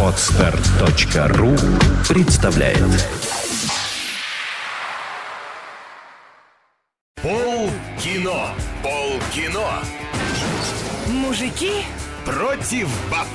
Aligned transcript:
Отстар.ру 0.00 1.56
представляет 2.08 2.78
Пол 7.20 7.70
кино. 7.98 8.50
Пол 8.82 9.18
кино. 9.32 9.80
Мужики 11.08 11.84
Против 12.24 12.88
баб. 13.10 13.26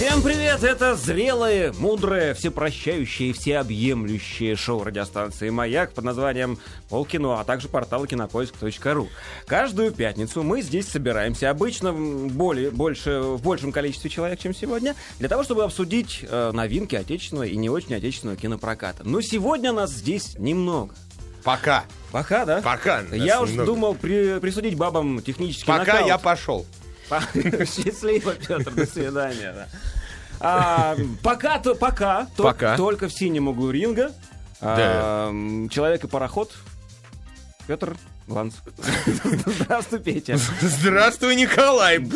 Всем 0.00 0.22
привет! 0.22 0.64
Это 0.64 0.94
зрелое, 0.96 1.74
мудрое, 1.74 2.32
всепрощающее 2.32 3.28
и 3.28 3.32
всеобъемлющее 3.34 4.56
шоу 4.56 4.82
радиостанции 4.82 5.50
«Маяк» 5.50 5.92
под 5.92 6.04
названием 6.04 6.58
«Полкино», 6.88 7.38
а 7.38 7.44
также 7.44 7.68
портал 7.68 8.06
кинопоиск.ру. 8.06 9.10
Каждую 9.46 9.92
пятницу 9.92 10.42
мы 10.42 10.62
здесь 10.62 10.88
собираемся, 10.88 11.50
обычно 11.50 11.92
более, 11.92 12.70
больше, 12.70 13.20
в 13.20 13.42
большем 13.42 13.72
количестве 13.72 14.08
человек, 14.08 14.38
чем 14.40 14.54
сегодня, 14.54 14.96
для 15.18 15.28
того, 15.28 15.42
чтобы 15.42 15.64
обсудить 15.64 16.24
э, 16.26 16.50
новинки 16.54 16.96
отечественного 16.96 17.44
и 17.44 17.56
не 17.56 17.68
очень 17.68 17.94
отечественного 17.94 18.38
кинопроката. 18.38 19.02
Но 19.04 19.20
сегодня 19.20 19.70
нас 19.70 19.90
здесь 19.90 20.34
немного. 20.38 20.94
Пока. 21.44 21.84
Пока, 22.10 22.46
да? 22.46 22.62
Пока 22.62 23.02
Я 23.12 23.42
уж 23.42 23.50
немного. 23.50 23.66
думал 23.66 23.94
при- 23.96 24.40
присудить 24.40 24.76
бабам 24.76 25.20
технический 25.20 25.66
Пока 25.66 25.84
нокаут. 25.84 26.08
я 26.08 26.16
пошел. 26.16 26.64
Счастливо, 27.66 28.34
Петр, 28.34 28.70
до 28.72 28.86
свидания. 28.86 29.52
да. 29.52 29.68
А, 30.42 30.96
пока, 31.22 31.58
то, 31.58 31.74
пока, 31.74 32.26
Пока. 32.36 32.76
только 32.76 33.08
в 33.08 33.12
синем 33.12 33.48
углу 33.48 33.70
ринга. 33.70 34.12
а, 34.60 35.28
м, 35.28 35.68
Человек 35.68 36.04
и 36.04 36.06
пароход. 36.08 36.52
Петр 37.66 37.96
Ланс. 38.26 38.54
Здравствуй, 39.46 39.98
Петя. 40.00 40.38
Здравствуй, 40.60 41.36
Николай. 41.36 41.98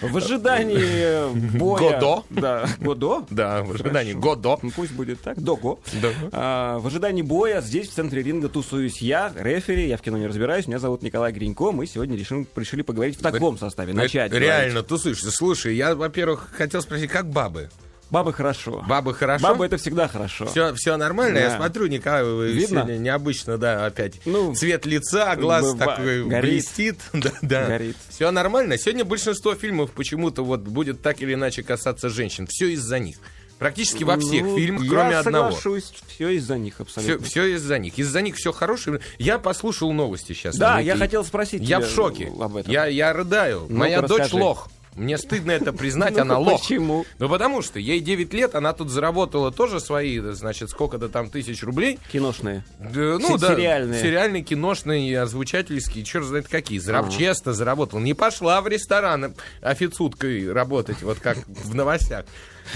В 0.00 0.16
ожидании 0.16 1.56
боя... 1.58 1.94
Годо? 1.94 2.24
Да, 2.30 2.68
Годо? 2.78 3.26
Да, 3.30 3.62
в 3.62 3.72
ожидании. 3.72 4.12
Годо. 4.12 4.58
Ну, 4.62 4.70
Пусть 4.70 4.92
будет 4.92 5.20
так, 5.20 5.40
Дого. 5.40 5.80
Да. 6.00 6.08
А, 6.32 6.78
в 6.78 6.86
ожидании 6.86 7.22
боя 7.22 7.60
здесь, 7.60 7.88
в 7.88 7.92
центре 7.92 8.22
ринга, 8.22 8.48
тусуюсь 8.48 9.02
я, 9.02 9.32
рефери, 9.36 9.88
я 9.88 9.96
в 9.96 10.02
кино 10.02 10.18
не 10.18 10.26
разбираюсь, 10.26 10.66
меня 10.66 10.78
зовут 10.78 11.02
Николай 11.02 11.32
Гринько, 11.32 11.72
мы 11.72 11.86
сегодня 11.86 12.16
решим, 12.16 12.46
решили 12.56 12.82
поговорить 12.82 13.18
в 13.18 13.22
таком 13.22 13.58
составе, 13.58 13.92
начать. 13.92 14.32
Реально, 14.32 14.82
тусуешься. 14.82 15.30
Слушай, 15.30 15.76
я, 15.76 15.94
во-первых, 15.94 16.50
хотел 16.52 16.82
спросить, 16.82 17.10
как 17.10 17.28
бабы? 17.28 17.68
Бабы 18.10 18.32
хорошо. 18.32 18.84
Бабы 18.88 19.14
хорошо? 19.14 19.42
Бабы 19.44 19.66
это 19.66 19.76
всегда 19.76 20.08
хорошо. 20.08 20.46
Все, 20.46 20.74
все 20.74 20.96
нормально? 20.96 21.38
Я 21.38 21.48
Да. 21.50 21.56
смотрю, 21.56 21.86
Николай, 21.86 22.24
вы 22.24 22.48
Видно? 22.52 22.82
сегодня 22.82 22.98
необычно, 22.98 23.56
да, 23.58 23.86
опять. 23.86 24.20
Ну, 24.24 24.54
Цвет 24.54 24.84
лица, 24.86 25.36
глаз 25.36 25.64
быва- 25.74 25.78
такой 25.78 26.24
горит. 26.28 26.42
блестит. 26.52 26.98
Да, 27.12 27.30
да. 27.42 27.66
Горит. 27.66 27.96
Все 28.08 28.30
нормально. 28.30 28.76
Сегодня 28.78 29.04
большинство 29.04 29.54
фильмов 29.54 29.92
почему-то 29.92 30.42
вот 30.44 30.60
будет 30.62 31.02
так 31.02 31.20
или 31.22 31.34
иначе 31.34 31.62
касаться 31.62 32.08
женщин. 32.08 32.46
Все 32.48 32.68
из-за 32.72 32.98
них. 32.98 33.16
Практически 33.58 34.04
во 34.04 34.16
всех 34.18 34.42
Ну, 34.42 34.56
фильмах, 34.56 34.84
я 34.84 34.88
кроме 34.90 35.16
одного. 35.18 35.50
соглашусь, 35.50 35.92
все 36.08 36.30
из-за 36.30 36.56
них 36.56 36.74
Все, 36.76 36.82
абсолютно. 36.82 37.26
все 37.26 37.44
из-за 37.56 37.78
них. 37.78 37.98
Из-за 37.98 38.22
них 38.22 38.36
все 38.36 38.52
хорошее. 38.52 39.00
Я 39.18 39.38
послушал 39.38 39.92
новости 39.92 40.32
сейчас. 40.32 40.56
Да, 40.56 40.80
я 40.80 40.96
хотел 40.96 41.24
спросить 41.26 41.60
Я 41.62 41.80
в 41.80 41.86
шоке. 41.86 42.32
об 42.40 42.56
этом. 42.56 42.72
Я, 42.72 42.86
я 42.86 43.12
рыдаю. 43.12 43.60
Ну-ка, 43.68 43.72
Моя 43.74 44.00
дочь 44.00 44.20
расскажи. 44.22 44.36
лох. 44.42 44.68
Мне 44.96 45.18
стыдно 45.18 45.52
это 45.52 45.72
признать, 45.72 46.14
Ну, 46.16 46.22
она 46.22 46.38
лох. 46.38 46.60
почему? 46.60 47.04
Ну, 47.18 47.28
потому 47.28 47.62
что 47.62 47.78
ей 47.78 48.00
9 48.00 48.32
лет, 48.34 48.54
она 48.54 48.72
тут 48.72 48.90
заработала 48.90 49.52
тоже 49.52 49.80
свои, 49.80 50.18
значит, 50.18 50.70
сколько-то 50.70 51.08
там 51.08 51.30
тысяч 51.30 51.62
рублей. 51.62 51.98
Киношные. 52.12 52.64
Ну, 52.78 53.38
да, 53.38 53.54
сериальные. 53.54 54.00
Сериальные, 54.02 54.42
киношные, 54.42 55.20
озвучательские, 55.20 56.04
черт 56.04 56.24
знает 56.24 56.48
какие. 56.48 56.78
Заравчесто 56.78 57.52
заработала. 57.52 58.00
Не 58.00 58.14
пошла 58.14 58.60
в 58.60 58.68
ресторан 58.68 59.34
официуткой 59.62 60.52
работать, 60.52 61.02
вот 61.02 61.18
как 61.20 61.38
в 61.46 61.74
новостях. 61.74 62.24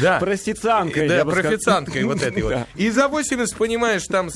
Да. 0.01 0.19
Простицианкой, 0.19 1.09
Да, 1.09 1.25
профицианткой 1.25 2.05
вот 2.05 2.23
этой 2.23 2.43
вот. 2.45 2.55
И 2.75 2.91
за 2.91 3.09
80, 3.09 3.57
понимаешь, 3.57 4.05
там 4.05 4.29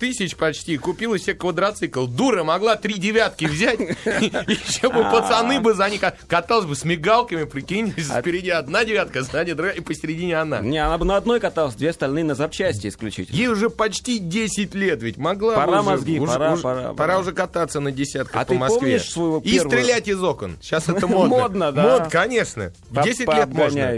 тысяч 0.00 0.34
почти 0.34 0.76
купила 0.78 1.18
себе 1.18 1.34
квадроцикл. 1.34 2.06
Дура 2.06 2.42
могла 2.42 2.74
три 2.76 2.94
девятки 2.94 3.44
взять. 3.44 3.78
Еще 3.78 4.88
бы 4.88 5.02
пацаны 5.04 5.60
бы 5.60 5.74
за 5.74 5.90
ка- 5.98 6.16
каталась 6.26 6.64
бы 6.64 6.74
с 6.74 6.84
мигалками, 6.84 7.44
прикинь. 7.44 7.94
А 8.10 8.20
Спереди 8.20 8.48
одна 8.50 8.84
девятка, 8.84 9.22
сзади 9.22 9.52
другая, 9.52 9.74
и 9.76 9.80
посередине 9.80 10.36
она. 10.40 10.60
Не, 10.60 10.78
она 10.78 10.96
бы 10.98 11.04
на 11.04 11.16
одной 11.16 11.38
каталась, 11.38 11.74
две 11.74 11.90
остальные 11.90 12.24
на 12.24 12.34
запчасти 12.34 12.88
исключительно. 12.88 13.36
Ей 13.36 13.48
уже 13.48 13.68
почти 13.70 14.18
10 14.18 14.74
лет, 14.74 15.02
ведь 15.02 15.18
могла 15.18 15.54
Пора 15.54 15.82
мозги, 15.82 16.18
пора, 16.18 16.56
пора, 16.56 16.92
пора 16.94 17.18
уже 17.18 17.32
кататься 17.32 17.80
на 17.80 17.92
десятках 17.92 18.34
А 18.36 18.44
по 18.44 18.52
ты 18.52 18.54
Москве. 18.58 18.78
помнишь 18.80 19.10
своего 19.10 19.42
И 19.44 19.58
стрелять 19.58 20.08
из 20.08 20.22
окон. 20.22 20.56
Сейчас 20.62 20.88
это 20.88 21.06
модно. 21.06 21.28
Модно, 21.36 21.72
да. 21.72 21.82
Мод, 21.82 22.08
конечно. 22.10 22.72
В 22.88 22.94
По- 22.94 23.02
10 23.02 23.26
по 23.26 23.32
лет 23.36 23.48
можно. 23.48 23.92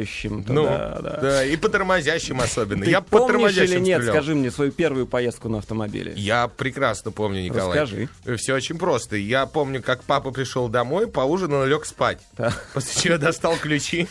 Ну, 0.48 0.64
да, 0.64 1.18
да. 1.22 1.44
и 1.44 1.56
по 1.56 1.68
тормозящим 1.68 2.40
особенно. 2.40 2.84
Я 2.84 3.00
по 3.00 3.20
тормозящим 3.20 3.76
или 3.78 3.80
нет, 3.84 4.02
скажи 4.04 4.34
мне, 4.34 4.50
свою 4.50 4.72
первую 4.72 5.06
поездку 5.06 5.48
на 5.48 5.58
автомобиле? 5.92 6.12
Я 6.16 6.48
прекрасно 6.48 7.10
помню, 7.10 7.42
Николай. 7.42 7.80
Расскажи. 7.80 8.08
Все 8.36 8.54
очень 8.54 8.78
просто. 8.78 9.16
Я 9.16 9.46
помню, 9.46 9.82
как 9.82 10.02
папа 10.04 10.30
пришел 10.30 10.68
домой, 10.68 11.06
поужинал, 11.06 11.64
лег 11.64 11.84
спать. 11.86 12.18
Да. 12.36 12.52
После 12.74 13.00
чего 13.02 13.18
достал 13.18 13.56
ключи. 13.56 14.08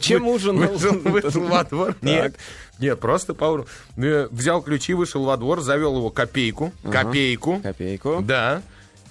Чем 0.00 0.26
ужинал? 0.28 0.72
Вышел, 0.72 0.98
вышел 0.98 1.42
во 1.46 1.64
двор. 1.64 1.94
Нет, 2.02 2.34
нет, 2.78 3.00
просто 3.00 3.32
поужинал. 3.32 3.68
Э, 3.96 4.28
Взял 4.30 4.60
ключи, 4.60 4.92
вышел 4.92 5.24
во 5.24 5.36
двор, 5.36 5.60
завел 5.60 5.96
его 5.96 6.10
копейку. 6.10 6.72
Копейку. 6.90 7.60
Копейку. 7.60 8.20
Да. 8.20 8.62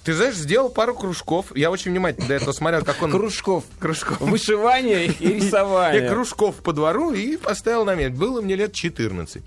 Ты 0.04 0.14
знаешь, 0.14 0.36
сделал 0.36 0.70
пару 0.70 0.94
кружков. 0.94 1.54
Я 1.56 1.70
очень 1.70 1.90
внимательно 1.90 2.28
до 2.28 2.34
этого 2.34 2.52
смотрел, 2.52 2.82
как 2.84 3.02
он... 3.02 3.10
Кружков. 3.10 3.64
Кружков. 3.78 4.20
Вышивание 4.20 5.06
и 5.06 5.28
Я 5.28 5.34
рисование. 5.34 6.08
кружков 6.08 6.56
по 6.56 6.72
двору 6.72 7.12
и 7.12 7.36
поставил 7.36 7.84
на 7.84 7.94
место. 7.94 8.16
Было 8.16 8.40
мне 8.40 8.54
лет 8.54 8.72
14. 8.72 9.42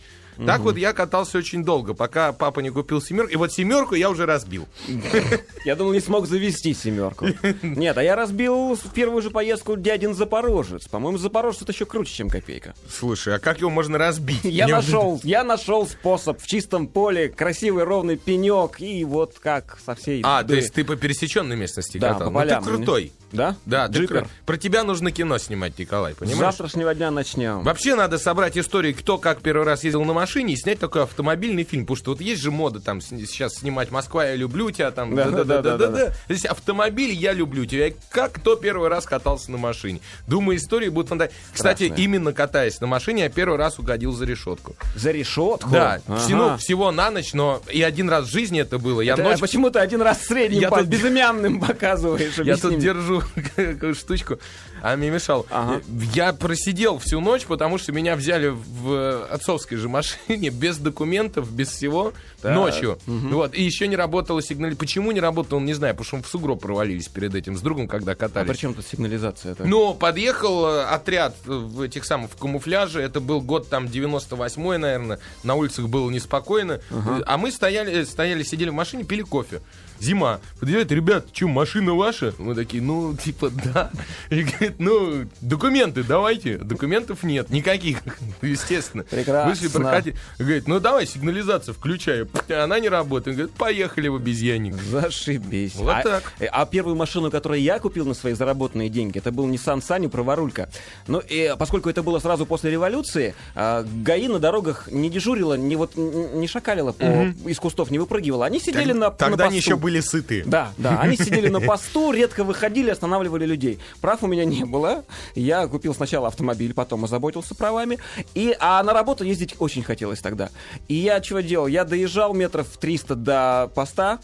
Так 0.45 0.61
вот 0.61 0.77
я 0.77 0.93
катался 0.93 1.37
очень 1.37 1.63
долго, 1.63 1.93
пока 1.93 2.31
папа 2.33 2.59
не 2.59 2.69
купил 2.69 3.01
семерку. 3.01 3.31
И 3.31 3.35
вот 3.35 3.51
семерку 3.53 3.95
я 3.95 4.09
уже 4.09 4.25
разбил. 4.25 4.67
Я 5.65 5.75
думал, 5.75 5.93
не 5.93 5.99
смог 5.99 6.25
завести 6.27 6.73
семерку. 6.73 7.27
Нет, 7.61 7.97
а 7.97 8.03
я 8.03 8.15
разбил 8.15 8.75
в 8.75 8.93
первую 8.93 9.21
же 9.21 9.29
поездку 9.29 9.75
дядин 9.77 10.15
Запорожец. 10.15 10.87
По-моему, 10.87 11.19
Запорожец 11.19 11.61
это 11.61 11.71
еще 11.71 11.85
круче, 11.85 12.13
чем 12.13 12.29
копейка. 12.29 12.73
Слушай, 12.89 13.35
а 13.35 13.39
как 13.39 13.59
его 13.59 13.69
можно 13.69 13.97
разбить? 13.99 14.43
Я 14.43 14.67
нашел, 14.81 15.19
я 15.23 15.43
нашел 15.43 15.87
способ 15.87 16.41
в 16.41 16.47
чистом 16.47 16.87
поле, 16.87 17.29
красивый 17.29 17.83
ровный 17.83 18.17
пенек, 18.17 18.81
и 18.81 19.03
вот 19.05 19.37
как 19.39 19.77
со 19.85 19.93
всей... 19.93 20.21
А, 20.25 20.43
то 20.43 20.55
есть 20.55 20.73
ты 20.73 20.83
по 20.83 20.95
пересеченной 20.95 21.55
местности 21.55 21.99
Да, 21.99 22.13
катал? 22.13 22.27
по 22.27 22.31
Ну, 22.33 22.39
полям. 22.39 22.63
ты 22.63 22.69
крутой. 22.69 23.11
Да? 23.31 23.55
Да, 23.65 23.87
Джипер. 23.87 24.23
кру- 24.23 24.27
Про 24.45 24.57
тебя 24.57 24.83
нужно 24.83 25.11
кино 25.11 25.37
снимать, 25.37 25.77
Николай, 25.79 26.13
С 26.13 26.17
понимаешь? 26.17 26.39
завтрашнего 26.39 26.93
дня 26.93 27.11
начнем. 27.11 27.63
Вообще 27.63 27.95
надо 27.95 28.17
собрать 28.17 28.57
истории, 28.57 28.93
кто 28.93 29.17
как 29.17 29.41
первый 29.41 29.65
раз 29.65 29.83
ездил 29.83 30.03
на 30.03 30.13
машине 30.13 30.53
и 30.53 30.57
снять 30.57 30.79
такой 30.79 31.03
автомобильный 31.03 31.63
фильм. 31.63 31.83
Потому 31.85 31.95
что 31.97 32.11
вот 32.11 32.21
есть 32.21 32.41
же 32.41 32.51
мода 32.51 32.79
там 32.79 33.01
с- 33.01 33.07
сейчас 33.09 33.55
снимать 33.55 33.91
«Москва, 33.91 34.25
я 34.25 34.35
люблю 34.35 34.69
тебя», 34.71 34.91
там 34.91 35.15
Да, 35.15 35.25
да, 35.25 35.31
да, 35.31 35.43
да, 35.43 35.61
да-да-да-да-да. 35.61 36.13
Здесь 36.29 36.45
автомобиль 36.45 37.11
«Я 37.13 37.33
люблю 37.33 37.65
тебя». 37.65 37.91
Как 38.09 38.33
кто 38.33 38.55
первый 38.55 38.89
раз 38.89 39.05
катался 39.05 39.51
на 39.51 39.57
машине? 39.57 40.01
Думаю, 40.27 40.57
истории 40.57 40.89
будут 40.89 41.09
фантастические. 41.09 41.53
Кстати, 41.53 41.93
именно 41.97 42.33
катаясь 42.33 42.79
на 42.81 42.87
машине, 42.87 43.23
я 43.23 43.29
первый 43.29 43.57
раз 43.57 43.79
угодил 43.79 44.11
за 44.13 44.25
решетку. 44.25 44.75
За 44.95 45.11
решетку? 45.11 45.69
Да, 45.69 46.01
Ага. 46.07 46.17
всего, 46.19 46.57
всего 46.57 46.91
на 46.91 47.11
ночь, 47.11 47.33
но 47.33 47.61
и 47.71 47.81
один 47.81 48.09
раз 48.09 48.25
в 48.27 48.31
жизни 48.31 48.59
это 48.59 48.77
было. 48.79 49.01
Я 49.01 49.15
Ты 49.15 49.23
ночь 49.23 49.39
почему 49.39 49.69
ты 49.69 49.79
один 49.79 50.01
раз 50.01 50.21
средним 50.23 50.59
Я 50.61 50.69
тут- 50.69 50.87
безымянным 50.87 51.59
показываешь? 51.59 52.37
Я 52.43 52.57
тут 52.57 52.77
держу 52.79 53.20
какую 53.55 53.95
штучку, 53.95 54.39
а 54.81 54.95
мне 54.95 55.09
мешал. 55.09 55.45
Ага. 55.49 55.81
Я 56.13 56.33
просидел 56.33 56.97
всю 56.99 57.19
ночь, 57.21 57.45
потому 57.45 57.77
что 57.77 57.91
меня 57.91 58.15
взяли 58.15 58.47
в 58.49 59.25
отцовской 59.31 59.75
же 59.77 59.89
машине, 59.89 60.49
без 60.49 60.77
документов, 60.77 61.51
без 61.51 61.69
всего, 61.69 62.13
Так. 62.41 62.55
ночью. 62.55 62.97
Вот, 63.05 63.53
и 63.55 63.63
еще 63.63 63.87
не 63.87 63.95
работала 63.95 64.41
сигналь. 64.41 64.75
Почему 64.75 65.11
не 65.11 65.19
работала, 65.19 65.59
не 65.59 65.73
знаю, 65.73 65.93
потому 65.93 66.05
что 66.07 66.17
мы 66.17 66.23
в 66.23 66.27
сугроб 66.27 66.61
провалились 66.61 67.07
перед 67.07 67.35
этим 67.35 67.57
с 67.57 67.61
другом, 67.61 67.87
когда 67.87 68.13
А 68.13 68.15
катались. 68.15 68.49
при 68.49 68.57
чем 68.57 68.73
тут 68.73 68.85
сигнализация? 68.85 69.53
-то? 69.53 69.65
Ну, 69.65 69.93
подъехал 69.93 70.65
э, 70.65 70.83
отряд 70.85 71.35
в 71.45 71.81
этих 71.81 72.05
самых 72.05 72.31
в 72.31 72.35
камуфляже. 72.37 73.01
Это 73.01 73.19
был 73.19 73.41
год 73.41 73.69
там 73.69 73.85
98-й, 73.85 74.77
наверное. 74.77 75.19
На 75.43 75.55
улицах 75.55 75.87
было 75.87 76.09
неспокойно. 76.09 76.79
А 77.25 77.37
мы 77.37 77.51
стояли, 77.51 78.03
стояли, 78.03 78.43
сидели 78.43 78.69
в 78.69 78.73
машине, 78.73 79.03
пили 79.03 79.21
кофе. 79.21 79.61
Зима. 80.01 80.39
Подъезжает, 80.59 80.91
ребят, 80.91 81.27
что, 81.31 81.47
машина 81.47 81.93
ваша? 81.93 82.33
Мы 82.37 82.55
такие, 82.55 82.81
ну, 82.81 83.15
типа, 83.15 83.51
да. 83.73 83.91
И 84.29 84.43
говорит, 84.43 84.75
ну, 84.79 85.25
документы 85.41 86.03
давайте. 86.03 86.57
Документов 86.57 87.23
нет, 87.23 87.49
никаких, 87.49 87.99
естественно. 88.41 89.03
Прекрасно. 89.03 89.49
Вышли 89.51 89.67
прокатить. 89.67 90.15
Говорит, 90.39 90.67
ну, 90.67 90.79
давай, 90.79 91.05
сигнализацию 91.05 91.73
включаю. 91.73 92.27
Она 92.49 92.79
не 92.79 92.89
работает. 92.89 93.37
Говорит, 93.37 93.55
поехали 93.55 94.07
в 94.07 94.15
обезьянник. 94.15 94.75
Зашибись. 94.75 95.75
Вот 95.75 95.89
а, 95.95 96.01
так. 96.03 96.33
э, 96.39 96.45
А 96.45 96.65
первую 96.65 96.95
машину, 96.95 97.29
которую 97.31 97.61
я 97.61 97.79
купил 97.79 98.05
на 98.05 98.13
свои 98.13 98.33
заработанные 98.33 98.89
деньги, 98.89 99.17
это 99.17 99.31
был 99.31 99.47
Nissan 99.47 99.79
Sunny 99.79 100.09
праворулька. 100.09 100.69
Ну, 101.07 101.19
и 101.27 101.53
поскольку 101.57 101.89
это 101.89 102.01
было 102.03 102.19
сразу 102.19 102.45
после 102.45 102.71
революции, 102.71 103.35
а, 103.55 103.83
ГАИ 103.83 104.27
на 104.27 104.39
дорогах 104.39 104.89
не 104.91 105.09
дежурила, 105.09 105.53
не 105.55 105.75
вот 105.75 105.95
не 105.95 106.47
шакалила 106.47 106.91
по, 106.91 107.03
из 107.47 107.59
кустов, 107.59 107.91
не 107.91 107.99
выпрыгивала. 107.99 108.45
Они 108.45 108.59
сидели 108.59 108.93
на 108.93 109.11
Тогда 109.11 109.45
на 109.45 109.49
они 109.49 109.57
посту. 109.57 109.71
еще 109.71 109.77
были 109.77 109.90
были 109.91 109.99
сыты. 110.01 110.43
Да, 110.45 110.71
да, 110.77 110.99
они 111.01 111.17
сидели 111.17 111.49
на 111.49 111.59
посту, 111.59 112.11
редко 112.11 112.43
выходили, 112.43 112.89
останавливали 112.89 113.45
людей. 113.45 113.79
Прав 113.99 114.23
у 114.23 114.27
меня 114.27 114.45
не 114.45 114.63
было. 114.63 115.03
Я 115.35 115.67
купил 115.67 115.93
сначала 115.93 116.27
автомобиль, 116.27 116.73
потом 116.73 117.03
озаботился 117.03 117.55
правами. 117.55 117.99
И, 118.33 118.55
а 118.59 118.81
на 118.83 118.93
работу 118.93 119.23
ездить 119.23 119.55
очень 119.59 119.83
хотелось 119.83 120.19
тогда. 120.19 120.49
И 120.87 120.93
я 120.95 121.19
чего 121.19 121.41
делал? 121.41 121.67
Я 121.67 121.83
доезжал 121.83 122.33
метров 122.33 122.67
300 122.79 123.15
до 123.15 123.71
поста, 123.75 124.19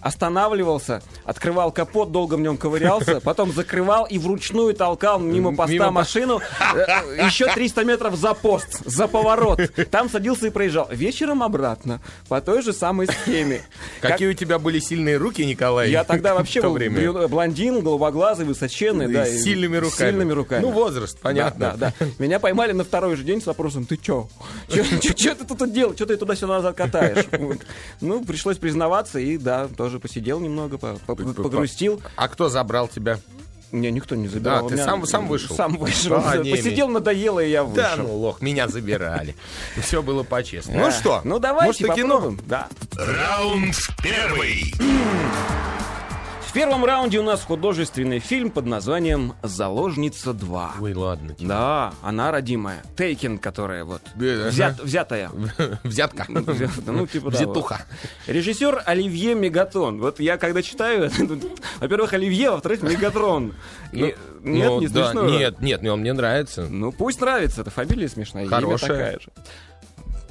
останавливался, 0.00 1.02
открывал 1.24 1.72
капот, 1.72 2.12
долго 2.12 2.34
в 2.34 2.40
нем 2.40 2.56
ковырялся, 2.56 3.20
потом 3.20 3.52
закрывал 3.52 4.04
и 4.06 4.18
вручную 4.18 4.74
толкал 4.74 5.18
мимо 5.20 5.54
поста 5.54 5.72
Мимо 5.72 5.90
машину 5.90 6.40
э, 6.74 7.24
еще 7.26 7.46
300 7.52 7.84
метров 7.84 8.16
за 8.16 8.34
пост, 8.34 8.80
за 8.84 9.06
поворот. 9.08 9.60
Там 9.90 10.08
садился 10.10 10.48
и 10.48 10.50
проезжал. 10.50 10.88
Вечером 10.90 11.42
обратно, 11.42 12.00
по 12.28 12.40
той 12.40 12.62
же 12.62 12.72
самой 12.72 13.06
схеме. 13.06 13.62
Как- 14.00 14.12
Какие 14.14 14.28
у 14.28 14.32
тебя 14.34 14.58
были 14.58 14.78
сильные 14.78 15.03
руки, 15.12 15.44
Николай? 15.44 15.90
я 15.90 16.04
тогда 16.04 16.34
вообще 16.34 16.60
был 16.62 16.72
время. 16.72 17.28
блондин, 17.28 17.80
голубоглазый, 17.82 18.46
высоченный, 18.46 19.08
да. 19.12 19.26
С 19.26 19.42
сильными 19.42 19.76
руками. 19.76 20.10
Сильными 20.10 20.32
руками. 20.32 20.62
Ну, 20.62 20.70
возраст, 20.70 21.18
понятно. 21.20 21.74
Да, 21.76 21.92
да. 21.98 22.06
Меня 22.18 22.40
поймали 22.40 22.72
на 22.72 22.84
второй 22.84 23.16
же 23.16 23.22
день 23.24 23.40
с 23.40 23.46
вопросом, 23.46 23.84
ты 23.86 23.96
чё? 23.96 24.28
Чё 24.68 25.34
ты 25.34 25.44
тут 25.44 25.72
делаешь? 25.72 25.98
Чё 25.98 26.06
ты 26.06 26.16
туда-сюда 26.16 26.54
назад 26.54 26.76
катаешь? 26.76 27.26
Ну, 28.00 28.24
пришлось 28.24 28.58
признаваться, 28.58 29.18
и 29.18 29.36
да, 29.38 29.68
тоже 29.68 29.98
посидел 30.00 30.40
немного, 30.40 30.78
по- 30.78 30.98
по- 31.06 31.14
погрустил. 31.14 32.00
А 32.16 32.28
кто 32.28 32.48
забрал 32.48 32.88
тебя? 32.88 33.18
Меня 33.74 33.90
никто 33.90 34.14
не 34.14 34.28
забирал. 34.28 34.62
Да, 34.62 34.68
ты 34.68 34.74
меня- 34.74 34.84
сам- 34.84 35.04
сам 35.04 35.26
вышел? 35.26 35.56
Сам 35.56 35.76
вышел. 35.76 36.14
А, 36.24 36.36
не 36.36 36.52
Посидел, 36.52 36.86
надоело, 36.88 37.40
и 37.40 37.50
я 37.50 37.64
Да, 37.64 37.90
вышел. 37.96 38.06
ну, 38.06 38.14
лох, 38.18 38.40
меня 38.40 38.68
забирали. 38.68 39.34
Все 39.82 40.00
было 40.00 40.22
по-честному. 40.22 40.78
Да. 40.78 40.86
Ну 40.86 40.92
что? 40.92 41.20
Ну 41.24 41.38
давайте 41.40 41.86
может, 41.86 42.00
кино? 42.00 42.36
Да. 42.46 42.68
Раунд 42.96 43.74
первый. 44.00 44.72
В 46.54 46.56
первом 46.56 46.84
раунде 46.84 47.18
у 47.18 47.24
нас 47.24 47.42
художественный 47.42 48.20
фильм 48.20 48.48
под 48.48 48.64
названием 48.66 49.32
«Заложница 49.42 50.30
2». 50.30 50.68
Ой, 50.82 50.94
ладно. 50.94 51.34
тебе. 51.34 51.48
Да, 51.48 51.92
она 52.00 52.30
родимая. 52.30 52.80
Тейкен, 52.96 53.38
которая 53.38 53.82
вот 53.84 54.02
Да, 54.14 54.24
взят- 54.50 54.74
ага. 54.74 54.84
взятая. 54.84 55.30
Взятка. 55.82 56.26
Ну, 56.28 57.08
типа, 57.08 57.32
да, 57.32 57.36
Взятуха. 57.38 57.84
вот. 57.88 58.32
Режиссер 58.32 58.84
Оливье 58.86 59.34
Мегатон. 59.34 59.98
Вот 60.00 60.20
я 60.20 60.36
когда 60.36 60.62
читаю, 60.62 61.10
во-первых, 61.80 62.12
Оливье, 62.12 62.52
во-вторых, 62.52 62.82
Мегатрон. 62.82 63.52
И- 63.90 64.14
Ну, 64.44 64.50
Нет, 64.52 64.68
ну, 64.70 64.80
не 64.80 64.86
да, 64.86 65.10
смешно. 65.10 65.28
Нет, 65.28 65.60
нет, 65.60 65.84
он 65.88 66.00
мне 66.02 66.12
нравится. 66.12 66.68
Ну, 66.70 66.92
пусть 66.92 67.20
нравится, 67.20 67.62
это 67.62 67.70
фамилия 67.72 68.08
смешная, 68.08 68.42
имя 68.44 68.50
Хорошая. 68.50 68.90
такая 68.90 69.18
же. 69.18 69.28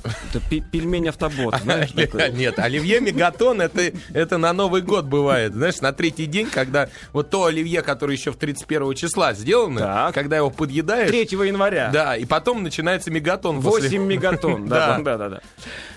Это 0.04 0.40
пельмень 0.72 1.10
автобот, 1.10 1.56
знаешь, 1.64 1.92
такой. 1.92 2.32
Нет, 2.32 2.60
Оливье 2.60 3.00
Мегатон 3.00 3.62
это, 3.62 3.92
это 4.14 4.38
на 4.38 4.52
Новый 4.54 4.82
год 4.82 5.06
бывает. 5.06 5.54
Знаешь, 5.54 5.80
на 5.82 5.94
третий 5.94 6.26
день, 6.26 6.50
когда 6.50 6.90
вот 7.14 7.30
то 7.30 7.46
Оливье, 7.46 7.82
которое 7.82 8.16
еще 8.16 8.32
в 8.32 8.36
31 8.38 8.94
числа 8.96 9.34
сделано, 9.34 9.80
Так. 9.80 10.14
когда 10.16 10.38
его 10.38 10.50
подъедаешь. 10.50 11.10
3 11.10 11.48
января. 11.48 11.90
Да, 11.94 12.18
и 12.18 12.26
потом 12.26 12.64
начинается 12.64 13.12
Мегатон. 13.12 13.62
после- 13.62 13.90
8 13.90 14.04
мегатон. 14.08 14.68
Да, 14.68 15.00
Да. 15.00 15.18
да, 15.18 15.30
да. 15.30 15.42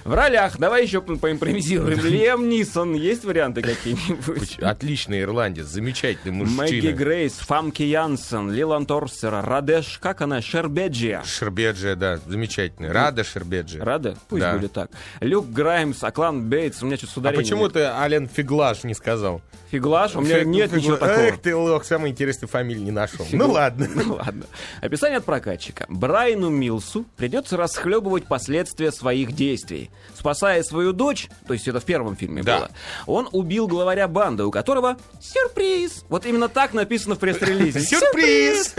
В 0.04 0.14
ролях, 0.14 0.56
давай 0.58 0.84
еще 0.84 1.00
по- 1.02 1.16
поимпровизируем. 1.16 1.98
Лем 2.04 2.48
Нисон, 2.48 2.94
есть 2.94 3.24
варианты 3.24 3.62
какие-нибудь? 3.62 4.58
Отличный 4.60 5.22
ирландец, 5.22 5.66
замечательный 5.66 6.32
Мэгги 6.32 6.50
мужчина. 6.76 6.92
Грейс, 6.92 7.32
Фамки 7.32 7.82
Янсен, 7.82 8.50
Лилан 8.52 8.86
Торсер, 8.86 9.32
Радеш, 9.44 9.98
как 10.00 10.20
она, 10.22 10.40
Шербеджия. 10.40 11.22
Шербеджи, 11.24 11.96
да, 11.96 12.18
замечательный. 12.26 12.92
Рада 12.92 13.24
Шербеджи. 13.24 13.80
Рада? 13.96 14.16
Пусть 14.28 14.42
Да. 14.42 14.52
будет 14.54 14.72
так. 14.72 14.90
Люк 15.20 15.46
Граймс, 15.48 16.02
Аклан 16.04 16.42
Бейтс, 16.42 16.82
у 16.82 16.86
меня 16.86 16.96
что-то 16.98 17.12
с 17.12 17.24
А 17.24 17.32
почему 17.32 17.68
ты 17.70 17.80
Ален 17.80 18.28
Фиглаш 18.28 18.84
не 18.84 18.92
сказал? 18.94 19.40
Фиглаш? 19.70 20.14
У 20.14 20.20
меня 20.20 20.40
Фиг- 20.40 20.44
нет 20.46 20.70
Фигла- 20.70 20.76
ничего 20.76 20.96
такого. 20.96 21.18
Эх 21.22 21.38
ты, 21.38 21.56
лох, 21.56 21.84
самой 21.84 22.10
интересной 22.10 22.46
фамилии 22.48 22.80
не 22.82 22.90
нашел. 22.92 23.24
Фигла- 23.24 23.36
Ну 23.38 23.50
ладно. 23.52 23.88
Ну 24.06 24.14
ладно. 24.14 24.44
Описание 24.82 25.18
от 25.18 25.24
прокатчика. 25.24 25.86
Брайану 25.88 26.50
Милсу 26.50 27.04
придется 27.16 27.56
расхлебывать 27.56 28.26
последствия 28.26 28.92
своих 28.92 29.32
действий. 29.32 29.90
Спасая 30.16 30.62
свою 30.62 30.92
дочь, 30.92 31.28
то 31.46 31.52
есть 31.54 31.66
это 31.68 31.80
в 31.80 31.84
первом 31.84 32.16
фильме 32.16 32.42
Да. 32.42 32.58
было, 32.58 32.70
он 33.06 33.28
убил 33.32 33.66
главаря 33.66 34.06
банды, 34.08 34.44
у 34.44 34.50
которого 34.50 34.98
сюрприз. 35.20 36.04
Вот 36.08 36.26
именно 36.26 36.48
так 36.48 36.72
написано 36.74 37.14
в 37.14 37.18
пресс-релизе. 37.18 37.80
Сюрприз! 37.86 38.74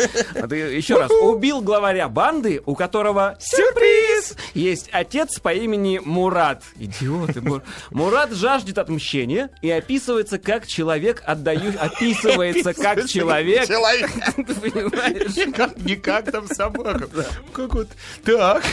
Еще 0.76 0.98
раз. 0.98 1.12
Убил 1.12 1.62
главаря 1.62 2.08
банды, 2.08 2.62
у 2.66 2.76
которого 2.76 3.36
сюрприз! 3.40 4.36
Есть 4.54 4.90
отец 5.08 5.40
по 5.40 5.54
имени 5.54 6.02
Мурат. 6.04 6.64
Идиоты. 6.76 7.40
Мур- 7.42 7.64
Мурат 7.92 8.34
жаждет 8.34 8.78
отмщения 8.78 9.50
и 9.62 9.72
описывается 9.72 10.38
как 10.38 10.68
человек, 10.68 11.24
отдаю... 11.26 11.74
Описывается 11.80 12.74
как 12.74 13.06
человек... 13.08 13.68
Человек. 13.68 14.10
Понимаешь? 14.36 15.78
Не 15.78 15.96
как, 15.96 16.30
там 16.32 16.48
собака. 16.48 17.08
Как 17.54 17.74
вот. 17.74 17.88
Так. 18.26 18.64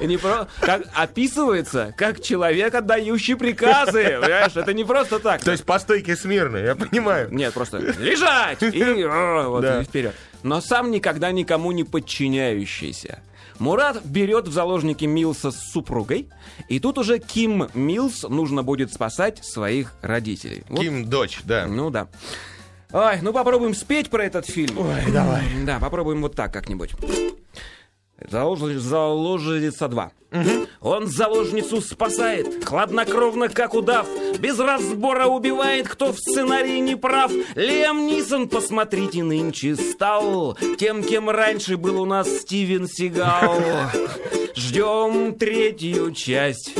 Не 0.00 0.16
про... 0.16 0.46
как 0.60 0.82
описывается 0.94 1.92
как 1.96 2.22
человек, 2.22 2.74
отдающий 2.74 3.34
приказы. 3.36 4.18
Понимаешь? 4.20 4.52
Это 4.54 4.72
не 4.72 4.84
просто 4.84 5.18
так. 5.18 5.42
То 5.42 5.50
есть 5.50 5.64
по 5.64 5.78
стойке 5.80 6.14
смирно, 6.16 6.56
я 6.58 6.76
понимаю. 6.76 7.28
Нет, 7.32 7.52
просто 7.52 7.78
лежать 7.78 8.62
и, 8.62 8.82
о, 9.02 9.48
вот, 9.48 9.62
Да. 9.62 9.80
и 9.80 9.84
вперед. 9.84 10.14
Но 10.44 10.60
сам 10.60 10.90
никогда 10.90 11.32
никому 11.32 11.72
не 11.72 11.84
подчиняющийся. 11.84 13.20
Мурат 13.58 14.04
берет 14.04 14.48
в 14.48 14.52
заложники 14.52 15.04
Милса 15.04 15.50
с 15.50 15.72
супругой, 15.72 16.28
и 16.68 16.80
тут 16.80 16.98
уже 16.98 17.18
Ким 17.18 17.68
Милс 17.74 18.24
нужно 18.24 18.62
будет 18.62 18.92
спасать 18.92 19.44
своих 19.44 19.94
родителей. 20.02 20.64
Вот, 20.68 20.80
Ким 20.80 21.08
дочь, 21.08 21.40
да. 21.44 21.66
Ну 21.66 21.90
да. 21.90 22.08
Ой, 22.92 23.18
ну 23.22 23.32
попробуем 23.32 23.74
спеть 23.74 24.10
про 24.10 24.24
этот 24.24 24.46
фильм. 24.46 24.78
Ой, 24.78 25.12
давай. 25.12 25.42
Да, 25.64 25.78
попробуем 25.78 26.22
вот 26.22 26.34
так 26.34 26.52
как-нибудь. 26.52 26.92
Залож- 28.30 28.78
Заложница 28.78 29.88
2. 29.88 30.12
Он 30.80 31.06
заложницу 31.06 31.80
спасает, 31.80 32.64
хладнокровно, 32.64 33.48
как 33.48 33.74
удав, 33.74 34.08
без 34.40 34.58
разбора 34.58 35.26
убивает, 35.26 35.86
кто 35.88 36.12
в 36.12 36.18
сценарии 36.18 36.78
не 36.80 36.96
прав. 36.96 37.30
Лем 37.54 38.06
Нисон, 38.08 38.48
посмотрите, 38.48 39.22
нынче 39.22 39.76
стал 39.76 40.58
тем, 40.78 41.04
кем 41.04 41.30
раньше 41.30 41.76
был 41.76 42.02
у 42.02 42.04
нас 42.04 42.28
Стивен 42.28 42.88
Сигал. 42.88 43.62
Ждем 44.56 45.34
третью 45.36 46.12
часть. 46.12 46.72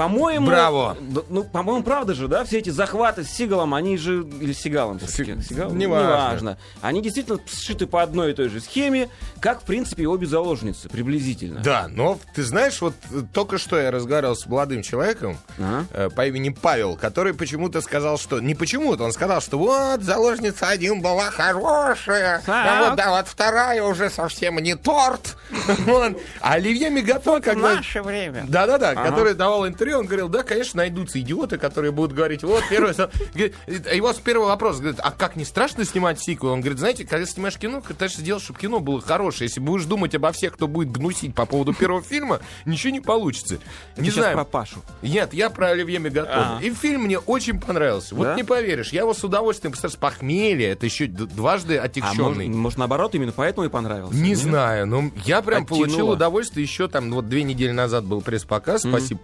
По-моему... 0.00 0.46
Браво. 0.46 0.96
Ну, 1.28 1.44
по-моему, 1.44 1.82
правда 1.82 2.14
же, 2.14 2.26
да? 2.26 2.42
Все 2.44 2.60
эти 2.60 2.70
захваты 2.70 3.22
с 3.22 3.28
Сигалом, 3.28 3.74
они 3.74 3.98
же... 3.98 4.26
Или 4.40 4.54
с 4.54 4.60
Сигалом 4.60 4.98
все-таки? 4.98 5.42
Си- 5.42 5.48
Сигал? 5.50 5.72
неважно. 5.72 6.06
Неважно. 6.06 6.58
Они 6.80 7.02
действительно 7.02 7.38
сшиты 7.46 7.86
по 7.86 8.00
одной 8.00 8.30
и 8.30 8.34
той 8.34 8.48
же 8.48 8.62
схеме, 8.62 9.10
как, 9.40 9.60
в 9.60 9.64
принципе, 9.64 10.04
и 10.04 10.06
обе 10.06 10.26
заложницы, 10.26 10.88
приблизительно. 10.88 11.60
Да, 11.60 11.86
но 11.90 12.18
ты 12.34 12.44
знаешь, 12.44 12.80
вот 12.80 12.94
только 13.34 13.58
что 13.58 13.78
я 13.78 13.90
разговаривал 13.90 14.36
с 14.36 14.46
молодым 14.46 14.80
человеком 14.80 15.36
Ага. 15.58 15.84
э, 15.92 16.08
по 16.08 16.26
имени 16.26 16.48
Павел, 16.48 16.96
который 16.96 17.34
почему-то 17.34 17.82
сказал, 17.82 18.16
что... 18.16 18.40
Не 18.40 18.54
почему-то, 18.54 19.04
он 19.04 19.12
сказал, 19.12 19.42
что 19.42 19.58
вот, 19.58 20.02
заложница 20.02 20.68
один 20.68 21.02
была 21.02 21.30
хорошая, 21.30 22.42
а 22.46 22.88
вот, 22.88 22.96
да, 22.96 23.10
вот 23.10 23.28
вторая 23.28 23.82
уже 23.82 24.08
совсем 24.08 24.58
не 24.60 24.76
торт. 24.76 25.36
А 26.40 26.52
Оливье 26.54 26.90
Мегатон, 26.90 27.42
когда... 27.42 27.80
время. 28.02 28.44
Да-да-да, 28.48 28.94
который 28.94 29.34
давал 29.34 29.66
интервью, 29.66 29.89
он 29.94 30.06
говорил, 30.06 30.28
да, 30.28 30.42
конечно, 30.42 30.78
найдутся 30.78 31.20
идиоты, 31.20 31.58
которые 31.58 31.92
будут 31.92 32.12
говорить, 32.12 32.42
вот, 32.42 32.62
первый... 32.68 32.94
Говорит, 32.94 33.54
Его 33.92 34.12
с 34.12 34.18
первого 34.18 34.48
вопрос, 34.48 34.78
говорит, 34.78 35.00
а 35.02 35.10
как, 35.10 35.36
не 35.36 35.44
страшно 35.44 35.84
снимать 35.84 36.20
сиквел? 36.20 36.52
Он 36.52 36.60
говорит, 36.60 36.78
знаете, 36.78 37.06
когда 37.06 37.26
снимаешь 37.26 37.56
кино, 37.56 37.82
ты 37.98 38.08
же 38.08 38.14
сделать, 38.16 38.42
чтобы 38.42 38.58
кино 38.58 38.80
было 38.80 39.00
хорошее. 39.00 39.48
Если 39.48 39.60
будешь 39.60 39.84
думать 39.84 40.14
обо 40.14 40.32
всех, 40.32 40.54
кто 40.54 40.68
будет 40.68 40.90
гнусить 40.90 41.34
по 41.34 41.46
поводу 41.46 41.72
первого 41.74 42.02
фильма, 42.02 42.40
ничего 42.64 42.92
не 42.92 43.00
получится. 43.00 43.58
Не 43.96 44.10
знаю. 44.10 44.34
про 44.34 44.44
Пашу. 44.44 44.82
Нет, 45.02 45.34
я 45.34 45.50
про 45.50 45.68
Оливье 45.70 45.98
Мегатона. 45.98 46.58
И 46.62 46.70
фильм 46.72 47.02
мне 47.02 47.18
очень 47.18 47.60
понравился. 47.60 48.14
Вот 48.14 48.24
Да? 48.24 48.34
не 48.34 48.44
поверишь, 48.44 48.92
я 48.92 49.00
его 49.00 49.14
с 49.14 49.22
удовольствием, 49.24 49.72
представляешь, 49.72 49.96
с 49.96 50.00
похмелья, 50.00 50.72
это 50.72 50.86
еще 50.86 51.06
дважды 51.06 51.76
А 51.76 51.82
может, 51.82 51.96
отягченный. 51.96 52.48
может, 52.48 52.78
наоборот, 52.78 53.14
именно 53.14 53.32
поэтому 53.32 53.66
и 53.66 53.70
понравился? 53.70 54.16
Не 54.16 54.34
знаю, 54.34 54.86
но 54.86 55.10
я 55.24 55.42
прям 55.42 55.62
Оттянуло. 55.64 55.84
получил 55.84 56.10
удовольствие 56.10 56.64
еще 56.64 56.88
там, 56.88 57.10
вот 57.12 57.28
две 57.28 57.42
недели 57.42 57.70
назад 57.72 58.04
был 58.04 58.20
пресс-показ, 58.20 58.82
спасибо 58.82 59.20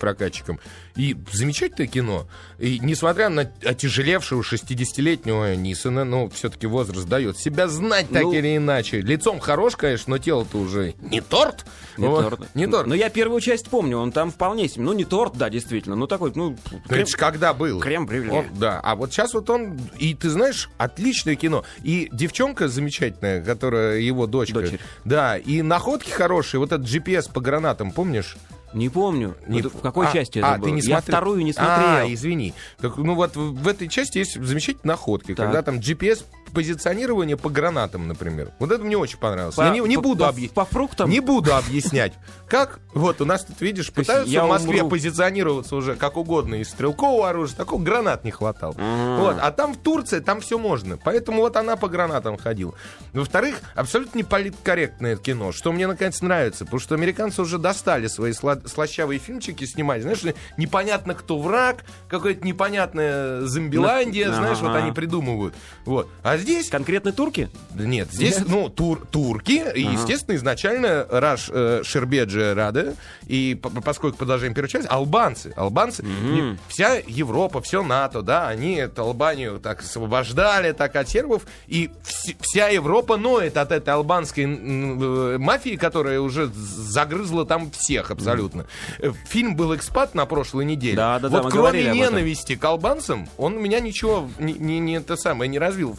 прокатчикам. 0.46 0.60
И 0.96 1.16
замечательное 1.32 1.88
кино. 1.88 2.26
И 2.58 2.78
несмотря 2.78 3.28
на 3.28 3.42
отяжелевшего 3.64 4.42
60-летнего 4.42 5.54
Нисона, 5.56 6.04
ну, 6.04 6.28
все-таки 6.30 6.66
возраст 6.66 7.06
дает 7.06 7.38
себя 7.38 7.68
знать 7.68 8.08
так 8.10 8.22
Ну. 8.22 8.32
или 8.32 8.56
иначе. 8.56 9.00
Лицом 9.00 9.38
хорош, 9.40 9.76
конечно, 9.76 10.12
но 10.12 10.18
тело-то 10.18 10.56
уже 10.58 10.94
не 11.00 11.20
торт. 11.20 11.66
Не 11.98 12.06
Вот. 12.08 12.22
торт. 12.30 12.48
Не 12.54 12.66
торт. 12.66 12.86
Но 12.86 12.94
я 12.94 13.10
первую 13.10 13.40
часть 13.40 13.68
помню, 13.68 13.98
он 13.98 14.12
там 14.12 14.30
вполне 14.30 14.68
себе. 14.68 14.84
Ну, 14.84 14.92
не 14.94 15.04
торт, 15.04 15.36
да, 15.36 15.50
действительно. 15.50 15.96
Ну, 15.96 16.06
такой, 16.06 16.32
ну, 16.34 16.56
Ну, 16.70 16.80
крем- 16.88 17.02
это 17.02 17.10
ж 17.10 17.14
когда 17.16 17.52
был? 17.52 17.80
крем-брюле. 17.80 18.30
Он- 18.32 18.46
Да, 18.54 18.80
а 18.82 18.94
вот 18.96 19.12
сейчас 19.12 19.34
вот 19.34 19.50
он, 19.50 19.78
и 19.98 20.14
ты 20.14 20.30
знаешь, 20.30 20.70
отличное 20.78 21.34
кино. 21.34 21.64
И 21.82 22.08
девчонка 22.12 22.68
замечательная, 22.68 23.42
которая 23.42 23.98
его 23.98 24.26
дочка. 24.26 24.60
Дочерь. 24.60 24.80
Да, 25.04 25.36
и 25.36 25.60
находки 25.62 26.10
хорошие. 26.10 26.58
Вот 26.60 26.72
этот 26.72 26.86
GPS 26.86 27.30
по 27.32 27.40
гранатам, 27.40 27.90
помнишь? 27.90 28.36
Не 28.76 28.90
помню. 28.90 29.34
Не 29.46 29.62
в 29.62 29.80
какой 29.80 30.06
а, 30.06 30.12
части 30.12 30.38
а, 30.38 30.50
это 30.52 30.58
было? 30.60 30.68
ты 30.68 30.74
не 30.74 30.82
Я 30.82 31.00
вторую 31.00 31.42
не 31.42 31.52
А, 31.52 31.54
смотрел. 31.54 32.14
извини. 32.14 32.52
Так, 32.78 32.98
ну 32.98 33.14
вот 33.14 33.34
в 33.34 33.66
этой 33.66 33.88
части 33.88 34.18
есть 34.18 34.38
замечательные 34.38 34.88
находки, 34.92 35.34
Так. 35.34 35.46
когда 35.46 35.62
там 35.62 35.76
GPS 35.76 36.24
позиционирование 36.52 37.36
по 37.36 37.48
гранатам, 37.50 38.08
например. 38.08 38.50
Вот 38.58 38.70
это 38.72 38.82
мне 38.84 38.96
очень 38.96 39.18
понравилось. 39.18 39.54
По- 39.54 39.62
Я 39.62 39.70
не, 39.70 39.80
не 39.80 39.96
по- 39.96 40.02
буду 40.02 40.20
по- 40.24 40.28
объяснять. 40.28 40.52
по 40.54 40.64
фруктам? 40.64 41.10
Не 41.10 41.20
буду 41.20 41.54
объяснять. 41.54 42.12
Как? 42.48 42.80
Вот, 42.94 43.20
у 43.20 43.24
нас 43.24 43.44
тут, 43.44 43.60
видишь, 43.60 43.92
пытаются 43.92 44.32
я 44.32 44.44
в 44.44 44.48
Москве 44.48 44.78
умру. 44.80 44.90
позиционироваться 44.90 45.76
уже 45.76 45.96
как 45.96 46.16
угодно 46.16 46.56
из 46.56 46.70
стрелкового 46.70 47.28
оружия, 47.28 47.56
такого 47.56 47.82
гранат 47.82 48.24
не 48.24 48.30
хватало. 48.30 48.74
Ага. 48.78 49.20
Вот, 49.20 49.36
а 49.40 49.50
там 49.50 49.74
в 49.74 49.78
Турции, 49.78 50.20
там 50.20 50.40
все 50.40 50.58
можно. 50.58 50.96
Поэтому 50.96 51.40
вот 51.42 51.56
она 51.56 51.76
по 51.76 51.88
гранатам 51.88 52.36
ходила. 52.38 52.74
Во-вторых, 53.12 53.56
абсолютно 53.74 54.18
не 54.18 54.24
политкорректное 54.24 55.16
кино, 55.16 55.52
что 55.52 55.72
мне 55.72 55.86
наконец 55.86 56.20
нравится, 56.22 56.64
потому 56.64 56.80
что 56.80 56.94
американцы 56.94 57.42
уже 57.42 57.58
достали 57.58 58.06
свои 58.06 58.32
сла- 58.32 58.66
слащавые 58.66 59.18
фильмчики 59.18 59.64
снимать. 59.64 60.02
Знаешь, 60.02 60.22
непонятно 60.56 61.14
кто 61.14 61.38
враг, 61.38 61.84
какая-то 62.08 62.46
непонятная 62.46 63.42
зомбиландия, 63.42 64.28
Ну, 64.28 64.34
знаешь, 64.34 64.58
вот 64.58 64.74
они 64.74 64.92
придумывают. 64.92 65.54
Вот. 65.84 66.08
А 66.22 66.35
здесь 66.38 66.68
Конкретные 66.68 67.12
турки? 67.12 67.48
да 67.70 67.84
Нет, 67.84 68.08
здесь, 68.12 68.38
Нет? 68.38 68.48
ну, 68.48 68.68
тур, 68.68 69.06
турки, 69.10 69.64
и, 69.74 69.82
естественно, 69.82 70.36
изначально 70.36 71.06
Раш 71.10 71.48
э, 71.52 71.82
Шербеджи 71.84 72.54
Рада, 72.54 72.94
и 73.26 73.58
по- 73.60 73.70
поскольку 73.70 74.16
продолжаем 74.18 74.54
первую 74.54 74.68
часть, 74.70 74.86
албанцы. 74.90 75.52
Албанцы, 75.56 76.02
не- 76.04 76.58
вся 76.68 76.94
Европа, 77.06 77.60
все 77.60 77.82
НАТО, 77.82 78.22
да, 78.22 78.48
они 78.48 78.74
эту 78.74 79.02
Албанию 79.02 79.58
так 79.60 79.80
освобождали, 79.80 80.72
так 80.72 80.94
от 80.96 81.08
сербов, 81.08 81.42
и 81.66 81.90
вс- 82.04 82.36
вся 82.40 82.68
Европа 82.68 83.16
ноет 83.16 83.56
от 83.56 83.72
этой 83.72 83.90
албанской 83.94 84.44
э, 84.44 85.38
мафии, 85.38 85.76
которая 85.76 86.20
уже 86.20 86.46
загрызла 86.52 87.44
там 87.46 87.70
всех 87.70 88.10
абсолютно. 88.10 88.66
Э, 88.98 89.12
Фильм 89.28 89.56
был 89.56 89.74
«Экспат» 89.74 90.14
на 90.14 90.26
прошлой 90.26 90.64
неделе. 90.64 90.96
Да, 90.96 91.18
да, 91.18 91.28
да, 91.28 91.36
вот 91.36 91.44
мы 91.44 91.50
кроме 91.50 91.84
ненависти 91.92 92.56
к 92.56 92.64
албанцам, 92.64 93.28
он 93.36 93.56
у 93.56 93.60
меня 93.60 93.80
ничего 93.80 94.28
не, 94.38 94.52
не, 94.54 94.78
не 94.78 94.96
это 94.96 95.16
самое 95.16 95.48
не 95.50 95.58
развил. 95.58 95.98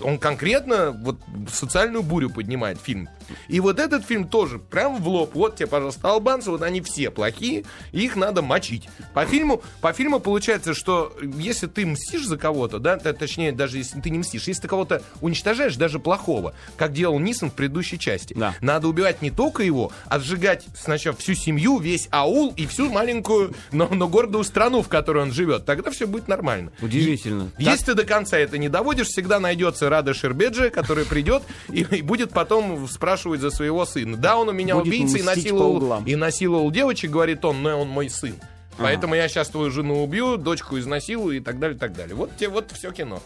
Он 0.00 0.18
конкретно 0.18 0.90
вот 0.90 1.18
социальную 1.52 2.02
бурю 2.02 2.30
поднимает 2.30 2.78
фильм. 2.80 3.08
И 3.48 3.60
вот 3.60 3.78
этот 3.78 4.04
фильм 4.04 4.28
тоже 4.28 4.58
прям 4.58 5.00
в 5.02 5.08
лоб. 5.08 5.34
Вот 5.34 5.56
тебе, 5.56 5.66
пожалуйста, 5.66 6.10
албанцы, 6.10 6.50
вот 6.50 6.62
они 6.62 6.80
все 6.80 7.10
плохие, 7.10 7.64
и 7.92 8.04
их 8.04 8.16
надо 8.16 8.42
мочить. 8.42 8.88
По 9.14 9.24
фильму, 9.24 9.62
по 9.80 9.92
фильму 9.92 10.20
получается, 10.20 10.74
что 10.74 11.16
если 11.36 11.66
ты 11.66 11.86
мстишь 11.86 12.26
за 12.26 12.36
кого-то, 12.36 12.78
да, 12.78 12.96
точнее, 12.96 13.52
даже 13.52 13.78
если 13.78 14.00
ты 14.00 14.10
не 14.10 14.18
мстишь, 14.18 14.48
если 14.48 14.62
ты 14.62 14.68
кого-то 14.68 15.02
уничтожаешь, 15.20 15.76
даже 15.76 15.98
плохого, 15.98 16.54
как 16.76 16.92
делал 16.92 17.18
Нисон 17.18 17.50
в 17.50 17.54
предыдущей 17.54 17.98
части, 17.98 18.34
Да. 18.36 18.54
надо 18.60 18.88
убивать 18.88 19.22
не 19.22 19.30
только 19.30 19.62
его, 19.62 19.92
а 20.06 20.18
сжигать 20.18 20.66
сначала 20.76 21.16
всю 21.16 21.34
семью, 21.34 21.78
весь 21.78 22.08
аул 22.10 22.52
и 22.56 22.66
всю 22.66 22.90
маленькую, 22.90 23.54
но, 23.70 23.88
но 23.88 24.08
гордую 24.08 24.44
страну, 24.44 24.82
в 24.82 24.88
которой 24.88 25.22
он 25.22 25.32
живет. 25.32 25.64
Тогда 25.64 25.90
все 25.90 26.06
будет 26.06 26.28
нормально. 26.28 26.72
Удивительно. 26.80 27.50
Если 27.58 27.86
ты 27.86 27.94
до 27.94 28.04
конца 28.04 28.36
это 28.36 28.58
не 28.58 28.68
доводишь, 28.68 29.06
всегда 29.08 29.38
найдется 29.52 29.90
Рада 29.90 30.14
Шербеджи, 30.14 30.70
который 30.70 31.04
придет 31.04 31.42
и, 31.68 31.80
и 31.82 32.02
будет 32.02 32.30
потом 32.30 32.88
спрашивать 32.88 33.40
за 33.40 33.50
своего 33.50 33.84
сына. 33.84 34.16
Да, 34.16 34.38
он 34.38 34.48
у 34.48 34.52
меня 34.52 34.76
Будет 34.76 34.88
убийца 34.88 35.18
и 35.18 35.22
насиловал, 35.22 36.02
и 36.04 36.16
насиловал 36.16 36.70
девочек, 36.70 37.10
говорит 37.10 37.44
он, 37.44 37.62
но 37.62 37.80
он 37.80 37.88
мой 37.88 38.08
сын. 38.08 38.34
Поэтому 38.78 39.14
я 39.14 39.28
сейчас 39.28 39.50
твою 39.50 39.70
жену 39.70 40.02
убью, 40.02 40.38
дочку 40.38 40.78
изнасилую 40.78 41.36
и 41.36 41.40
так 41.40 41.58
далее, 41.58 41.78
так 41.78 41.94
далее. 41.94 42.14
Вот 42.14 42.34
тебе 42.36 42.48
вот 42.48 42.70
все 42.72 42.90
кино. 42.90 43.22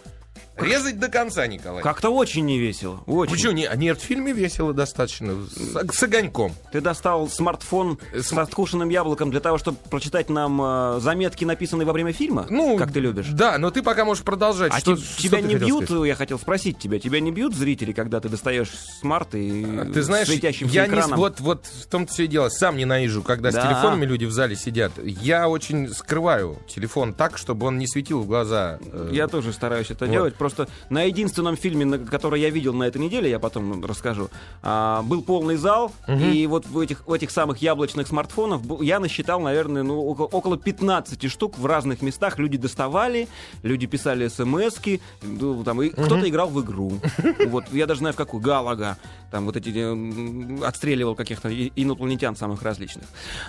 Резать 0.59 0.99
до 0.99 1.09
конца, 1.09 1.47
Николай. 1.47 1.83
Как-то 1.83 2.11
очень 2.11 2.45
не 2.47 2.59
весело. 2.59 3.01
Очень. 3.07 3.33
Почему? 3.33 3.53
Не, 3.53 3.69
нет, 3.77 3.99
в 4.01 4.03
фильме 4.05 4.33
весело 4.33 4.73
достаточно. 4.73 5.35
С, 5.45 5.95
с 5.97 6.03
огоньком. 6.03 6.55
Ты 6.73 6.81
достал 6.81 7.29
смартфон 7.29 7.99
с 8.15 8.33
откушенным 8.33 8.89
яблоком 8.89 9.31
для 9.31 9.41
того, 9.41 9.59
чтобы 9.59 9.79
прочитать 9.91 10.31
нам 10.31 10.61
э, 10.63 11.01
заметки, 11.01 11.45
написанные 11.45 11.87
во 11.87 11.93
время 11.93 12.13
фильма? 12.13 12.47
Ну, 12.49 12.77
как 12.79 12.93
ты 12.93 13.01
любишь? 13.01 13.27
Да, 13.31 13.59
но 13.59 13.71
ты 13.71 13.83
пока 13.83 14.05
можешь 14.05 14.25
продолжать. 14.25 14.73
А 14.75 14.79
Что- 14.79 14.97
что 14.97 15.23
тебя 15.23 15.39
ты 15.39 15.45
не 15.45 15.55
бьют, 15.57 15.85
сказать? 15.85 16.07
я 16.09 16.15
хотел 16.15 16.39
спросить 16.39 16.79
тебя, 16.79 16.99
тебя 16.99 17.21
не 17.21 17.31
бьют 17.33 17.55
зрители, 17.55 17.93
когда 17.93 18.21
ты 18.21 18.29
достаешь 18.29 18.71
смарт 19.01 19.35
и 19.35 19.65
А 19.65 19.85
Ты 19.93 20.03
знаешь, 20.03 20.27
светящимся 20.29 20.75
я 20.75 20.87
не, 20.87 20.91
с- 20.91 20.93
экраном? 20.95 21.19
вот, 21.19 21.41
вот 21.41 21.67
в 21.67 21.87
том-то 21.87 22.13
все 22.13 22.25
и 22.25 22.27
дело. 22.29 22.49
Сам 22.49 22.77
ненавижу, 22.77 23.23
когда 23.23 23.51
Да. 23.51 23.61
с 23.61 23.65
телефонами 23.65 24.07
люди 24.07 24.25
в 24.25 24.33
зале 24.33 24.57
сидят. 24.57 24.93
Я 25.05 25.49
очень 25.49 25.93
скрываю 25.93 26.59
телефон 26.69 27.13
так, 27.15 27.37
чтобы 27.39 27.67
он 27.67 27.79
не 27.79 27.87
светил 27.87 28.21
в 28.23 28.27
глаза. 28.27 28.79
э, 28.81 29.11
Я 29.13 29.29
тоже 29.29 29.53
стараюсь 29.53 29.91
это 29.91 30.07
Вот. 30.07 30.13
делать. 30.13 30.35
Просто 30.47 30.69
на 30.91 31.03
единственном 31.03 31.57
фильме, 31.57 31.99
который 31.99 32.41
я 32.41 32.50
видел 32.50 32.73
на 32.73 32.85
этой 32.85 32.99
неделе, 32.99 33.29
я 33.29 33.41
потом 33.41 33.85
расскажу, 33.85 34.31
а, 34.62 35.03
был 35.03 35.23
полный 35.23 35.57
зал, 35.57 35.93
и 36.09 36.47
вот 36.47 36.67
в 36.67 36.79
этих, 36.79 37.05
в 37.07 37.12
этих 37.12 37.33
самых 37.33 37.59
яблочных 37.59 38.07
смартфонов 38.07 38.62
я 38.81 39.00
насчитал, 39.00 39.41
наверное, 39.41 39.83
ну, 39.83 40.00
около, 40.00 40.26
около 40.26 40.57
15 40.57 41.29
штук 41.29 41.59
в 41.59 41.67
разных 41.67 42.00
местах. 42.00 42.38
Люди 42.38 42.59
доставали, 42.59 43.26
люди 43.65 43.87
писали 43.87 44.29
смс-ки, 44.29 45.00
ну, 45.23 45.65
там, 45.65 45.83
и 45.83 45.88
кто-то 45.88 46.29
играл 46.29 46.49
в 46.49 46.62
игру. 46.62 46.93
Вот, 47.47 47.65
я 47.73 47.87
даже 47.87 48.00
знаю, 48.00 48.12
в 48.12 48.17
какую. 48.17 48.41
Галага. 48.41 48.99
Там 49.31 49.47
вот 49.47 49.57
эти 49.57 49.71
м, 49.71 50.62
отстреливал 50.62 51.15
каких-то 51.15 51.49
инопланетян 51.50 52.37
самых 52.37 52.62
различных. 52.62 53.05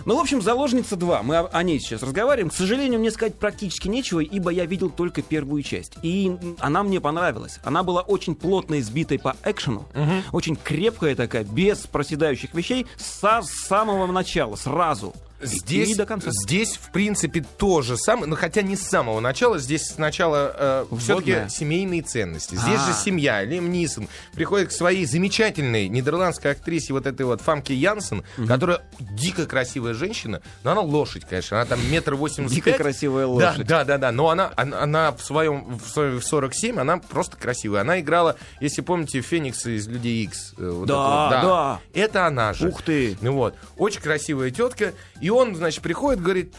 Ну, 0.05 0.17
в 0.17 0.19
общем, 0.19 0.41
«Заложница 0.41 0.95
2». 0.95 1.23
Мы 1.23 1.37
о, 1.37 1.63
ней 1.63 1.79
сейчас 1.79 2.01
разговариваем. 2.01 2.49
К 2.49 2.53
сожалению, 2.53 2.99
мне 2.99 3.11
сказать 3.11 3.35
практически 3.35 3.87
нечего, 3.87 4.19
ибо 4.19 4.49
я 4.49 4.65
видел 4.65 4.89
только 4.89 5.21
первую 5.21 5.61
часть. 5.61 5.97
И 6.01 6.35
она 6.59 6.83
мне 6.87 6.99
понравилась. 6.99 7.59
Она 7.63 7.83
была 7.83 8.01
очень 8.01 8.35
плотно 8.35 8.79
избитой 8.79 9.19
по 9.19 9.35
экшену. 9.43 9.87
Очень 10.31 10.55
крепкая 10.55 11.15
такая, 11.15 11.43
без 11.43 11.79
проседающих 11.87 12.53
вещей, 12.53 12.87
со 12.97 13.41
самого 13.43 14.11
начала, 14.11 14.55
сразу. 14.55 15.13
Здесь, 15.41 15.95
до 15.95 16.05
конца. 16.05 16.29
здесь, 16.31 16.77
в 16.77 16.91
принципе, 16.91 17.45
то 17.57 17.81
же 17.81 17.95
самое, 17.97 18.27
но 18.27 18.35
хотя 18.35 18.61
не 18.61 18.75
с 18.75 18.81
самого 18.81 19.19
начала. 19.19 19.59
Здесь 19.59 19.87
сначала 19.87 20.85
э, 20.91 20.95
все-таки 20.99 21.47
семейные 21.49 22.01
ценности. 22.01 22.55
Здесь 22.55 22.79
А. 22.79 22.87
же 22.87 22.93
семья. 22.93 23.43
Лем 23.43 23.71
Нисон 23.71 24.07
приходит 24.33 24.69
к 24.69 24.71
своей 24.71 25.05
замечательной 25.05 25.87
нидерландской 25.89 26.51
актрисе, 26.51 26.93
вот 26.93 27.05
этой 27.05 27.25
вот 27.25 27.41
Фамке 27.41 27.75
Янсен, 27.75 28.23
которая 28.47 28.81
дико 28.99 29.45
красивая 29.45 29.93
женщина, 29.93 30.41
но 30.63 30.71
она 30.71 30.81
лошадь, 30.81 31.25
конечно. 31.29 31.57
Она 31.57 31.65
там 31.65 31.79
метр 31.91 32.15
восемьдесят 32.15 32.55
Дико 32.55 32.73
красивая 32.73 33.25
Да, 33.25 33.31
лошадь. 33.51 33.67
да, 33.67 33.83
да, 33.83 33.97
да. 33.97 34.11
Но 34.11 34.29
она, 34.29 34.51
она, 34.55 34.81
она 34.81 35.11
в 35.11 35.21
своем 35.21 35.77
в 35.77 35.87
своем 35.89 36.21
47, 36.21 36.79
она 36.79 36.97
просто 36.97 37.37
красивая. 37.37 37.81
Она 37.81 37.99
играла, 37.99 38.37
если 38.59 38.81
помните, 38.81 39.21
Феникса 39.21 39.69
из 39.77 39.87
Людей 39.87 40.23
Икс. 40.23 40.53
э, 40.57 40.67
вот 40.69 40.87
Да, 40.87 41.27
этого. 41.37 41.41
да. 41.43 41.79
Это 41.93 42.25
она 42.25 42.53
же. 42.53 42.69
Ух 42.69 42.81
ты. 42.81 43.17
Ну 43.21 43.33
вот, 43.33 43.55
очень 43.77 44.01
красивая 44.01 44.49
тетка. 44.51 44.93
И 45.21 45.26
он, 45.29 45.55
значит, 45.55 45.81
приходит, 45.81 46.21
говорит, 46.21 46.53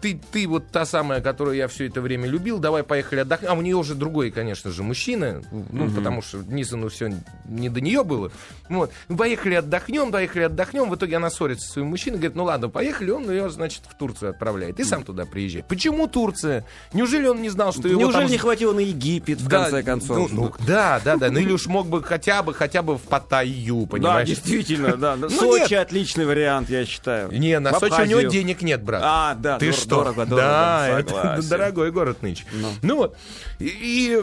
ты, 0.00 0.20
ты 0.32 0.46
вот 0.46 0.68
та 0.70 0.84
самая, 0.84 1.20
которую 1.20 1.56
я 1.56 1.68
все 1.68 1.86
это 1.86 2.00
время 2.00 2.26
любил, 2.28 2.58
давай 2.58 2.82
поехали 2.82 3.20
отдохнем. 3.20 3.50
А 3.50 3.54
у 3.54 3.62
нее 3.62 3.76
уже 3.76 3.94
другой, 3.94 4.30
конечно 4.30 4.70
же, 4.70 4.82
мужчина, 4.82 5.42
ну, 5.50 5.90
потому 5.90 6.22
что 6.22 6.38
Нисону 6.38 6.88
все 6.88 7.10
не 7.46 7.68
до 7.68 7.80
нее 7.80 8.04
было. 8.04 8.30
Вот, 8.68 8.92
ну, 9.08 9.16
поехали 9.16 9.54
отдохнем, 9.54 10.12
поехали 10.12 10.44
отдохнем. 10.44 10.88
В 10.90 10.94
итоге 10.94 11.16
она 11.16 11.30
ссорится 11.30 11.66
со 11.66 11.72
своим 11.74 11.88
мужчиной, 11.88 12.16
говорит, 12.18 12.36
ну 12.36 12.44
ладно, 12.44 12.68
поехали, 12.68 13.10
он 13.10 13.30
ее, 13.30 13.50
значит, 13.50 13.82
в 13.88 13.94
Турцию 13.96 14.30
отправляет. 14.30 14.78
И 14.80 14.84
сам 14.84 15.04
туда 15.04 15.24
приезжай. 15.26 15.62
Почему 15.62 16.06
Турция? 16.06 16.64
Неужели 16.92 17.26
он 17.26 17.42
не 17.42 17.48
знал, 17.50 17.72
что 17.72 17.88
его 17.88 18.00
Неужели 18.00 18.22
там... 18.22 18.30
не 18.30 18.38
хватило 18.38 18.72
на 18.72 18.80
Египет, 18.80 19.40
в 19.40 19.48
Да, 19.48 19.62
конце 19.64 19.82
концов? 19.82 20.32
ну, 20.32 20.44
ну, 20.44 20.52
да, 20.66 21.00
да, 21.04 21.16
да. 21.16 21.30
Ну 21.30 21.38
или 21.40 21.52
уж 21.52 21.66
мог 21.66 21.86
бы 21.88 22.02
хотя 22.02 22.42
бы, 22.42 22.54
хотя 22.54 22.82
бы 22.82 22.96
в 22.98 23.02
Паттайю, 23.02 23.82
да, 23.82 23.86
понимаешь? 23.86 24.28
действительно, 24.28 24.96
да. 24.96 25.16
Ну, 25.20 25.28
Сочи 25.28 25.74
отличный 25.74 26.24
вариант, 26.24 26.70
я 26.70 26.84
считаю. 26.84 27.30
Не, 27.32 27.58
на 27.60 27.78
Сочи 27.78 27.92
него 28.10 28.30
денег 28.30 28.62
нет, 28.62 28.82
брат. 28.82 29.02
А, 29.04 29.34
да, 29.34 29.58
Ты 29.58 29.68
дор- 29.70 29.72
что? 29.72 29.88
дорого, 29.90 30.26
дорого, 30.26 30.36
да, 30.36 30.98
это 31.00 31.38
дорогой 31.48 31.90
город 31.90 32.22
нынче. 32.22 32.44
Ну. 32.52 32.68
Ну, 32.82 32.96
вот. 32.96 33.16
И, 33.58 33.66
и, 33.66 34.18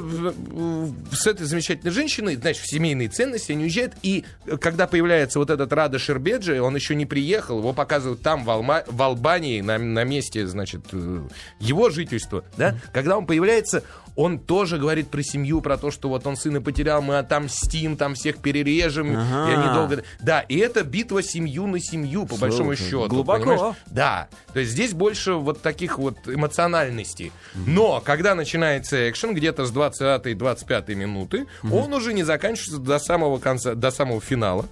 с 1.15 1.27
этой 1.27 1.45
замечательной 1.45 1.91
женщиной, 1.91 2.35
значит, 2.35 2.63
в 2.63 2.69
семейные 2.69 3.09
ценности 3.09 3.51
они 3.51 3.63
уезжают. 3.65 3.93
И 4.01 4.25
когда 4.61 4.87
появляется 4.87 5.39
вот 5.39 5.49
этот 5.49 5.71
Рада 5.73 5.99
Шербеджи, 5.99 6.61
он 6.61 6.75
еще 6.75 6.95
не 6.95 7.05
приехал, 7.05 7.59
его 7.59 7.73
показывают 7.73 8.21
там, 8.21 8.43
в, 8.43 8.49
Алма- 8.49 8.83
в 8.87 9.01
Албании, 9.01 9.61
на, 9.61 9.77
на 9.77 10.03
месте, 10.03 10.47
значит, 10.47 10.81
э, 10.91 11.21
его 11.59 11.89
жительства. 11.89 12.43
Да? 12.57 12.77
Когда 12.93 13.17
он 13.17 13.25
появляется, 13.25 13.83
он 14.15 14.39
тоже 14.39 14.77
говорит 14.77 15.09
про 15.09 15.21
семью, 15.21 15.61
про 15.61 15.77
то, 15.77 15.91
что 15.91 16.09
вот 16.09 16.25
он 16.25 16.35
сына 16.35 16.59
потерял, 16.61 17.01
мы 17.01 17.17
отомстим, 17.19 17.97
там 17.97 18.15
всех 18.15 18.37
перережем, 18.39 19.15
Ага. 19.15 19.51
и 19.51 19.53
они 19.55 19.73
долго... 19.73 20.03
Да, 20.21 20.41
и 20.41 20.57
это 20.57 20.83
битва 20.83 21.21
семью 21.21 21.67
на 21.67 21.79
семью, 21.79 22.25
по 22.25 22.35
большому 22.35 22.75
Слушай, 22.75 22.85
счету. 22.85 23.07
глубоко. 23.07 23.43
понимаешь? 23.51 23.75
Да, 23.85 24.27
то 24.53 24.59
есть 24.59 24.71
здесь 24.71 24.93
больше 24.93 25.33
вот 25.33 25.61
таких 25.61 25.97
вот 25.99 26.17
эмоциональностей. 26.27 27.31
Но 27.55 28.01
когда 28.03 28.35
начинается 28.35 29.09
экшен, 29.09 29.33
где-то 29.33 29.65
с 29.65 29.71
20-25 29.71 30.95
минуты, 30.95 31.47
он 31.63 31.93
уже 31.93 32.13
не 32.13 32.23
заканчивается 32.23 32.79
до 32.79 32.99
самого 32.99 33.37
конца, 33.37 33.75
до 33.75 33.91
самого 33.91 34.21
финала. 34.21 34.65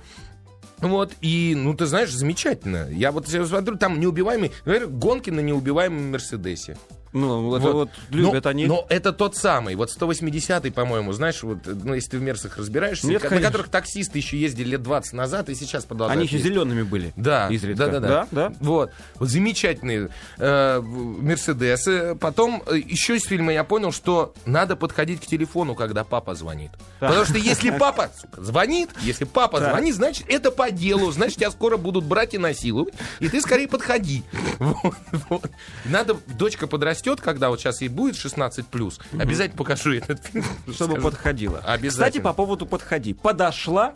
Вот, 0.79 1.13
и, 1.21 1.53
ну, 1.55 1.73
ты 1.73 1.85
знаешь, 1.85 2.11
замечательно. 2.11 2.89
Я 2.91 3.11
вот 3.11 3.27
смотрю, 3.27 3.77
там 3.77 3.99
неубиваемый, 3.99 4.51
наверное, 4.65 4.89
гонки 4.89 5.29
на 5.29 5.39
неубиваемом 5.39 6.11
Мерседесе. 6.11 6.77
Ну, 7.15 7.55
это 7.55 7.71
вот 7.71 7.89
любят 8.09 8.43
но, 8.43 8.49
они. 8.49 8.65
Но 8.67 8.85
это 8.89 9.13
тот 9.13 9.37
самый, 9.37 9.75
вот 9.75 9.89
180-й, 9.89 10.69
по-моему, 10.71 11.13
знаешь, 11.13 11.41
вот, 11.43 11.59
ну, 11.65 11.93
если 11.93 12.11
ты 12.11 12.17
в 12.19 12.21
Мерсах 12.21 12.57
разбираешься, 12.57 13.07
Нет, 13.07 13.21
ка- 13.21 13.33
на 13.33 13.41
которых 13.41 13.69
таксисты 13.69 14.17
еще 14.19 14.37
ездили 14.37 14.71
лет 14.71 14.83
20 14.83 15.13
назад 15.13 15.47
и 15.47 15.55
сейчас 15.55 15.85
продолжают 15.85 16.17
Они 16.19 16.27
еще 16.27 16.35
ездить. 16.37 16.51
зелеными 16.51 16.83
были. 16.83 17.13
Да, 17.15 17.47
изредка. 17.49 17.87
да, 17.87 17.99
да, 17.99 17.99
да. 17.99 18.27
да? 18.31 18.53
Вот, 18.59 18.91
вот 19.15 19.29
замечательные 19.29 20.09
э, 20.37 20.81
Мерседесы. 20.81 22.15
Потом 22.19 22.61
э, 22.67 22.77
еще 22.77 23.15
из 23.15 23.23
фильма 23.23 23.53
я 23.53 23.63
понял, 23.63 23.93
что 23.93 24.33
надо 24.45 24.75
подходить 24.75 25.21
к 25.21 25.25
телефону, 25.25 25.73
когда 25.75 26.03
папа 26.03 26.35
звонит. 26.35 26.71
Потому 26.99 27.23
что 27.23 27.37
если 27.37 27.69
папа 27.77 28.09
сука, 28.19 28.43
звонит, 28.43 28.89
если 29.01 29.23
папа 29.23 29.59
Так. 29.59 29.71
звонит, 29.71 29.95
значит 29.95 30.25
это 30.27 30.51
по 30.51 30.69
делу, 30.69 31.11
значит 31.11 31.37
тебя 31.37 31.51
скоро 31.51 31.77
будут 31.77 32.03
брать 32.03 32.33
и 32.33 32.37
насиловать, 32.37 32.93
и 33.21 33.29
ты 33.29 33.39
скорее 33.39 33.67
подходи. 33.69 34.23
Вот, 34.59 34.95
вот. 35.29 35.51
Надо, 35.85 36.17
дочка 36.27 36.67
подрастет, 36.67 37.04
когда 37.21 37.49
вот 37.49 37.59
сейчас 37.59 37.81
ей 37.81 37.89
будет 37.89 38.15
16 38.15 38.67
плюс, 38.67 38.99
обязательно 39.17 39.57
покажу 39.57 39.93
этот 39.93 40.23
фильм. 40.25 40.45
Чтобы 40.73 40.93
Скажу. 40.93 41.09
подходила. 41.09 41.59
Обязательно. 41.59 41.89
Кстати, 41.89 42.23
по 42.23 42.33
поводу 42.33 42.65
подходи. 42.65 43.13
Подошла 43.13 43.93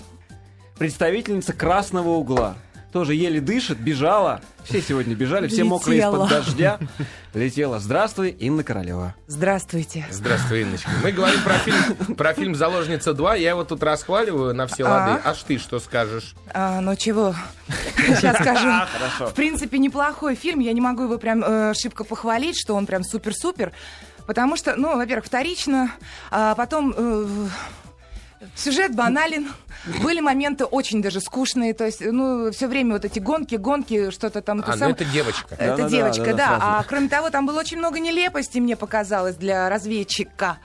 представительница 0.77 1.53
красного 1.53 2.09
угла. 2.09 2.55
Тоже 2.91 3.13
еле 3.13 3.39
дышит, 3.39 3.77
бежала. 3.77 4.41
Все 4.63 4.81
сегодня 4.81 5.13
бежали, 5.15 5.47
все 5.47 5.63
мокрые 5.63 5.97
Летела. 5.97 6.25
из-под 6.25 6.29
дождя. 6.29 6.79
Летела. 7.35 7.79
Здравствуй, 7.79 8.29
Инна 8.31 8.63
Королева. 8.63 9.13
Здравствуйте. 9.27 10.07
Здравствуй, 10.09 10.63
Инночка. 10.63 10.89
Мы 11.03 11.11
говорим 11.11 11.39
про 11.43 11.53
фильм, 11.59 12.15
про 12.15 12.33
фильм 12.33 12.55
«Заложница 12.55 13.11
2». 13.11 13.39
Я 13.39 13.51
его 13.51 13.63
тут 13.63 13.83
расхваливаю 13.83 14.55
на 14.55 14.65
все 14.65 14.85
А. 14.85 14.89
лады. 14.89 15.21
Аж 15.23 15.43
ты 15.43 15.59
что 15.59 15.79
скажешь? 15.79 16.33
А, 16.51 16.81
ну 16.81 16.95
чего? 16.95 17.35
Сейчас 17.95 18.35
скажу. 18.41 18.67
Хорошо. 18.91 19.27
В 19.27 19.33
принципе, 19.35 19.77
неплохой 19.77 20.33
фильм. 20.35 20.59
Я 20.59 20.73
не 20.73 20.81
могу 20.81 21.03
его 21.03 21.19
прям 21.19 21.43
э, 21.45 21.73
шибко 21.75 22.03
похвалить, 22.03 22.59
что 22.59 22.73
он 22.75 22.87
прям 22.87 23.03
супер-супер. 23.03 23.71
Потому 24.25 24.55
что, 24.57 24.75
ну, 24.75 24.95
во-первых, 24.95 25.25
вторично, 25.25 25.91
а 26.31 26.53
потом 26.55 26.93
э, 26.97 27.27
сюжет 28.55 28.95
банален. 28.95 29.49
Были 30.03 30.19
моменты 30.19 30.65
очень 30.65 31.01
даже 31.01 31.21
скучные. 31.21 31.73
То 31.73 31.85
есть, 31.85 32.01
ну, 32.01 32.51
все 32.51 32.67
время 32.67 32.93
вот 32.93 33.05
эти 33.05 33.19
гонки, 33.19 33.55
гонки, 33.55 34.11
что-то 34.11 34.41
там. 34.41 34.61
А, 34.65 34.71
ну 34.71 34.77
сам- 34.77 34.91
это 34.91 35.05
девочка. 35.05 35.55
Это 35.55 35.65
Да-да-да, 35.77 35.89
девочка, 35.89 36.25
да-да, 36.25 36.35
да. 36.37 36.47
сразу. 36.47 36.63
А 36.65 36.83
кроме 36.87 37.09
того, 37.09 37.29
там 37.29 37.45
было 37.45 37.59
очень 37.59 37.77
много 37.77 37.99
нелепостей, 37.99 38.59
мне 38.61 38.75
показалось, 38.75 39.35
для 39.35 39.69
разведчика. 39.69 40.57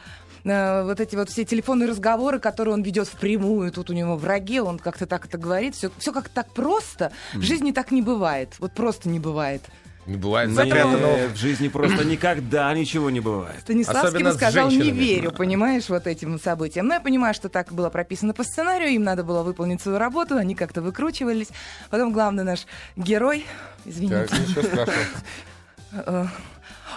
Э, 0.45 0.83
Вот 0.85 1.01
эти 1.01 1.17
вот 1.17 1.31
все 1.31 1.45
телефонные 1.45 1.89
разговоры, 1.89 2.39
которые 2.39 2.75
он 2.75 2.83
ведет 2.83 3.09
впрямую, 3.09 3.73
тут 3.73 3.89
у 3.91 3.93
него 3.95 4.17
враги, 4.17 4.61
он 4.61 4.79
как-то 4.79 5.07
так 5.07 5.25
это 5.27 5.39
говорит. 5.39 5.75
Все, 5.75 5.91
все 5.99 6.13
как 6.13 6.29
так 6.29 6.53
просто. 6.53 7.13
В 7.35 7.43
жизни 7.43 7.73
так 7.73 7.91
не 7.93 8.03
бывает. 8.03 8.51
Вот 8.59 8.73
просто 8.73 9.09
не 9.09 9.19
бывает. 9.21 9.63
Не 10.07 10.17
бывает 10.17 10.49
Нет, 10.51 10.57
запрятанного. 10.57 11.29
в 11.29 11.37
жизни 11.37 11.69
просто 11.69 12.05
никогда 12.05 12.73
ничего 12.75 13.09
не 13.11 13.21
бывает. 13.21 13.61
Станиславский 13.61 14.09
Особенно 14.09 14.33
сказал, 14.35 14.71
не 14.71 14.91
верю, 14.91 15.33
понимаешь, 15.33 15.89
вот 15.89 16.07
этим 16.07 16.39
событиям. 16.39 16.87
Но 16.87 16.95
я 16.95 17.01
понимаю, 17.01 17.33
что 17.35 17.49
так 17.49 17.73
было 17.73 17.89
прописано 17.89 18.35
по 18.35 18.45
сценарию, 18.45 18.91
им 18.91 19.03
надо 19.03 19.25
было 19.25 19.43
выполнить 19.43 19.81
свою 19.81 19.99
работу, 19.99 20.37
они 20.37 20.55
как-то 20.55 20.83
выкручивались. 20.83 21.49
Потом 21.91 22.13
главный 22.13 22.45
наш 22.45 22.67
герой, 22.97 23.47
извините, 23.85 24.27
Так, 24.29 24.39
ничего 24.39 24.63
страшного. 24.63 24.99
э, 25.93 26.27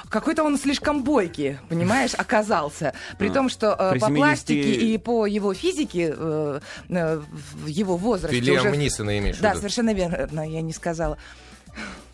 какой-то 0.10 0.44
он 0.44 0.58
слишком 0.58 1.04
бойкий, 1.04 1.58
понимаешь, 1.70 2.14
оказался. 2.18 2.94
При 3.18 3.30
А, 3.30 3.34
том, 3.34 3.50
что 3.50 3.76
э, 3.78 3.92
при 3.92 4.00
по 4.00 4.08
70 4.08 4.18
пластике 4.18 4.74
и 4.74 4.98
по 4.98 5.26
его 5.26 5.54
физике 5.54 6.14
э, 6.16 6.60
э, 6.90 7.22
в 7.64 7.68
его 7.68 7.96
возрасте 7.98 8.40
Ты 8.40 8.46
Лиам 8.46 8.68
уже... 8.68 8.78
Нисона 8.78 9.18
имеешь 9.18 9.38
в 9.38 9.42
Да, 9.42 9.56
совершенно 9.56 9.94
верно, 9.94 10.42
я 10.50 10.62
не 10.62 10.74
сказала. 10.74 11.18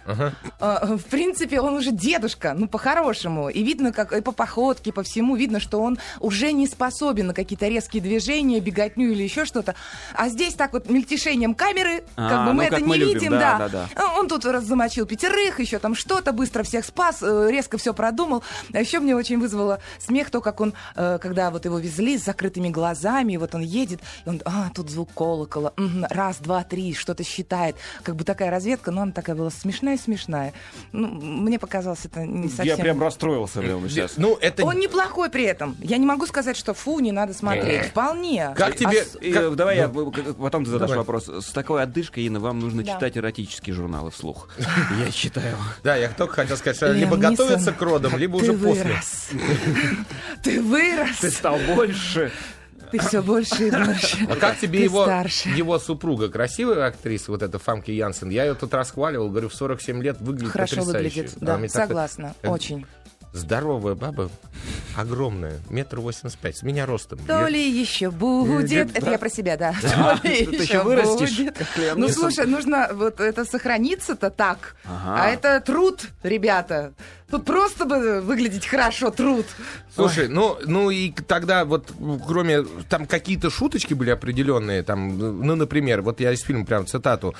Ага. 0.05 0.33
Э, 0.59 0.95
В 0.95 1.05
принципе, 1.05 1.59
он 1.59 1.75
уже 1.75 1.91
дедушка, 1.91 2.53
ну, 2.57 2.67
по-хорошему. 2.67 3.49
И 3.49 3.63
видно, 3.63 3.91
как 3.91 4.13
и 4.13 4.21
по 4.21 4.31
походке, 4.31 4.91
по 4.91 5.03
всему, 5.03 5.35
видно, 5.35 5.59
что 5.59 5.81
он 5.81 5.97
уже 6.19 6.51
не 6.51 6.67
способен 6.67 7.27
на 7.27 7.33
какие-то 7.33 7.67
резкие 7.67 8.01
движения, 8.01 8.59
беготню 8.59 9.11
или 9.11 9.23
еще 9.23 9.45
что-то. 9.45 9.75
А 10.13 10.29
здесь 10.29 10.53
так 10.55 10.73
вот 10.73 10.89
мельтешением 10.89 11.55
камеры, 11.55 12.03
А, 12.15 12.29
как 12.29 12.45
бы 12.45 12.53
мы 12.53 12.55
ну, 12.55 12.61
это 12.63 12.71
как 12.71 12.81
не 12.81 12.87
мы 12.87 12.97
любим, 12.97 13.13
видим, 13.13 13.31
да, 13.31 13.57
да. 13.57 13.69
да, 13.69 13.89
А 13.95 14.19
Он 14.19 14.27
тут 14.27 14.45
раз 14.45 14.63
замочил 14.65 15.05
пятерых, 15.05 15.59
еще 15.59 15.79
там 15.79 15.95
что-то, 15.95 16.31
быстро 16.33 16.63
всех 16.63 16.85
спас, 16.85 17.19
э, 17.21 17.47
резко 17.51 17.77
все 17.77 17.93
продумал. 17.93 18.43
А 18.73 18.79
еще 18.79 18.99
мне 18.99 19.15
очень 19.15 19.39
вызвало 19.39 19.79
смех 19.99 20.29
то, 20.29 20.41
как 20.41 20.61
он, 20.61 20.73
э, 20.95 21.17
когда 21.21 21.49
вот 21.51 21.65
его 21.65 21.77
везли 21.79 22.17
с 22.17 22.23
закрытыми 22.25 22.69
глазами, 22.69 23.37
вот 23.37 23.55
он 23.55 23.61
едет, 23.61 24.01
и 24.25 24.29
он, 24.29 24.41
а, 24.45 24.69
тут 24.73 24.89
звук 24.89 25.09
колокола, 25.13 25.73
раз, 26.09 26.37
два, 26.37 26.63
три, 26.63 26.93
что-то 26.93 27.23
считает. 27.23 27.75
Как 28.03 28.15
бы 28.15 28.23
такая 28.23 28.49
разведка, 28.51 28.91
но 28.91 29.01
она 29.01 29.11
такая 29.11 29.35
была 29.35 29.49
смешная-смешная. 29.97 30.53
Ну, 30.91 31.07
мне 31.07 31.59
показалось 31.59 32.05
это 32.05 32.25
не 32.25 32.47
совсем... 32.49 32.65
Я 32.65 32.77
прям 32.77 33.01
расстроился 33.01 33.59
прямо 33.61 33.87
сейчас. 33.89 34.13
Ну, 34.17 34.37
это... 34.39 34.65
Он 34.65 34.77
неплохой 34.79 35.29
при 35.29 35.43
этом. 35.43 35.75
Я 35.79 35.97
не 35.97 36.05
могу 36.05 36.25
сказать, 36.25 36.57
что 36.57 36.73
фу, 36.73 36.99
не 36.99 37.11
надо 37.11 37.33
смотреть. 37.33 37.87
Вполне. 37.87 38.53
Как 38.55 38.75
тебе... 38.75 39.01
А 39.01 39.05
с- 39.05 39.17
и, 39.19 39.31
как- 39.31 39.43
э, 39.43 39.49
давай 39.55 39.77
я, 39.77 39.85
э, 39.85 40.33
потом 40.39 40.65
ты 40.65 40.71
задашь 40.71 40.89
Давай. 40.89 40.97
вопрос. 40.99 41.27
С 41.27 41.49
такой 41.51 41.81
отдышкой, 41.83 42.23
Инна, 42.25 42.39
вам 42.39 42.59
нужно 42.59 42.83
Да. 42.83 42.93
читать 42.93 43.17
эротические 43.17 43.75
журналы 43.75 44.11
вслух. 44.11 44.47
Я 45.05 45.11
читаю. 45.11 45.57
Да, 45.83 45.95
я 45.95 46.09
только 46.09 46.35
хотел 46.35 46.57
сказать, 46.57 46.77
что 46.77 46.91
либо 46.91 47.17
готовятся 47.17 47.57
Нисон, 47.57 47.73
к 47.75 47.81
родам, 47.81 48.17
либо 48.17 48.39
Ты 48.39 48.51
уже 48.51 48.53
после. 48.57 48.83
вырос. 48.83 49.29
Ты 50.43 50.61
вырос. 50.61 51.17
Ты 51.19 51.31
стал 51.31 51.57
больше. 51.75 52.31
Ты 52.93 52.99
все 53.07 53.21
больше 53.21 53.67
и 53.67 53.71
больше. 53.71 54.27
А 54.29 54.35
как 54.35 54.59
тебе 54.59 54.79
Ты 54.79 54.83
его, 54.85 55.03
старше. 55.03 55.49
его 55.49 55.79
супруга? 55.79 56.29
Красивая 56.29 56.85
актриса, 56.87 57.31
вот 57.31 57.41
эта 57.41 57.57
Фамки 57.59 57.91
Янсен. 57.91 58.29
Я 58.29 58.45
ее 58.45 58.53
тут 58.53 58.73
расхваливал, 58.73 59.29
говорю, 59.29 59.49
в 59.49 59.55
47 59.55 60.01
лет 60.03 60.17
выглядит 60.21 60.51
Хорошо 60.51 60.77
потрясающе. 60.77 61.09
выглядит. 61.21 61.37
Она 61.41 61.51
Да, 61.53 61.57
мне 61.57 61.67
так- 61.69 61.87
согласна. 61.87 62.35
э, 62.43 62.47
Очень. 62.49 62.85
Здоровая 63.33 63.95
баба, 63.95 64.29
огромная, 64.95 65.59
метр 65.71 65.99
восемьдесят 65.99 66.37
пять, 66.37 66.57
с 66.57 66.61
меня 66.61 66.85
ростом. 66.85 67.17
То 67.25 67.39
Я- 67.41 67.49
ли 67.49 67.67
еще 67.81 68.11
будет. 68.11 68.95
Это 68.95 69.09
я 69.09 69.17
про 69.17 69.27
себя, 69.29 69.57
да. 69.57 69.73
А, 69.97 70.17
То 70.19 70.27
ли 70.27 70.41
еще 70.43 70.61
еще 70.63 70.83
вырастешь, 70.83 71.37
будет. 71.37 71.57
Ну, 71.95 72.09
слушай, 72.09 72.45
нужно 72.45 72.89
вот 72.93 73.19
это 73.19 73.43
сохраниться-то 73.43 74.29
так. 74.29 74.75
Ага. 74.85 75.23
А 75.23 75.29
это 75.29 75.59
труд, 75.61 76.01
ребята. 76.21 76.93
Тут 77.33 77.45
просто 77.45 77.85
бы 77.85 78.21
выглядеть 78.21 78.67
хорошо, 78.67 79.09
труд. 79.09 79.47
Слушай, 79.95 80.27
ну, 80.27 80.59
ну 80.67 80.91
и 80.91 81.09
тогда 81.09 81.65
вот, 81.65 81.91
кроме, 82.27 82.61
там 82.87 83.07
какие-то 83.07 83.49
шуточки 83.49 83.95
были 83.95 84.11
определенные, 84.11 84.83
там, 84.83 85.17
ну, 85.17 85.55
например, 85.55 86.03
вот 86.03 86.19
я 86.19 86.31
из 86.31 86.41
фильма 86.41 86.63
прям 86.63 86.85
цитату. 86.85 87.33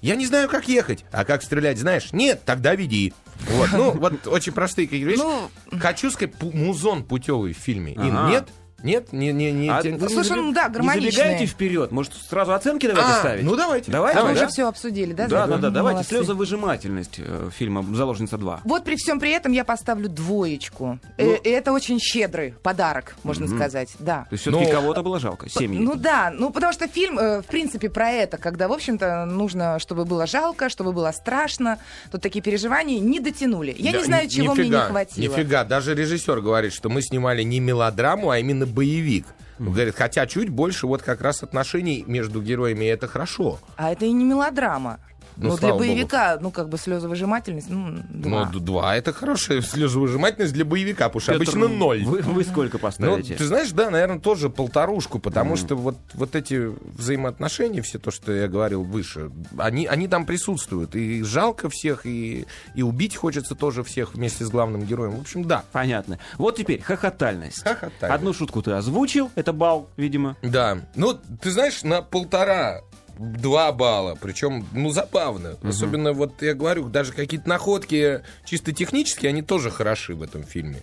Я 0.00 0.16
не 0.16 0.26
знаю, 0.26 0.48
как 0.48 0.66
ехать, 0.66 1.04
а 1.12 1.24
как 1.24 1.44
стрелять, 1.44 1.78
знаешь? 1.78 2.12
Нет, 2.12 2.42
тогда 2.44 2.74
веди. 2.74 3.14
Вот, 3.48 3.68
ну, 3.72 3.92
вот 3.92 4.26
очень 4.26 4.50
простые 4.50 4.88
какие 4.88 5.04
вещи. 5.04 5.20
Ну. 5.20 5.48
Хочу 5.78 6.10
сказать, 6.10 6.34
музон 6.42 7.04
путевый 7.04 7.52
в 7.52 7.58
фильме. 7.58 7.94
Ага. 7.96 8.28
нет? 8.28 8.48
Нет? 8.82 9.12
Не, 9.12 9.32
не, 9.32 9.52
не, 9.52 9.68
А 9.68 9.82
те- 9.82 9.90
вы 9.92 9.98
не 10.08 10.08
Слушай, 10.12 10.36
ну 10.36 10.52
да, 10.52 10.68
Не 10.68 10.74
гармоничные. 10.74 11.12
забегайте 11.12 11.46
вперед. 11.46 11.92
Может, 11.92 12.12
сразу 12.14 12.52
оценки 12.54 12.86
давайте 12.86 13.10
А, 13.12 13.18
ставить? 13.20 13.44
ну 13.44 13.56
давайте. 13.56 13.90
Давайте, 13.90 14.20
Мы 14.20 14.26
да? 14.26 14.32
уже 14.32 14.46
все 14.48 14.68
обсудили, 14.68 15.12
да? 15.12 15.26
Да, 15.28 15.46
да, 15.46 15.56
да. 15.58 15.70
Давайте 15.70 16.04
слезовыжимательность 16.04 17.16
э, 17.18 17.50
фильма 17.56 17.84
«Заложница 17.94 18.36
2». 18.36 18.60
Вот 18.64 18.84
при 18.84 18.96
всем 18.96 19.20
при 19.20 19.30
этом 19.30 19.52
я 19.52 19.64
поставлю 19.64 20.08
двоечку. 20.08 20.98
Э, 21.18 21.36
и 21.36 21.48
это 21.48 21.72
очень 21.72 21.98
щедрый 22.00 22.54
подарок, 22.62 23.16
можно 23.22 23.46
сказать, 23.48 23.90
да. 23.98 24.22
То 24.28 24.34
есть 24.34 24.42
все-таки 24.42 24.64
Ну, 24.66 24.70
кого-то 24.70 25.02
было 25.02 25.18
жалко. 25.20 25.48
Семьи. 25.48 25.78
Ну 25.78 25.94
да, 25.94 26.32
ну 26.34 26.50
потому 26.50 26.72
что 26.72 26.88
фильм, 26.88 27.18
э, 27.18 27.42
в 27.42 27.46
принципе, 27.46 27.88
про 27.90 28.10
это, 28.10 28.36
когда, 28.38 28.68
в 28.68 28.72
общем-то, 28.72 29.24
нужно, 29.26 29.78
чтобы 29.78 30.04
было 30.04 30.26
жалко, 30.26 30.68
чтобы 30.68 30.92
было 30.92 31.10
страшно. 31.12 31.78
Тут 32.10 32.22
такие 32.22 32.42
переживания 32.42 32.98
не 33.00 33.20
дотянули. 33.20 33.74
Я 33.78 33.92
Да, 33.92 33.98
не 33.98 34.04
знаю, 34.04 34.24
ни- 34.24 34.28
чего 34.30 34.54
мне 34.54 34.64
не 34.64 34.68
нифига, 34.70 34.86
хватило. 34.88 35.24
Нифига, 35.36 35.64
даже 35.64 35.94
режиссер 35.94 36.40
говорит, 36.40 36.72
что 36.72 36.88
мы 36.88 37.02
снимали 37.02 37.42
не 37.42 37.60
мелодраму, 37.60 38.30
а 38.30 38.38
именно 38.38 38.66
боевик. 38.72 39.26
Он 39.58 39.72
Говорит, 39.72 39.94
хотя 39.96 40.26
чуть 40.26 40.48
больше 40.48 40.86
вот 40.86 41.02
как 41.02 41.20
раз 41.20 41.42
отношений 41.42 42.04
между 42.06 42.42
героями, 42.42 42.84
и 42.84 42.88
это 42.88 43.06
хорошо. 43.06 43.60
А 43.76 43.92
это 43.92 44.06
и 44.06 44.12
не 44.12 44.24
мелодрама. 44.24 44.98
Ну, 45.36 45.44
Ну, 45.44 45.48
для 45.50 45.56
слава 45.58 45.72
богу. 45.74 45.84
боевика, 45.84 46.38
ну, 46.40 46.50
как 46.50 46.68
бы 46.68 46.78
слезовыжимательность, 46.78 47.70
ну, 47.70 47.98
два. 48.10 48.50
Ну, 48.52 48.60
два 48.60 48.96
это 48.96 49.12
хорошая 49.12 49.60
слезовыжимательность 49.62 50.52
для 50.52 50.64
боевика, 50.64 51.06
потому 51.08 51.20
что 51.20 51.32
Петр, 51.32 51.42
обычно 51.42 51.68
ноль. 51.68 52.04
Вы, 52.04 52.20
вы 52.20 52.44
сколько 52.44 52.76
Ну, 52.76 52.80
поставите? 52.80 53.34
ты 53.34 53.44
знаешь, 53.44 53.70
да, 53.72 53.90
наверное, 53.90 54.18
тоже 54.20 54.50
полторушку, 54.50 55.18
потому 55.18 55.56
что 55.56 55.74
вот, 55.76 55.96
вот 56.14 56.34
эти 56.36 56.70
взаимоотношения, 56.98 57.82
все 57.82 57.98
то, 57.98 58.10
что 58.10 58.32
я 58.32 58.48
говорил 58.48 58.82
выше, 58.84 59.30
они, 59.58 59.86
они 59.86 60.08
там 60.08 60.26
присутствуют. 60.26 60.94
И 60.94 61.22
жалко 61.22 61.68
всех, 61.68 62.06
и, 62.06 62.46
и 62.74 62.82
убить 62.82 63.16
хочется 63.16 63.54
тоже 63.54 63.82
всех 63.84 64.14
вместе 64.14 64.44
с 64.44 64.48
главным 64.50 64.82
героем. 64.84 65.12
В 65.16 65.20
общем, 65.20 65.44
да. 65.44 65.64
Понятно. 65.72 66.18
Вот 66.38 66.56
теперь 66.56 66.80
хохотальность. 66.82 67.62
Хохотальность. 67.62 68.02
Одну 68.02 68.32
шутку 68.32 68.62
ты 68.62 68.72
озвучил, 68.72 69.30
это 69.34 69.52
бал, 69.52 69.88
видимо. 69.96 70.36
Да. 70.42 70.78
Ну, 70.94 71.18
ты 71.40 71.50
знаешь, 71.50 71.82
на 71.82 72.02
полтора 72.02 72.80
два 73.22 73.72
балла, 73.72 74.16
причем, 74.20 74.66
ну, 74.72 74.90
забавно. 74.90 75.56
Особенно, 75.62 76.12
вот 76.12 76.42
я 76.42 76.54
говорю, 76.54 76.88
даже 76.88 77.12
какие-то 77.12 77.48
находки 77.48 78.22
чисто 78.44 78.72
технические, 78.72 79.30
они 79.30 79.42
тоже 79.42 79.70
хороши 79.70 80.14
в 80.14 80.22
этом 80.22 80.42
фильме. 80.44 80.82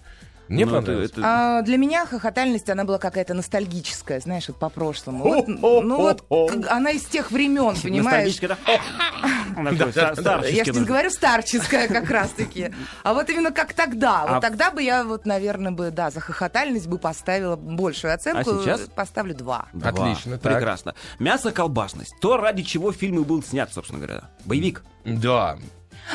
Мне 0.49 0.65
Ну, 0.65 0.71
понравилось. 0.73 1.11
это- 1.11 1.21
А 1.23 1.61
для 1.61 1.77
меня 1.77 2.05
хохотальность, 2.05 2.69
она 2.69 2.83
была 2.83 2.97
какая-то 2.97 3.33
ностальгическая, 3.33 4.19
знаешь, 4.19 4.47
вот 4.47 4.57
по 4.57 4.69
прошлому. 4.69 5.23
Вот, 5.23 5.47
ну 5.47 5.97
вот, 6.29 6.65
она 6.69 6.91
из 6.91 7.05
тех 7.05 7.31
времен, 7.31 7.75
понимаешь? 7.81 8.35
Я 10.57 10.63
же 10.65 10.71
тебе 10.71 10.85
говорю, 10.85 11.09
старческая 11.09 11.87
как 11.87 12.09
раз-таки. 12.09 12.71
А 13.03 13.13
вот 13.13 13.29
именно 13.29 13.51
как 13.51 13.73
тогда. 13.73 14.23
А- 14.23 14.33
Вот 14.33 14.41
тогда 14.41 14.71
бы 14.71 14.81
я, 14.81 15.03
вот, 15.03 15.25
наверное, 15.25 15.71
бы, 15.71 15.91
да, 15.91 16.09
за 16.11 16.19
хохотальность 16.19 16.87
бы 16.87 16.97
поставила 16.97 17.55
большую 17.55 18.13
оценку. 18.13 18.39
А 18.39 18.43
сейчас? 18.63 18.81
Поставлю 18.95 19.35
два. 19.35 19.67
Отлично, 19.83 20.37
так. 20.37 20.53
Прекрасно. 20.53 20.95
Мясо-колбасность. 21.19 22.15
То, 22.21 22.37
ради 22.37 22.63
чего 22.63 22.91
фильм 22.91 23.19
и 23.21 23.23
был 23.23 23.43
снят, 23.43 23.71
собственно 23.71 23.99
говоря. 23.99 24.29
Боевик. 24.45 24.83
Да. 25.05 25.57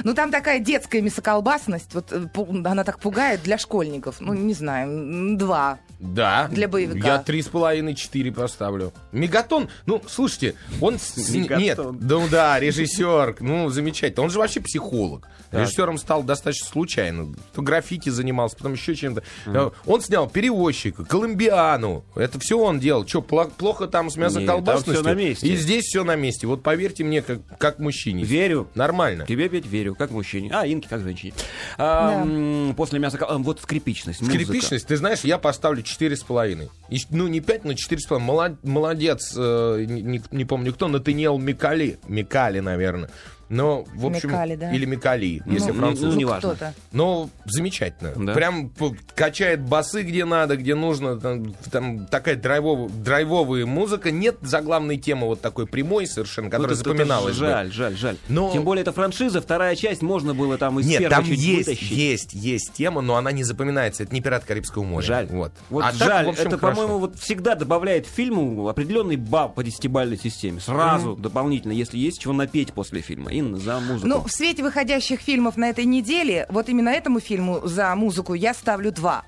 Ну, 0.02 0.14
там 0.14 0.30
такая 0.30 0.58
детская 0.58 1.00
мясоколбасность, 1.00 1.94
вот 1.94 2.12
э, 2.12 2.26
она 2.64 2.84
так 2.84 2.98
пугает 2.98 3.42
для 3.42 3.58
школьников. 3.58 4.16
Ну, 4.20 4.34
не 4.34 4.54
знаю, 4.54 5.36
два. 5.36 5.78
Да. 6.04 6.48
Для 6.50 6.68
боевика. 6.68 7.06
Я 7.06 7.18
три 7.18 7.40
с 7.42 7.48
половиной, 7.48 7.94
четыре 7.94 8.30
поставлю. 8.30 8.92
Мегатон, 9.12 9.68
ну, 9.86 10.02
слушайте, 10.06 10.54
он... 10.80 10.98
с- 10.98 11.28
Мегатон. 11.30 11.58
Нет, 11.62 12.06
да, 12.06 12.26
да, 12.30 12.60
режиссер, 12.60 13.36
ну, 13.40 13.70
замечательно. 13.70 14.24
Он 14.24 14.30
же 14.30 14.38
вообще 14.38 14.60
психолог. 14.60 15.26
Режиссером 15.50 15.98
стал 15.98 16.24
достаточно 16.24 16.66
случайно. 16.66 17.32
То 17.54 17.62
граффити 17.62 18.08
занимался, 18.08 18.56
потом 18.56 18.72
еще 18.72 18.94
чем-то. 18.96 19.22
Э, 19.46 19.70
Он 19.86 20.00
снял 20.00 20.28
«Перевозчика», 20.28 21.04
«Колумбиану». 21.04 22.04
Это 22.16 22.40
все 22.40 22.58
он 22.58 22.80
делал. 22.80 23.06
Что, 23.06 23.22
плохо 23.22 23.86
там 23.86 24.10
с 24.10 24.16
Нет, 24.16 24.32
там 24.32 24.42
мясоколбасностью? 24.42 24.94
всё 24.94 25.02
на 25.04 25.14
месте. 25.14 25.46
И 25.46 25.56
здесь 25.56 25.84
все 25.84 26.02
на 26.02 26.16
месте. 26.16 26.48
Вот 26.48 26.62
поверьте 26.64 27.04
мне, 27.04 27.22
как, 27.22 27.38
как 27.58 27.78
мужчине. 27.78 28.24
Верю. 28.24 28.68
Нормально. 28.74 29.26
Тебе 29.26 29.46
ведь 29.46 29.66
верю, 29.66 29.94
как 29.94 30.10
мужчине. 30.10 30.50
А, 30.52 30.66
Инке 30.66 30.88
как 30.88 31.02
женщине. 31.02 31.34
А, 31.78 32.24
Да. 32.24 32.74
После 32.74 32.98
мяса... 32.98 33.18
а, 33.20 33.38
Вот 33.38 33.60
скрипичность, 33.60 34.20
музыка. 34.22 34.42
Скрипичность, 34.42 34.86
ты 34.88 34.96
знаешь, 34.96 35.20
я 35.22 35.38
поставлю 35.38 35.82
четыре 35.94 36.16
с 36.16 36.22
половиной. 36.24 36.68
Ну, 37.10 37.28
не 37.28 37.40
пять, 37.40 37.64
но 37.64 37.72
четыре 37.74 38.00
с 38.00 38.06
половиной. 38.06 38.26
Молод- 38.26 38.64
Молодец, 38.64 39.32
э, 39.36 39.84
не- 39.86 40.22
не 40.32 40.44
помню 40.44 40.72
кто, 40.74 40.88
Натаниэл 40.88 41.38
Микали. 41.38 41.98
Микали, 42.08 42.58
наверное. 42.60 43.10
Но, 43.48 43.84
в 43.94 44.06
общем... 44.06 44.30
Микали, 44.30 44.56
да. 44.56 44.72
Или 44.72 44.84
Микали, 44.86 45.42
если 45.46 45.70
ну, 45.72 45.78
француз. 45.78 46.04
ну, 46.04 46.10
Ну, 46.12 46.16
неважно. 46.18 46.74
Но 46.92 47.30
замечательно. 47.44 48.12
Да. 48.16 48.32
Прям 48.34 48.70
качает 49.14 49.60
басы 49.60 50.02
где 50.02 50.24
надо, 50.24 50.56
где 50.56 50.74
нужно. 50.74 51.18
Там, 51.18 51.54
там 51.70 52.06
такая 52.06 52.36
драйвовая, 52.36 52.88
драйвовая 52.88 53.66
музыка. 53.66 54.10
Нет 54.10 54.36
заглавной 54.42 54.96
темы 54.96 55.26
вот 55.26 55.40
такой 55.40 55.66
прямой 55.66 56.06
совершенно, 56.06 56.48
которая 56.50 56.68
Вот 56.68 56.80
это- 56.80 56.90
это 56.90 56.96
запоминалась 56.98 57.36
бы. 57.38 57.46
Жаль, 57.46 57.72
жаль, 57.72 57.96
жаль. 57.96 58.16
Но- 58.28 58.52
Тем 58.52 58.64
более 58.64 58.82
это 58.82 58.92
франшиза, 58.92 59.40
вторая 59.40 59.76
часть, 59.76 60.02
можно 60.02 60.34
было 60.34 60.58
там 60.58 60.78
из 60.80 60.86
Нет, 60.86 61.00
первой 61.00 61.14
там 61.14 61.24
чуть 61.24 61.38
есть, 61.40 61.68
вытащить. 61.68 61.90
есть, 61.90 62.34
есть 62.34 62.72
тема, 62.72 63.00
но 63.00 63.16
она 63.16 63.32
не 63.32 63.44
запоминается. 63.44 64.02
Это 64.02 64.14
не 64.14 64.20
«Пират 64.20 64.44
Карибского 64.44 64.84
моря». 64.84 65.04
Жаль. 65.04 65.26
Вот, 65.26 65.52
Вот 65.70 65.84
А 65.84 65.88
так, 65.88 65.94
жаль, 65.96 66.26
в 66.26 66.28
общем, 66.30 66.46
это, 66.46 66.58
по-моему, 66.58 66.98
вот 66.98 67.16
всегда 67.18 67.54
добавляет 67.54 68.06
фильму 68.06 68.68
определенный 68.68 69.16
бал 69.16 69.48
по 69.50 69.62
десятибалльной 69.62 70.18
системе. 70.18 70.60
Сразу, 70.60 71.16
дополнительно, 71.16 71.72
если 71.72 71.98
есть 71.98 72.20
чего 72.20 72.32
напеть 72.32 72.72
после 72.72 73.00
фильма. 73.00 73.32
Инна, 73.34 73.58
за 73.58 73.80
музыку. 73.80 74.06
Ну, 74.06 74.20
в 74.22 74.30
свете 74.30 74.62
выходящих 74.62 75.20
фильмов 75.20 75.56
на 75.56 75.68
этой 75.70 75.84
неделе, 75.84 76.46
вот 76.48 76.68
именно 76.68 76.88
этому 76.90 77.20
фильму 77.20 77.60
за 77.66 77.94
музыку 77.96 78.34
я 78.34 78.54
ставлю 78.54 78.92
два. 78.92 79.24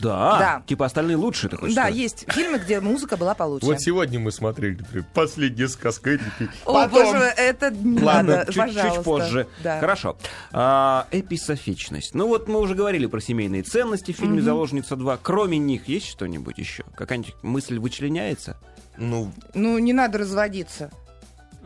да, 0.00 0.38
да. 0.38 0.62
типа 0.66 0.86
остальные 0.86 1.16
лучше, 1.16 1.48
ты 1.48 1.56
хочешь 1.56 1.74
Да, 1.76 1.82
сказать? 1.82 2.00
есть 2.00 2.24
фильмы, 2.32 2.58
где 2.58 2.80
музыка 2.80 3.16
была 3.16 3.34
получше. 3.34 3.64
Вот 3.66 3.80
сегодня 3.80 4.18
мы 4.18 4.32
смотрели 4.32 4.74
например, 4.76 5.06
«Последняя 5.14 5.68
сказка 5.68 6.14
Эрики». 6.16 6.48
О, 6.64 6.72
Потом- 6.72 6.90
боже, 7.12 7.24
это 7.36 7.70
не 7.70 8.00
Ладно, 8.02 8.36
надо, 8.38 8.52
чуть, 8.52 8.56
пожалуйста. 8.60 8.94
чуть 8.96 9.04
позже. 9.04 9.46
Да. 9.62 9.78
Хорошо. 9.78 10.16
А, 10.52 11.06
эписофичность. 11.12 12.12
Ну 12.14 12.26
вот 12.26 12.48
мы 12.48 12.58
уже 12.58 12.74
говорили 12.74 13.06
про 13.06 13.20
семейные 13.20 13.62
ценности 13.62 14.12
в 14.12 14.16
фильме 14.16 14.42
«Заложница 14.42 14.94
2». 14.96 15.18
Кроме 15.22 15.58
них 15.58 15.86
есть 15.86 16.06
что-нибудь 16.08 16.58
еще? 16.58 16.82
Какая-нибудь 16.96 17.34
мысль 17.42 17.78
вычленяется? 17.78 18.56
Ну, 18.96 19.32
Ну, 19.54 19.78
не 19.78 19.92
надо 19.92 20.18
разводиться. 20.18 20.90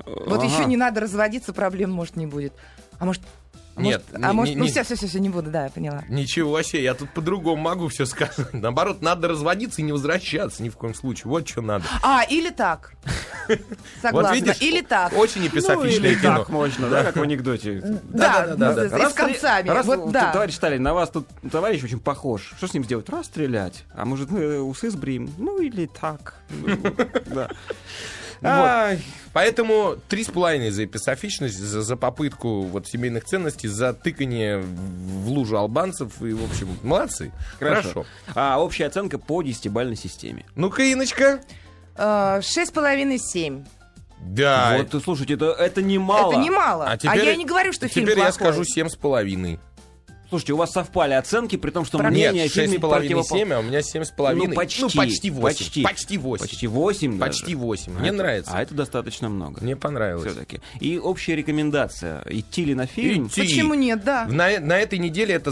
Вот 0.06 0.38
Ага. 0.40 0.44
еще 0.46 0.64
не 0.64 0.76
надо 0.76 1.00
разводиться, 1.00 1.52
проблем, 1.52 1.90
может, 1.92 2.16
не 2.16 2.26
будет. 2.26 2.52
А 2.98 3.04
может... 3.04 3.22
а 3.76 3.80
Нет, 3.82 4.02
может- 4.10 4.24
а 4.24 4.28
не- 4.28 4.34
может, 4.34 4.54
не- 4.54 4.58
ну 4.58 4.64
не- 4.64 4.70
все, 4.70 4.82
все, 4.82 4.96
все, 4.96 5.06
все, 5.06 5.20
не 5.20 5.28
буду, 5.28 5.50
да, 5.50 5.64
я 5.64 5.70
поняла. 5.70 6.02
ничего 6.08 6.60
себе, 6.62 6.82
я 6.82 6.94
тут 6.94 7.10
по-другому 7.10 7.62
могу 7.62 7.88
все 7.88 8.06
сказать. 8.06 8.36
Наоборот, 8.52 9.02
надо 9.02 9.28
разводиться 9.28 9.80
и 9.80 9.84
не 9.84 9.92
возвращаться 9.92 10.62
ни 10.62 10.68
в 10.68 10.76
коем 10.76 10.94
случае. 10.94 11.30
Вот 11.30 11.48
что 11.48 11.60
надо. 11.62 11.84
А, 12.02 12.24
или 12.24 12.50
так. 12.50 12.92
Согласна. 14.02 14.30
Вот 14.30 14.34
видишь, 14.34 14.60
или 14.60 14.80
так. 14.82 15.12
Очень 15.16 15.42
Ну, 15.42 15.46
эписофичное 15.48 16.10
или 16.10 16.18
кино. 16.20 16.38
так 16.38 16.48
можно, 16.50 16.88
да, 16.90 17.04
как 17.04 17.16
в 17.16 17.22
анекдоте. 17.22 17.80
Да, 18.04 18.54
с 18.56 18.92
Раз 18.92 19.12
концами. 19.14 19.66
стре- 19.68 19.72
раз, 19.72 19.86
вот, 19.86 19.98
вот, 20.00 20.12
да. 20.12 20.32
Товарищ 20.32 20.54
Сталин, 20.54 20.82
на 20.82 20.92
вас 20.92 21.10
тут 21.10 21.26
товарищ 21.50 21.82
очень 21.84 22.00
похож. 22.00 22.52
Что 22.56 22.66
с 22.66 22.74
ним 22.74 22.84
сделать? 22.84 23.08
Расстрелять. 23.08 23.84
А 23.94 24.04
может, 24.04 24.30
э, 24.32 24.58
усы 24.58 24.90
сбрим? 24.90 25.30
Ну, 25.38 25.60
или 25.60 25.86
так. 25.86 26.34
Ну, 27.26 27.46
Ай, 28.42 29.00
Поэтому 29.32 29.96
три 30.08 30.24
с 30.24 30.28
половиной 30.28 30.70
за 30.70 30.84
эписофичность, 30.84 31.58
за, 31.58 31.82
за 31.82 31.96
попытку 31.96 32.62
вот 32.62 32.86
семейных 32.86 33.24
ценностей, 33.24 33.68
за 33.68 33.92
тыкание 33.92 34.58
в 34.58 35.28
лужу 35.28 35.56
албанцев. 35.58 36.20
И, 36.22 36.32
в 36.32 36.44
общем, 36.50 36.68
молодцы. 36.82 37.32
Хорошо. 37.58 38.04
А 38.34 38.60
общая 38.62 38.86
оценка 38.86 39.18
по 39.18 39.42
десятибалльной 39.42 39.96
системе. 39.96 40.44
Ну-ка, 40.54 40.82
Иночка. 40.82 41.40
Э, 41.96 42.40
Шесть 42.42 42.70
с 42.70 42.72
половиной, 42.72 43.18
семь. 43.18 43.64
Да. 44.20 44.76
Вот, 44.78 45.02
слушайте, 45.02 45.34
это, 45.34 45.46
это 45.52 45.80
немало. 45.82 46.32
Это 46.32 46.40
немало. 46.42 46.84
А 46.86 46.92
А, 46.92 46.96
теперь- 46.98 47.24
я 47.24 47.36
не 47.36 47.44
говорю, 47.44 47.72
что 47.72 47.86
фильм 47.88 48.06
Теперь 48.06 48.18
я 48.18 48.24
плохой. 48.30 48.32
скажу 48.46 48.64
семь 48.64 48.88
с 48.88 48.96
половиной. 48.96 49.60
Слушайте, 50.28 50.52
у 50.52 50.56
вас 50.56 50.72
совпали 50.72 51.14
оценки, 51.14 51.56
при 51.56 51.70
том, 51.70 51.84
что 51.84 51.98
Про- 51.98 52.10
мнение 52.10 52.32
Нет, 52.32 52.50
о 52.50 52.54
шесть 52.54 52.54
фильме 52.54 52.78
с 52.78 52.80
половиной, 52.80 53.14
противопол- 53.22 53.38
семь, 53.38 53.52
а 53.52 53.58
у 53.60 53.62
меня 53.62 53.82
семь 53.82 54.04
с 54.04 54.10
половиной. 54.10 54.48
Ну, 54.48 54.54
почти. 54.54 54.82
Ну, 54.82 54.90
почти 54.94 55.30
восемь. 55.30 55.56
Почти. 55.58 55.82
Почти 55.82 56.18
восемь. 56.18 56.46
Почти 56.46 56.66
8 56.66 57.18
Почти 57.18 57.54
восемь. 57.54 57.92
Мне 57.94 58.10
а 58.10 58.12
нравится. 58.12 58.50
Это, 58.50 58.58
а 58.58 58.62
это 58.62 58.74
достаточно 58.74 59.28
много. 59.30 59.62
Мне 59.62 59.74
понравилось. 59.74 60.30
Все-таки. 60.30 60.60
И 60.80 60.98
общая 60.98 61.36
рекомендация. 61.36 62.22
Идти 62.28 62.64
ли 62.66 62.74
на 62.74 62.86
фильм? 62.86 63.28
Идти. 63.28 63.40
Почему 63.40 63.74
нет, 63.74 64.04
да? 64.04 64.26
На, 64.26 64.60
на 64.60 64.78
этой 64.78 64.98
неделе 64.98 65.34
это 65.34 65.50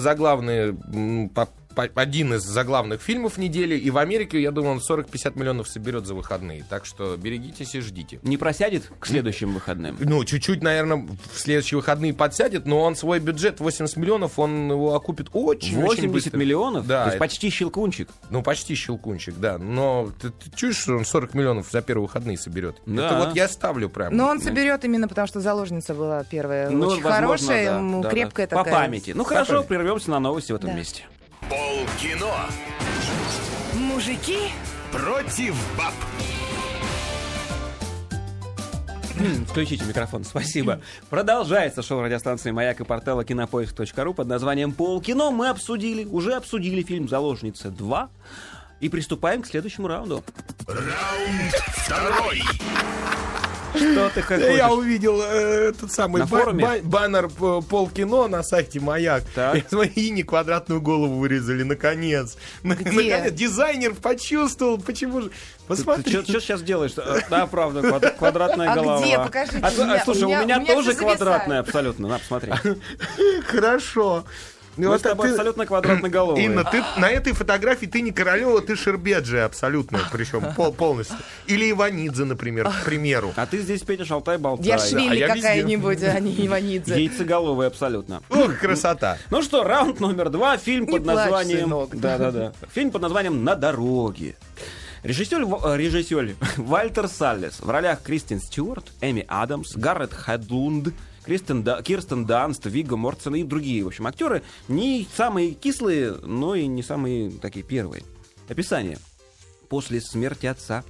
по- 1.35 1.47
по- 1.47 1.49
один 1.77 2.35
из 2.35 2.43
заглавных 2.43 3.01
фильмов 3.03 3.39
недели. 3.39 3.77
И 3.77 3.91
в 3.91 3.99
Америке, 3.99 4.41
я 4.41 4.51
думаю, 4.51 4.73
он 4.77 4.79
40-50 4.81 5.39
миллионов 5.39 5.69
соберет 5.69 6.07
за 6.07 6.15
выходные. 6.15 6.65
Так 6.69 6.87
что 6.87 7.17
берегитесь 7.17 7.75
и 7.75 7.81
ждите. 7.81 8.19
Не 8.23 8.37
просядет 8.37 8.91
к 8.99 9.07
следующим 9.07 9.53
выходным? 9.55 9.97
Ну, 10.01 10.25
чуть-чуть, 10.25 10.63
наверное, 10.63 11.07
в 11.33 11.39
следующие 11.39 11.77
выходные 11.79 12.15
подсядет, 12.15 12.67
но 12.67 12.81
он 12.83 12.97
свой 12.97 13.21
бюджет 13.21 13.61
80 13.61 13.97
миллионов, 13.97 14.39
он 14.39 14.71
его 14.71 14.95
окупит 14.95 15.29
очень-очень 15.33 16.09
80 16.09 16.13
быстро. 16.13 16.39
миллионов? 16.39 16.87
Да. 16.87 17.01
То 17.05 17.05
есть 17.11 17.17
это- 17.17 17.25
почти 17.25 17.51
щелкунчик. 17.51 18.09
Ну, 18.31 18.43
почти 18.43 18.75
щелкунчик, 18.75 19.35
да. 19.39 19.59
Но 19.59 20.11
ты, 20.21 20.31
ты 20.31 20.51
чуешь, 20.55 20.77
что 20.77 20.97
он 20.97 21.05
40 21.05 21.35
миллионов 21.35 21.71
за 21.71 21.83
первые 21.83 22.07
выходные 22.07 22.39
соберет? 22.39 22.77
Да. 22.87 23.07
Это 23.07 23.27
вот 23.27 23.37
я 23.37 23.49
ставлю 23.49 23.89
прям. 23.89 24.17
Но 24.17 24.27
он 24.29 24.41
соберет 24.41 24.85
именно 24.85 25.09
потому, 25.09 25.27
что 25.27 25.41
заложница 25.41 25.95
была 25.95 26.25
первая. 26.25 26.71
Ну, 26.71 26.87
очень 26.87 27.03
возможно, 27.03 27.15
хорошая, 27.27 27.67
да, 27.81 28.01
да, 28.03 28.09
крепкая 28.11 28.47
да. 28.47 28.57
По 28.57 28.65
такая. 28.65 28.85
памяти. 28.87 29.13
Ну 29.15 29.25
хорошо, 29.25 29.53
памяти. 29.55 29.69
прервемся 29.69 30.11
на 30.11 30.21
новости 30.21 30.53
в 30.53 30.57
этом 30.57 30.71
Да. 30.71 30.77
месте. 30.77 31.03
Полкино 31.49 32.47
Мужики, 33.75 34.39
против 34.91 35.55
баб. 35.77 35.93
Включите 39.49 39.85
микрофон, 39.85 40.25
спасибо. 40.25 40.81
Продолжается 41.09 41.83
шоу 41.83 42.03
радиостанции 42.03 42.51
«Маяк» 42.51 42.81
и 42.81 42.85
портала 42.85 43.25
кинопоиск.ру 43.25 44.15
под 44.15 44.29
названием 44.29 44.73
«Полкино». 44.73 45.31
Мы 45.31 45.49
обсудили, 45.49 46.05
уже 46.05 46.35
обсудили 46.35 46.83
фильм 46.83 47.09
«Заложница 47.09 47.69
2». 47.69 48.09
И 48.81 48.89
приступаем 48.89 49.43
к 49.43 49.47
следующему 49.47 49.89
раунду. 49.89 50.23
Раунд 50.67 51.55
второй. 51.77 52.43
Что 53.75 54.11
ты 54.15 54.23
Да 54.29 54.37
Я 54.37 54.71
увидел 54.73 55.21
э, 55.23 55.71
этот 55.71 55.93
самый 55.93 56.21
На 56.21 56.27
ба- 56.27 56.39
форуме? 56.39 56.65
ба- 56.65 56.79
баннер 56.83 57.29
п- 57.29 57.63
полкино 57.69 58.27
на 58.29 58.43
сайте 58.43 58.81
Маяк. 58.81 59.25
Так. 59.35 59.57
И 59.97 60.11
не 60.11 60.23
квадратную 60.23 60.81
голову 60.81 61.19
вырезали, 61.19 61.63
наконец. 61.63 62.37
Дизайнер 62.63 63.95
почувствовал, 63.95 64.79
почему 64.79 65.23
же... 65.23 65.31
Посмотри. 65.69 66.23
Что 66.23 66.41
сейчас 66.41 66.63
делаешь? 66.63 66.93
Да, 67.29 67.47
правда, 67.47 67.81
квад- 67.81 68.11
квадратная 68.19 68.71
А 68.71 68.75
голова. 68.77 69.01
где? 69.05 69.19
Покажите. 69.19 69.59
А, 69.63 69.71
меня- 69.71 70.05
слушай, 70.05 70.23
у 70.23 70.27
меня- 70.29 70.43
меня 70.45 70.57
у 70.59 70.61
меня 70.61 70.75
тоже 70.75 70.95
квадратная 70.95 71.61
абсолютно. 71.61 72.09
На, 72.09 72.19
посмотри. 72.19 72.53
Хорошо. 73.47 74.25
Ну, 74.77 74.85
Мы 74.85 74.89
вот 74.91 75.01
с 75.01 75.03
тобой 75.03 75.29
ты- 75.29 75.33
абсолютно 75.35 75.65
квадратноголовые. 75.67 76.45
Инна, 76.45 76.65
ты 76.65 76.83
на 76.99 77.09
этой 77.11 77.33
фотографии 77.33 77.87
ты 77.87 78.03
не 78.03 78.13
Королева, 78.13 78.61
ты 78.61 78.77
Шербеджи 78.77 79.41
абсолютно, 79.41 80.01
причем 80.13 80.55
пол- 80.55 80.73
полностью. 80.73 81.17
Или 81.47 81.71
Иванидзе, 81.71 82.25
например, 82.25 82.69
к 82.69 82.85
примеру. 82.85 83.33
А 83.37 83.47
ты 83.47 83.59
здесь, 83.61 83.83
Петя, 83.83 84.05
шалтай-болтай. 84.05 84.67
Яшвили 84.67 85.09
а 85.11 85.15
я 85.15 85.27
везде. 85.29 85.41
какая-нибудь, 85.41 86.03
а 86.03 86.21
не 86.21 86.47
Иванидзе. 86.47 86.95
Яйцеголовые 86.95 87.69
абсолютно. 87.69 88.23
Ух, 88.29 88.59
красота. 88.59 89.19
Ну 89.31 89.43
что, 89.43 89.65
раунд 89.65 90.01
номер 90.01 90.31
два. 90.31 90.57
Фильм 90.59 90.85
Не 90.87 90.93
под 90.93 91.05
плачь, 91.05 91.17
названием... 91.17 91.89
Да-да-да. 91.93 92.53
Фильм 92.73 92.91
под 92.91 93.03
названием 93.03 93.45
«На 93.45 93.55
дороге». 93.55 94.37
Режиссер, 95.03 95.43
э, 95.43 95.77
режиссер 95.77 96.35
Вальтер 96.57 97.07
Саллес 97.09 97.61
в 97.61 97.71
ролях 97.71 98.03
Кристин 98.03 98.41
Стюарт, 98.41 98.87
Эми 99.01 99.25
Адамс, 99.29 99.77
Гаррет 99.77 100.13
Хедлунд, 100.13 100.89
Кристен, 101.27 101.63
Да- 101.63 101.83
Кирстен 101.83 102.25
Данст, 102.25 102.65
Виго 102.67 102.97
Мортсен 102.97 103.35
и 103.35 103.43
другие, 103.43 103.85
в 103.85 103.89
общем, 103.89 104.07
актеры. 104.07 104.43
Не 104.69 105.07
самые 105.15 105.53
кислые, 105.53 106.13
но 106.23 106.55
и 106.55 106.67
не 106.67 106.83
самые 106.83 107.31
такие 107.31 107.65
первые. 107.65 108.05
Описание. 108.49 108.99
После 109.69 110.01
смерти 110.01 110.47
отца 110.47 110.85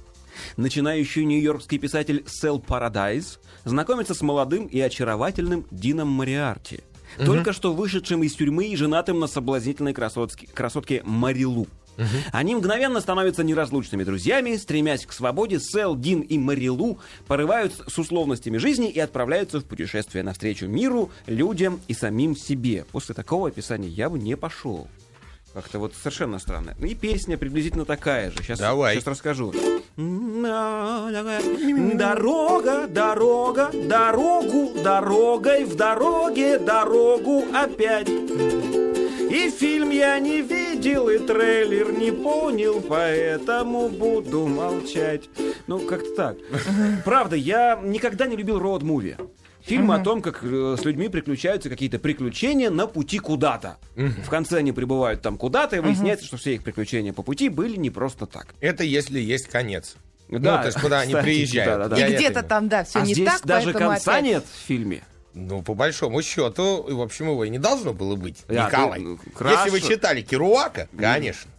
Начинающий 0.55 1.25
нью-йоркский 1.25 1.77
писатель 1.79 2.23
Сел 2.27 2.59
Парадайз 2.59 3.39
знакомится 3.65 4.13
с 4.13 4.21
молодым 4.21 4.67
и 4.67 4.79
очаровательным 4.79 5.65
Дином 5.71 6.09
Мариарти, 6.09 6.81
только 7.17 7.53
что 7.53 7.73
вышедшим 7.73 8.23
из 8.23 8.33
тюрьмы 8.35 8.67
и 8.67 8.75
женатым 8.75 9.19
на 9.19 9.27
соблазнительной 9.27 9.93
красотке, 9.93 10.47
красотке 10.47 11.01
Марилу. 11.03 11.67
Они 12.31 12.55
мгновенно 12.55 12.99
становятся 13.01 13.43
неразлучными 13.43 14.03
друзьями, 14.03 14.55
стремясь 14.55 15.05
к 15.05 15.13
свободе, 15.13 15.59
Сел, 15.59 15.95
Дин 15.95 16.21
и 16.21 16.37
Марилу 16.37 16.99
порывают 17.27 17.73
с 17.87 17.97
условностями 17.97 18.57
жизни 18.57 18.89
и 18.89 18.99
отправляются 18.99 19.59
в 19.59 19.65
путешествие 19.65 20.23
навстречу 20.23 20.67
миру, 20.67 21.11
людям 21.25 21.79
и 21.87 21.93
самим 21.93 22.35
себе. 22.35 22.85
После 22.91 23.15
такого 23.15 23.47
описания 23.49 23.87
я 23.87 24.09
бы 24.09 24.19
не 24.19 24.35
пошел. 24.35 24.87
Как-то 25.53 25.79
вот 25.79 25.93
совершенно 25.95 26.37
странно. 26.39 26.75
И 26.79 26.93
песня 26.93 27.37
приблизительно 27.37 27.85
такая 27.85 28.29
же. 28.29 28.37
Сейчас, 28.43 28.59
Давай. 28.59 28.95
сейчас 28.95 29.07
расскажу. 29.07 29.53
Дорога, 31.95 32.87
дорога, 32.87 33.71
дорогу, 33.73 34.73
дорогой 34.83 35.63
в 35.63 35.75
дороге, 35.75 36.59
дорогу 36.59 37.45
опять. 37.55 38.07
И 39.29 39.49
фильм 39.49 39.89
я 39.89 40.19
не 40.19 40.41
видел, 40.41 41.09
и 41.09 41.17
трейлер 41.19 41.91
не 41.91 42.11
понял, 42.11 42.81
поэтому 42.81 43.89
буду 43.89 44.47
молчать. 44.47 45.29
Ну, 45.67 45.79
как-то 45.79 46.15
так. 46.15 46.37
Правда, 47.05 47.35
я 47.35 47.79
никогда 47.83 48.25
не 48.25 48.35
любил 48.35 48.59
роуд-муви. 48.59 49.17
Фильмы 49.61 49.95
о 49.95 49.99
том, 49.99 50.21
как 50.21 50.43
э, 50.43 50.77
с 50.79 50.85
людьми 50.85 51.09
приключаются 51.09 51.69
какие-то 51.69 51.99
приключения 51.99 52.69
на 52.69 52.87
пути 52.87 53.19
куда-то. 53.19 53.77
В 53.95 54.29
конце 54.29 54.59
они 54.59 54.71
прибывают 54.71 55.21
там 55.21 55.37
куда-то, 55.37 55.75
и 55.75 55.79
выясняется, 55.79 56.25
что 56.25 56.37
все 56.37 56.55
их 56.55 56.63
приключения 56.63 57.11
по 57.11 57.21
пути 57.21 57.49
были 57.49 57.75
не 57.75 57.89
просто 57.89 58.25
так. 58.27 58.55
Это 58.61 58.85
если 58.85 59.19
есть 59.19 59.47
конец. 59.47 59.97
Да, 60.29 60.57
ну, 60.57 60.61
то 60.61 60.65
есть, 60.67 60.79
куда 60.81 60.99
они 61.01 61.15
приезжают. 61.15 61.73
да-да-да. 61.73 61.97
Я 61.97 62.07
И 62.07 62.11
это 62.11 62.19
где-то 62.19 62.43
там, 62.43 62.67
да, 62.69 62.83
все 62.83 62.99
а 62.99 63.05
не 63.05 63.13
здесь 63.13 63.27
так, 63.27 63.45
даже 63.45 63.73
конца 63.73 64.11
опять- 64.11 64.23
нет 64.25 64.43
в 64.45 64.67
фильме. 64.67 65.03
Ну, 65.37 65.61
по 65.61 65.75
большому 65.75 66.23
счету, 66.23 66.83
в 66.89 66.99
общем, 66.99 67.29
его 67.29 67.45
и 67.45 67.49
не 67.49 67.59
должно 67.59 67.93
было 67.93 68.15
быть. 68.15 68.43
Николай. 68.49 68.99
ну, 68.99 69.19
Если 69.39 69.69
вы 69.69 69.81
читали 69.81 70.21
Керуака, 70.21 70.89
конечно. 70.97 71.51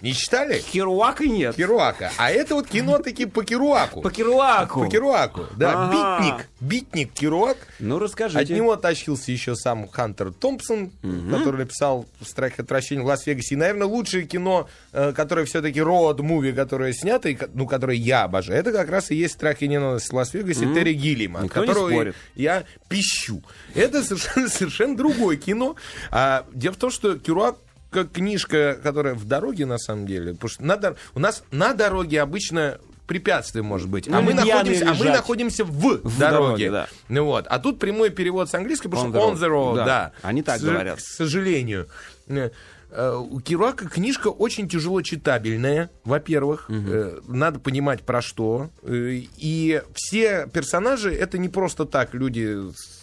Не 0.00 0.12
читали? 0.14 0.60
Керуака 0.60 1.24
нет. 1.26 1.56
Керуака. 1.56 2.10
А 2.16 2.30
это 2.30 2.54
вот 2.54 2.68
кино 2.68 2.98
таки 2.98 3.26
по 3.26 3.42
Керуаку. 3.44 4.02
По 4.02 4.10
Керуаку. 4.10 4.84
По 4.84 4.90
Керуаку. 4.90 5.46
Да, 5.56 5.72
Ага. 5.90 5.92
битник. 6.22 6.48
Битник 6.60 7.12
Керуак. 7.12 7.56
Ну, 7.78 7.96
От 7.96 8.02
расскажите. 8.02 8.54
него 8.54 8.76
тащился 8.76 9.32
еще 9.32 9.54
сам 9.56 9.88
Хантер 9.88 10.32
Томпсон, 10.32 10.90
который 11.30 11.58
написал 11.58 12.06
«Страх 12.24 12.58
и 12.58 12.62
отвращение 12.62 13.04
в 13.04 13.06
Лас-Вегасе». 13.08 13.54
И, 13.54 13.58
наверное, 13.58 13.86
лучшее 13.86 14.24
кино, 14.26 14.68
э, 14.92 15.12
которое 15.12 15.44
все-таки 15.46 15.80
road 15.80 16.09
movie, 16.09 16.52
которое 16.52 16.92
снято, 16.92 17.28
и 17.28 17.38
ну, 17.54 17.66
которое 17.66 17.96
я 17.96 18.24
обожаю, 18.24 18.58
это 18.58 18.72
как 18.72 18.88
раз 18.90 19.10
и 19.10 19.14
есть 19.14 19.34
«Страх 19.34 19.62
и 19.62 19.68
ненависть 19.68 20.10
в 20.10 20.14
Лас-Вегасе» 20.14 20.72
Терри 20.74 20.92
Гиллиама, 20.94 21.40
от 21.40 21.44
Никто 21.46 21.60
которого 21.60 22.12
я 22.34 22.64
пищу. 22.88 23.42
Это 23.74 24.02
совершенно, 24.02 24.48
совершенно 24.48 24.96
другое 24.96 25.36
кино. 25.36 25.76
А, 26.10 26.46
дело 26.52 26.74
в 26.74 26.76
том, 26.76 26.90
что 26.90 27.18
Керуак 27.18 27.56
как 27.94 28.12
книжка, 28.12 28.78
которая 28.82 29.14
в 29.14 29.24
дороге, 29.24 29.64
на 29.66 29.78
самом 29.78 30.06
деле, 30.06 30.32
потому 30.34 30.48
что 30.50 30.64
на 30.64 30.74
дор- 30.76 30.96
у 31.14 31.20
нас 31.20 31.42
на 31.50 31.72
дороге 31.74 32.20
обычно 32.20 32.78
препятствие 33.06 33.62
может 33.62 33.88
быть, 33.88 34.06
Ну, 34.06 34.16
а, 34.16 34.20
мы 34.22 34.32
находимся, 34.34 34.90
а 34.90 34.94
мы 34.94 35.04
находимся 35.10 35.64
в, 35.64 35.70
В 36.02 36.18
дороге. 36.18 36.20
дороге, 36.20 36.70
да. 36.70 36.88
Ну 37.08 37.24
вот. 37.26 37.46
А 37.48 37.58
тут 37.58 37.78
прямой 37.78 38.10
перевод 38.10 38.48
с 38.50 38.54
английского, 38.54 38.90
потому 38.92 39.10
On 39.10 39.12
что 39.12 39.20
the 39.20 39.32
on 39.32 39.36
the 39.36 39.50
road, 39.52 39.72
road, 39.72 39.76
да. 39.76 39.84
да. 39.84 40.12
Они 40.22 40.42
так 40.42 40.58
К 40.60 40.62
говорят. 40.64 40.96
К 40.98 41.00
сожалению. 41.00 41.86
Э, 42.28 43.16
У 43.16 43.40
Керуака 43.40 43.88
книжка 43.88 44.28
очень 44.28 44.68
тяжело 44.68 45.02
читабельная, 45.02 45.90
во-первых. 46.04 46.66
Э, 46.70 47.18
Надо 47.26 47.58
понимать, 47.58 48.02
про 48.02 48.22
что. 48.22 48.70
Э, 48.82 49.20
И 49.36 49.82
все 49.94 50.46
персонажи, 50.52 51.12
это 51.12 51.36
не 51.38 51.48
просто 51.48 51.86
так 51.86 52.14
люди 52.14 52.56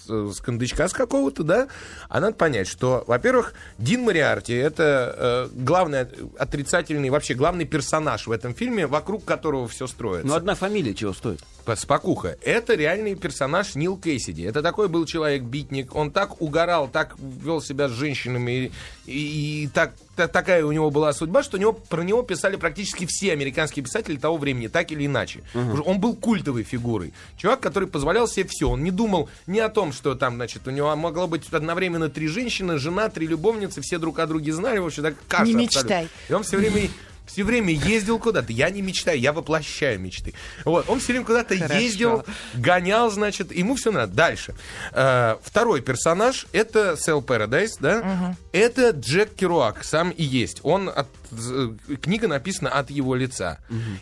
с, 0.07 0.33
с 0.35 0.39
кондачка 0.41 0.87
с 0.87 0.93
какого-то, 0.93 1.43
да, 1.43 1.67
а 2.09 2.19
надо 2.19 2.35
понять, 2.35 2.67
что, 2.67 3.03
во-первых, 3.07 3.53
Дин 3.77 4.01
Мариарти 4.03 4.53
это 4.53 5.49
э, 5.53 5.55
главный 5.55 6.07
отрицательный, 6.37 7.09
вообще 7.09 7.33
главный 7.33 7.65
персонаж 7.65 8.27
в 8.27 8.31
этом 8.31 8.53
фильме, 8.53 8.87
вокруг 8.87 9.23
которого 9.25 9.67
все 9.67 9.87
строится. 9.87 10.27
Ну, 10.27 10.33
одна 10.33 10.55
фамилия 10.55 10.93
чего 10.93 11.13
стоит? 11.13 11.41
Спокуха. 11.75 12.37
Это 12.41 12.73
реальный 12.73 13.15
персонаж 13.15 13.75
Нил 13.75 13.97
Кейсиди. 13.97 14.41
Это 14.41 14.61
такой 14.61 14.87
был 14.89 15.05
человек-битник. 15.05 15.95
Он 15.95 16.11
так 16.11 16.41
угорал, 16.41 16.87
так 16.87 17.15
вел 17.19 17.61
себя 17.61 17.87
с 17.87 17.91
женщинами. 17.91 18.71
И, 19.05 19.63
и 19.63 19.67
так, 19.67 19.93
та- 20.10 20.10
такая 20.15 20.65
у 20.65 20.71
него 20.71 20.91
была 20.91 21.13
судьба, 21.13 21.43
что 21.43 21.57
у 21.57 21.59
него, 21.59 21.73
про 21.73 22.03
него 22.03 22.21
писали 22.21 22.55
практически 22.55 23.05
все 23.07 23.31
американские 23.31 23.83
писатели 23.83 24.17
того 24.17 24.37
времени, 24.37 24.67
так 24.67 24.91
или 24.91 25.05
иначе. 25.05 25.41
Уже 25.53 25.81
Он 25.83 25.99
был 25.99 26.15
культовой 26.15 26.63
фигурой. 26.63 27.13
Чувак, 27.37 27.59
который 27.59 27.87
позволял 27.87 28.27
себе 28.27 28.47
все. 28.49 28.69
Он 28.69 28.83
не 28.83 28.91
думал 28.91 29.29
ни 29.47 29.59
о 29.59 29.69
том, 29.69 29.93
что 29.93 30.15
там, 30.15 30.35
значит, 30.35 30.67
у 30.67 30.71
него 30.71 30.95
могло 30.95 31.27
быть 31.27 31.47
одновременно 31.51 32.09
три 32.09 32.27
женщины, 32.27 32.77
жена, 32.77 33.09
три 33.09 33.27
любовницы, 33.27 33.81
все 33.81 33.97
друг 33.97 34.19
о 34.19 34.27
друге 34.27 34.53
знали. 34.53 34.79
В 34.79 34.85
общем, 34.85 35.03
так 35.03 35.15
каша 35.27 35.45
Не 35.45 35.65
абсолютно. 35.65 35.89
мечтай. 35.89 36.07
И 36.29 36.33
он 36.33 36.43
все 36.43 36.57
время 36.57 36.89
все 37.31 37.43
время 37.43 37.73
ездил 37.73 38.19
куда-то. 38.19 38.51
Я 38.51 38.69
не 38.69 38.81
мечтаю, 38.81 39.19
я 39.19 39.31
воплощаю 39.33 39.99
мечты. 39.99 40.33
Вот, 40.65 40.89
он 40.89 40.99
все 40.99 41.13
время 41.13 41.25
куда-то 41.25 41.53
ездил, 41.53 42.25
гонял, 42.53 43.09
значит, 43.09 43.51
ему 43.51 43.75
все 43.75 43.91
надо. 43.91 44.13
Дальше. 44.13 44.55
Э, 44.91 45.35
второй 45.43 45.81
персонаж 45.81 46.47
это 46.51 46.97
Сел 46.97 47.21
Paradise, 47.21 47.71
да? 47.79 48.35
Это 48.51 48.89
Джек 48.91 49.33
Керуак, 49.35 49.83
сам 49.83 50.09
и 50.09 50.23
есть. 50.23 50.59
Он 50.63 50.89
от, 50.89 51.07
э, 51.31 51.69
книга 52.01 52.27
написана 52.27 52.69
от 52.69 52.89
его 52.91 53.15
лица. 53.15 53.59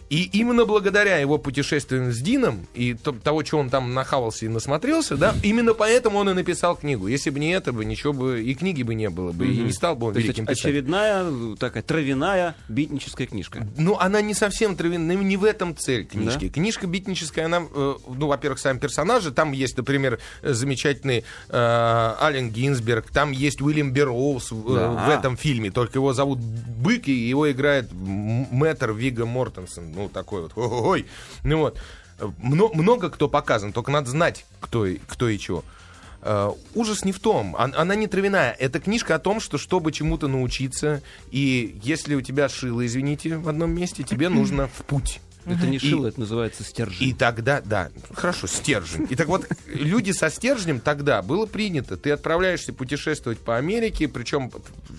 И 0.09 0.23
именно 0.33 0.65
благодаря 0.65 1.17
его 1.17 1.37
путешествиям 1.37 2.11
с 2.11 2.17
Дином 2.19 2.67
и 2.73 2.93
то- 2.95 3.11
того, 3.11 3.43
что 3.45 3.57
он 3.59 3.69
там 3.69 3.93
нахавался 3.93 4.45
и 4.45 4.49
насмотрелся, 4.49 5.17
да, 5.17 5.35
именно 5.43 5.73
поэтому 5.73 6.17
он 6.17 6.29
и 6.29 6.33
написал 6.33 6.75
книгу. 6.75 7.07
Если 7.07 7.29
бы 7.29 7.39
не 7.39 7.51
это 7.51 7.71
бы, 7.71 7.85
ничего 7.85 8.13
бы 8.13 8.41
и 8.41 8.53
книги 8.55 8.83
бы 8.83 8.95
не 8.95 9.09
было 9.09 9.31
бы, 9.31 9.47
и 9.47 9.57
не 9.59 9.71
стал 9.71 9.95
бы 9.95 10.07
он 10.07 10.13
То 10.13 10.19
есть 10.19 10.27
великим 10.29 10.45
писателем. 10.45 10.69
очередная 10.71 11.55
такая 11.57 11.83
травяная 11.83 12.55
битническая 12.67 13.18
книжка. 13.27 13.67
Ну, 13.77 13.97
она 13.97 14.21
не 14.21 14.33
совсем 14.33 14.75
травяная, 14.75 15.15
не 15.17 15.37
в 15.37 15.43
этом 15.43 15.75
цель 15.75 16.05
книжки. 16.05 16.49
Книжка 16.49 16.87
битническая, 16.87 17.45
она, 17.45 17.63
э, 17.73 17.95
ну, 18.07 18.27
во-первых, 18.27 18.59
сами 18.59 18.77
персонажи, 18.79 19.31
там 19.31 19.51
есть, 19.51 19.77
например, 19.77 20.19
э, 20.41 20.53
замечательный 20.53 21.23
э, 21.49 21.53
Ален 22.21 22.49
Гинзберг, 22.51 23.09
там 23.11 23.31
есть 23.31 23.61
Уильям 23.61 23.91
Берроуз 23.91 24.51
в, 24.51 24.71
э, 24.71 24.75
Да. 24.75 25.05
в 25.05 25.09
этом 25.09 25.37
фильме, 25.37 25.71
только 25.71 25.97
его 25.99 26.13
зовут 26.13 26.39
Бык, 26.39 27.07
и 27.07 27.11
его 27.13 27.51
играет 27.51 27.89
мэтр 27.91 28.91
Вига 28.91 29.25
Мортенсен, 29.25 29.91
ну, 29.93 30.09
такой 30.09 30.43
вот, 30.43 30.51
ой, 30.55 31.05
ну 31.43 31.57
вот. 31.59 31.79
Э, 32.19 32.29
мно- 32.43 32.71
много 32.73 33.09
кто 33.09 33.29
показан, 33.29 33.71
только 33.73 33.91
надо 33.91 34.09
знать, 34.09 34.45
кто 34.59 34.85
и, 34.85 34.97
кто 35.07 35.29
и 35.29 35.37
чего. 35.39 35.63
Э, 36.21 36.51
ужас 36.75 37.05
не 37.05 37.11
в 37.11 37.19
том, 37.19 37.55
он- 37.57 37.73
она 37.75 37.95
не 37.95 38.07
травяная. 38.07 38.51
Это 38.59 38.79
книжка 38.79 39.15
о 39.15 39.19
том, 39.19 39.39
что 39.39 39.57
чтобы 39.57 39.91
чему-то 39.91 40.27
научиться, 40.27 41.01
и 41.31 41.77
если 41.81 42.15
у 42.15 42.21
тебя 42.21 42.49
шило, 42.49 42.85
извините, 42.85 43.37
в 43.37 43.47
одном 43.47 43.71
месте, 43.71 44.03
тебе 44.03 44.29
нужно 44.29 44.67
в 44.67 44.83
путь. 44.85 45.21
Это 45.45 45.65
не 45.65 45.77
И- 45.77 45.79
шило, 45.79 46.07
это 46.07 46.19
называется 46.19 46.63
стержень. 46.63 47.09
И 47.09 47.13
тогда, 47.13 47.61
да, 47.63 47.89
хорошо, 48.13 48.45
стержень. 48.47 49.07
И 49.09 49.15
так 49.15 49.27
вот, 49.27 49.47
люди 49.67 50.11
со 50.11 50.29
стержнем 50.29 50.79
тогда 50.79 51.21
было 51.21 51.45
принято. 51.45 51.97
Ты 51.97 52.11
отправляешься 52.11 52.73
путешествовать 52.73 53.39
по 53.39 53.57
Америке, 53.57 54.07
причем 54.07 54.51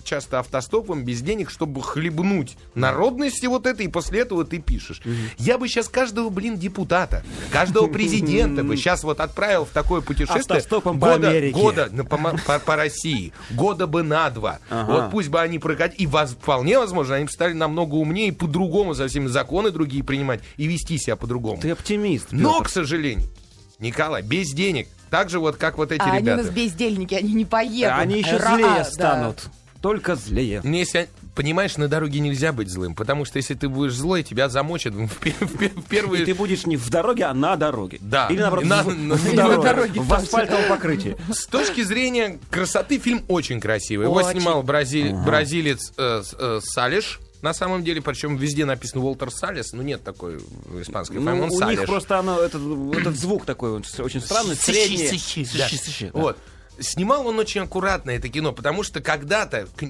часто 0.03 0.39
автостопом, 0.39 1.05
без 1.05 1.21
денег, 1.21 1.49
чтобы 1.49 1.81
хлебнуть 1.81 2.57
народности 2.75 3.45
вот 3.45 3.65
этой, 3.67 3.85
и 3.85 3.89
после 3.89 4.21
этого 4.21 4.43
ты 4.45 4.59
пишешь. 4.59 5.01
Я 5.37 5.57
бы 5.57 5.67
сейчас 5.67 5.87
каждого, 5.89 6.29
блин, 6.29 6.57
депутата, 6.57 7.23
каждого 7.51 7.87
президента 7.87 8.63
бы 8.63 8.75
сейчас 8.77 9.03
вот 9.03 9.19
отправил 9.19 9.65
в 9.65 9.69
такое 9.69 10.01
путешествие. 10.01 10.41
Автостопом 10.57 10.99
по 10.99 11.11
года, 11.11 11.29
Америке. 11.29 11.53
Года 11.59 11.89
ну, 11.91 12.03
по, 12.03 12.17
по- 12.17 12.59
по 12.59 12.75
России. 12.75 13.31
Года 13.51 13.87
бы 13.87 14.03
на 14.03 14.29
два. 14.31 14.59
Ага. 14.69 14.91
Вот 14.91 15.11
пусть 15.11 15.29
бы 15.29 15.39
они 15.39 15.59
прокатили. 15.59 16.01
И 16.01 16.07
воз- 16.07 16.31
вполне 16.31 16.79
возможно, 16.79 17.15
они 17.15 17.25
бы 17.25 17.31
стали 17.31 17.53
намного 17.53 17.95
умнее 17.95 18.29
и 18.29 18.31
по-другому 18.31 18.95
со 18.95 19.07
всеми 19.07 19.27
законы 19.27 19.71
другие 19.71 20.03
принимать 20.03 20.30
и 20.57 20.67
вести 20.67 20.97
себя 20.97 21.15
по-другому. 21.15 21.61
Ты 21.61 21.71
оптимист. 21.71 22.27
Но, 22.31 22.53
Пётр. 22.59 22.65
к 22.65 22.69
сожалению, 22.69 23.27
Николай, 23.79 24.21
без 24.21 24.51
денег. 24.51 24.87
Так 25.09 25.29
же 25.29 25.39
вот, 25.39 25.57
как 25.57 25.77
вот 25.77 25.91
эти 25.91 25.99
А 26.01 26.05
они 26.05 26.19
у 26.19 26.21
ребята. 26.21 26.43
нас 26.43 26.51
бездельники, 26.53 27.15
они 27.15 27.33
не 27.33 27.45
поедут. 27.45 27.97
Они 27.99 28.19
еще 28.19 28.37
Ра- 28.37 28.55
злее 28.55 28.67
да. 28.77 28.83
станут. 28.85 29.43
Только 29.81 30.13
злее. 30.15 30.61
Если, 30.63 31.09
понимаешь, 31.35 31.75
на 31.75 31.87
дороге 31.87 32.19
нельзя 32.19 32.53
быть 32.53 32.69
злым, 32.69 32.93
потому 32.93 33.25
что 33.25 33.37
если 33.37 33.55
ты 33.55 33.67
будешь 33.67 33.93
злой, 33.95 34.21
тебя 34.21 34.47
замочат 34.47 34.93
в, 34.93 35.07
в 35.07 35.19
в 35.19 35.61
И 35.63 35.69
первые... 35.89 36.23
ты 36.23 36.35
будешь 36.35 36.67
не 36.67 36.77
в 36.77 36.87
дороге, 36.91 37.25
а 37.25 37.33
на 37.33 37.55
дороге. 37.55 37.97
Да. 37.99 38.27
Или 38.29 38.39
наоборот, 38.41 38.65
На- 38.65 38.83
в, 38.83 38.95
на- 38.95 39.15
в 39.15 39.25
на 39.33 39.35
дороге, 39.35 39.63
дороге 39.63 39.99
в 40.01 40.13
асфальтовом 40.13 40.65
покрытии. 40.69 41.17
С 41.33 41.47
точки 41.47 41.81
зрения 41.81 42.39
красоты 42.51 42.99
фильм 42.99 43.23
очень 43.27 43.59
красивый. 43.59 44.05
Его 44.05 44.15
Очень. 44.15 44.39
снимал 44.39 44.61
бразиль- 44.61 45.13
бразилец 45.25 45.91
э, 45.97 46.21
э, 46.39 46.59
Салиш. 46.63 47.19
На 47.41 47.53
самом 47.53 47.83
деле, 47.83 48.01
причем 48.01 48.37
везде 48.37 48.65
написано 48.65 49.03
Уолтер 49.03 49.31
Салис, 49.31 49.73
но 49.73 49.81
нет 49.81 50.03
такой 50.03 50.37
испанской 50.79 51.17
Ну, 51.19 51.25
фамилии, 51.25 51.43
он 51.45 51.49
у 51.51 51.57
Салиш. 51.57 51.79
них 51.79 51.87
просто 51.87 52.19
оно, 52.19 52.39
этот, 52.39 52.61
этот 52.95 53.15
звук 53.15 53.45
такой 53.45 53.71
очень 53.71 54.21
странный, 54.21 54.55
Сыщи, 54.55 54.85
средний. 54.85 55.07
сыщи, 55.07 55.45
Сыщи, 55.45 55.57
да. 55.57 55.67
сыщи, 55.69 56.11
да. 56.13 56.19
Вот. 56.19 56.37
Снимал 56.79 57.27
он 57.27 57.37
очень 57.37 57.61
аккуратно 57.61 58.09
это 58.11 58.27
кино, 58.29 58.53
потому 58.53 58.81
что 58.81 59.01
когда-то 59.01 59.67
э, 59.81 59.85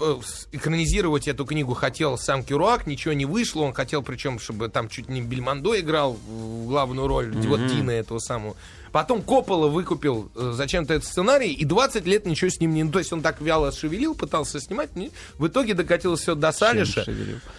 э, 0.00 0.16
экранизировать 0.50 1.28
эту 1.28 1.44
книгу 1.44 1.74
хотел 1.74 2.18
сам 2.18 2.42
Керуак, 2.42 2.86
ничего 2.86 3.14
не 3.14 3.26
вышло. 3.26 3.62
Он 3.62 3.72
хотел, 3.72 4.02
причем, 4.02 4.40
чтобы 4.40 4.68
там 4.68 4.88
чуть 4.88 5.08
не 5.08 5.20
Бельмондо 5.22 5.78
играл 5.78 6.14
в 6.14 6.66
главную 6.66 7.06
роль, 7.06 7.32
вот 7.46 7.66
Дина 7.68 7.90
этого 7.92 8.18
самого. 8.18 8.56
Потом 8.92 9.22
Коппола 9.22 9.68
выкупил 9.68 10.30
э, 10.36 10.52
зачем-то 10.54 10.94
этот 10.94 11.08
сценарий, 11.08 11.52
и 11.52 11.64
20 11.64 12.06
лет 12.06 12.26
ничего 12.26 12.50
с 12.50 12.60
ним 12.60 12.74
не... 12.74 12.88
То 12.88 12.98
есть 12.98 13.12
он 13.12 13.22
так 13.22 13.40
вяло 13.40 13.72
шевелил, 13.72 14.14
пытался 14.14 14.60
снимать, 14.60 14.94
не- 14.96 15.10
в 15.38 15.46
итоге 15.46 15.74
докатилось 15.74 16.20
все 16.20 16.34
до 16.34 16.52
Салиша. 16.52 17.04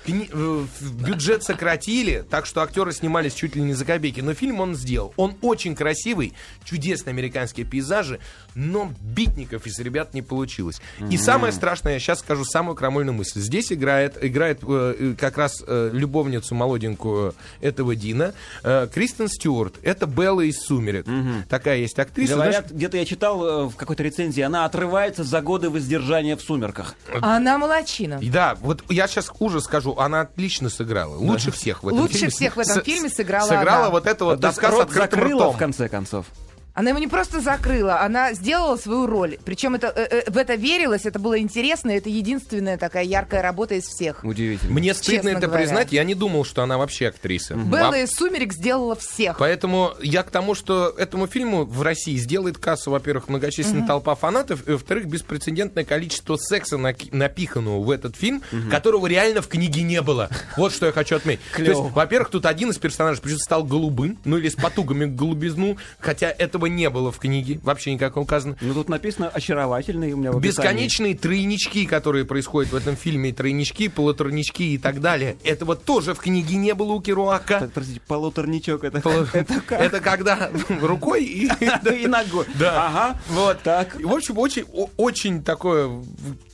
Кни- 0.05 0.29
э, 0.31 0.65
Бюджет 1.05 1.43
сократили, 1.43 2.23
так 2.29 2.45
что 2.45 2.61
актеры 2.61 2.91
снимались 2.93 3.33
чуть 3.33 3.55
ли 3.55 3.61
не 3.63 3.73
за 3.73 3.83
копейки. 3.83 4.21
Но 4.21 4.33
фильм 4.33 4.59
он 4.59 4.75
сделал. 4.75 5.13
Он 5.17 5.35
очень 5.41 5.75
красивый, 5.75 6.33
чудесные 6.63 7.11
американские 7.11 7.65
пейзажи, 7.65 8.19
но 8.55 8.91
битников 9.01 9.65
из 9.65 9.79
ребят 9.79 10.13
не 10.13 10.21
получилось. 10.21 10.81
И 11.09 11.17
самое 11.17 11.51
страшное, 11.53 11.93
я 11.93 11.99
сейчас 11.99 12.19
скажу 12.19 12.45
самую 12.45 12.75
крамольную 12.75 13.13
мысль. 13.13 13.39
Здесь 13.39 13.71
играет, 13.71 14.17
играет 14.23 14.59
э, 14.63 14.95
э, 14.99 15.15
как 15.19 15.37
раз 15.37 15.63
э, 15.65 15.89
любовницу 15.93 16.55
молоденькую 16.55 17.33
этого 17.61 17.95
Дина, 17.95 18.33
э, 18.63 18.87
Кристен 18.93 19.27
Стюарт. 19.27 19.75
Это 19.83 20.05
Белла 20.05 20.41
из 20.41 20.59
«Сумерек». 20.61 21.05
Такая 21.49 21.77
есть 21.77 21.97
актриса. 21.99 22.33
Говорят, 22.33 22.71
где-то 22.71 22.97
я 22.97 23.05
читал 23.05 23.43
э, 23.45 23.63
в 23.69 23.75
какой-то 23.75 24.03
рецензии, 24.03 24.41
она 24.41 24.65
отрывается 24.65 25.23
за 25.23 25.41
годы 25.41 25.69
воздержания 25.69 26.35
в 26.35 26.41
сумерках. 26.41 26.95
А 27.21 27.37
она 27.37 27.57
молочина. 27.57 28.19
Да, 28.21 28.55
вот 28.61 28.83
я 28.89 29.07
сейчас 29.07 29.27
хуже 29.27 29.61
скажу, 29.61 29.95
она 29.97 30.21
отлично 30.21 30.69
сыграла. 30.69 31.15
Лучше 31.17 31.51
всех 31.51 31.83
в 31.83 31.87
этом 31.87 31.99
Лучше 31.99 32.13
фильме. 32.15 32.29
всех 32.29 32.55
в 32.55 32.59
этом 32.59 32.81
фильме 32.83 33.09
сыграла 33.09 33.47
Сыграла 33.47 33.79
она. 33.85 33.89
вот 33.89 34.07
это 34.07 34.25
вот 34.25 34.39
доска 34.39 34.71
с 34.71 34.79
открытым 34.79 35.23
ртом. 35.23 35.53
в 35.55 35.57
конце 35.57 35.89
концов. 35.89 36.25
Она 36.73 36.89
его 36.89 36.99
не 36.99 37.07
просто 37.07 37.39
закрыла, 37.39 38.01
она 38.01 38.33
сделала 38.33 38.77
свою 38.77 39.05
роль. 39.05 39.37
Причем 39.45 39.75
это, 39.75 39.93
э, 39.95 40.07
э, 40.25 40.31
в 40.31 40.37
это 40.37 40.55
верилось, 40.55 41.05
это 41.05 41.19
было 41.19 41.37
интересно, 41.39 41.91
это 41.91 42.09
единственная 42.09 42.77
такая 42.79 43.03
яркая 43.03 43.43
работа 43.43 43.75
из 43.75 43.83
всех. 43.83 44.23
Удивительно. 44.23 44.73
Мне 44.73 44.95
стыдно 44.95 45.29
это 45.29 45.41
говоря. 45.41 45.59
признать, 45.61 45.91
я 45.91 46.03
не 46.03 46.15
думал, 46.15 46.45
что 46.45 46.63
она 46.63 46.79
вообще 46.79 47.09
актриса. 47.09 47.53
Белла 47.53 47.93
А- 47.93 47.97
из 47.97 48.11
«Сумерек» 48.11 48.53
сделала 48.53 48.95
всех. 48.95 49.37
Поэтому 49.37 49.93
я 50.01 50.23
к 50.23 50.31
тому, 50.31 50.55
что 50.55 50.89
этому 50.97 51.27
фильму 51.27 51.63
в 51.63 51.83
России 51.83 52.15
сделает 52.17 52.57
кассу, 52.57 52.89
во-первых, 52.89 53.29
многочисленная 53.29 53.85
толпа 53.85 54.15
фанатов, 54.15 54.67
и, 54.67 54.71
во-вторых, 54.71 55.05
беспрецедентное 55.05 55.83
количество 55.83 56.37
секса 56.37 56.77
наки- 56.77 57.09
напиханного 57.15 57.83
в 57.83 57.91
этот 57.91 58.15
фильм, 58.15 58.41
которого 58.71 59.05
реально 59.05 59.43
в 59.43 59.47
книге 59.47 59.83
не 59.83 60.01
было. 60.01 60.29
Вот 60.57 60.73
что 60.73 60.87
я 60.87 60.91
хочу 60.91 61.17
отметить. 61.17 61.43
То 61.55 61.61
есть, 61.61 61.79
во-первых, 61.81 62.29
тут 62.31 62.47
один 62.47 62.71
из 62.71 62.79
персонажей 62.79 63.21
почему-то 63.21 63.43
стал 63.43 63.63
голубым, 63.63 64.17
ну 64.25 64.37
или 64.37 64.49
с 64.49 64.55
потугами 64.55 65.05
к 65.05 65.15
голубизну, 65.15 65.77
хотя 65.99 66.33
этого 66.63 66.73
не 66.73 66.89
было 66.89 67.11
в 67.11 67.19
книге, 67.19 67.59
вообще 67.63 67.93
никак 67.93 68.17
указано. 68.17 68.57
Ну 68.61 68.73
тут 68.73 68.89
написано 68.89 69.29
очаровательный 69.29 70.13
у 70.13 70.17
меня 70.17 70.31
в. 70.31 70.39
Бесконечные 70.39 71.15
тройнички, 71.15 71.85
которые 71.85 72.25
происходят 72.25 72.71
в 72.71 72.75
этом 72.75 72.95
фильме, 72.95 73.33
тройнички, 73.33 73.87
полуторнички 73.89 74.73
и 74.73 74.77
так 74.77 75.01
далее. 75.01 75.37
Этого 75.43 75.75
тоже 75.75 76.13
в 76.13 76.19
книге 76.19 76.55
не 76.55 76.73
было 76.73 76.93
у 76.93 77.01
Керуака. 77.01 77.59
Так, 77.59 77.71
Простите, 77.73 78.01
полуторничок 78.07 78.83
это, 78.83 78.99
Полу- 78.99 79.27
это 79.33 79.61
как? 79.61 79.81
Это 79.81 79.99
когда 79.99 80.49
рукой 80.81 81.23
и... 81.23 81.49
И 81.93 82.07
ногой. 82.07 82.45
Да. 82.55 82.87
Ага. 82.87 83.19
Вот. 83.29 83.61
Так. 83.61 83.95
В 83.99 84.13
общем, 84.13 84.37
очень, 84.37 84.65
очень 84.97 85.43
такое 85.43 86.03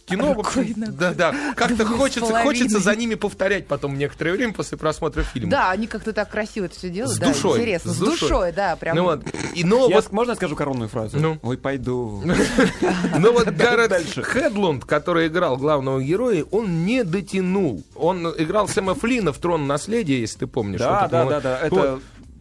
кино. 0.09 0.35
общем. 0.37 0.75
Да, 0.97 1.13
да. 1.13 1.33
Как-то 1.55 1.85
хочется, 1.85 2.33
хочется 2.41 2.79
за 2.79 2.95
ними 2.95 3.15
повторять 3.15 3.67
потом 3.67 3.97
некоторое 3.97 4.33
время 4.33 4.53
после 4.53 4.77
просмотра 4.77 5.23
фильма. 5.23 5.51
Да, 5.51 5.71
они 5.71 5.87
как-то 5.87 6.13
так 6.13 6.29
красиво 6.29 6.65
это 6.65 6.75
все 6.75 6.89
делают. 6.89 7.15
С 7.15 7.19
да, 7.19 7.27
душой. 7.27 7.59
Интересно. 7.59 7.91
С 7.91 7.95
С 7.95 7.99
душой. 7.99 8.19
душой, 8.19 8.51
да, 8.51 8.75
прям. 8.75 8.95
Ну 8.95 9.03
вот. 9.03 9.23
И, 9.55 9.63
но 9.63 9.87
Я, 9.89 9.95
вот 9.95 10.11
можно 10.11 10.31
я 10.31 10.35
скажу 10.35 10.55
коронную 10.55 10.89
фразу? 10.89 11.19
Ну. 11.19 11.37
Ой, 11.41 11.57
пойду. 11.57 12.23
Но 13.17 13.31
вот 13.31 13.47
Гаррет 13.49 13.89
Дальше. 13.89 14.23
Хедлунд, 14.23 14.85
который 14.85 15.27
играл 15.27 15.57
главного 15.57 16.01
героя, 16.01 16.43
он 16.51 16.85
не 16.85 17.03
дотянул. 17.03 17.83
Он 17.95 18.27
играл 18.37 18.67
Сэма 18.67 18.95
Флина 18.95 19.33
в 19.33 19.37
«Трон 19.39 19.67
наследия», 19.67 20.19
если 20.19 20.39
ты 20.39 20.47
помнишь. 20.47 20.79
Да, 20.79 21.07
да, 21.07 21.25
да, 21.25 21.39
да. 21.41 21.59
Это. 21.59 21.99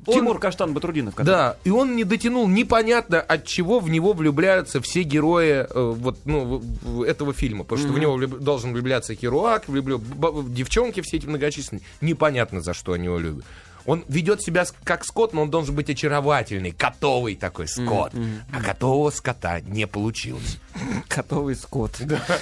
Он- 0.08 0.14
Тимур 0.14 0.38
Каштан 0.38 0.72
Батрудинов. 0.74 1.14
который- 1.14 1.26
Да, 1.32 1.56
и 1.64 1.70
он 1.70 1.94
не 1.96 2.04
дотянул 2.04 2.48
непонятно, 2.48 3.20
от 3.20 3.44
чего 3.46 3.78
в 3.80 3.88
него 3.90 4.12
влюбляются 4.14 4.80
все 4.80 5.02
герои 5.02 5.66
э, 5.68 5.92
вот, 5.96 6.18
ну, 6.24 6.62
этого 7.04 7.32
фильма. 7.32 7.64
Потому 7.64 7.86
что 7.88 7.92
в 7.96 7.98
него 7.98 8.16
влюб- 8.18 8.38
должен 8.40 8.72
влюбляться 8.72 9.14
Херуак, 9.14 9.68
влюблю... 9.68 9.98
б- 9.98 10.44
девчонки 10.48 11.00
все 11.02 11.18
эти 11.18 11.26
многочисленные. 11.26 11.82
Непонятно, 12.00 12.60
за 12.60 12.74
что 12.74 12.92
они 12.92 13.04
его 13.04 13.18
любят. 13.18 13.44
Он 13.86 14.04
ведет 14.08 14.42
себя 14.42 14.66
как 14.84 15.02
скот, 15.04 15.32
но 15.32 15.40
он 15.42 15.50
должен 15.50 15.74
быть 15.74 15.88
очаровательный, 15.88 16.72
котовый 16.72 17.36
такой 17.36 17.66
скот. 17.68 18.12
А 18.52 18.60
котового 18.62 19.10
скота 19.10 19.60
не 19.60 19.86
получилось. 19.86 20.58
Котовый 21.08 21.54
скот. 21.56 21.92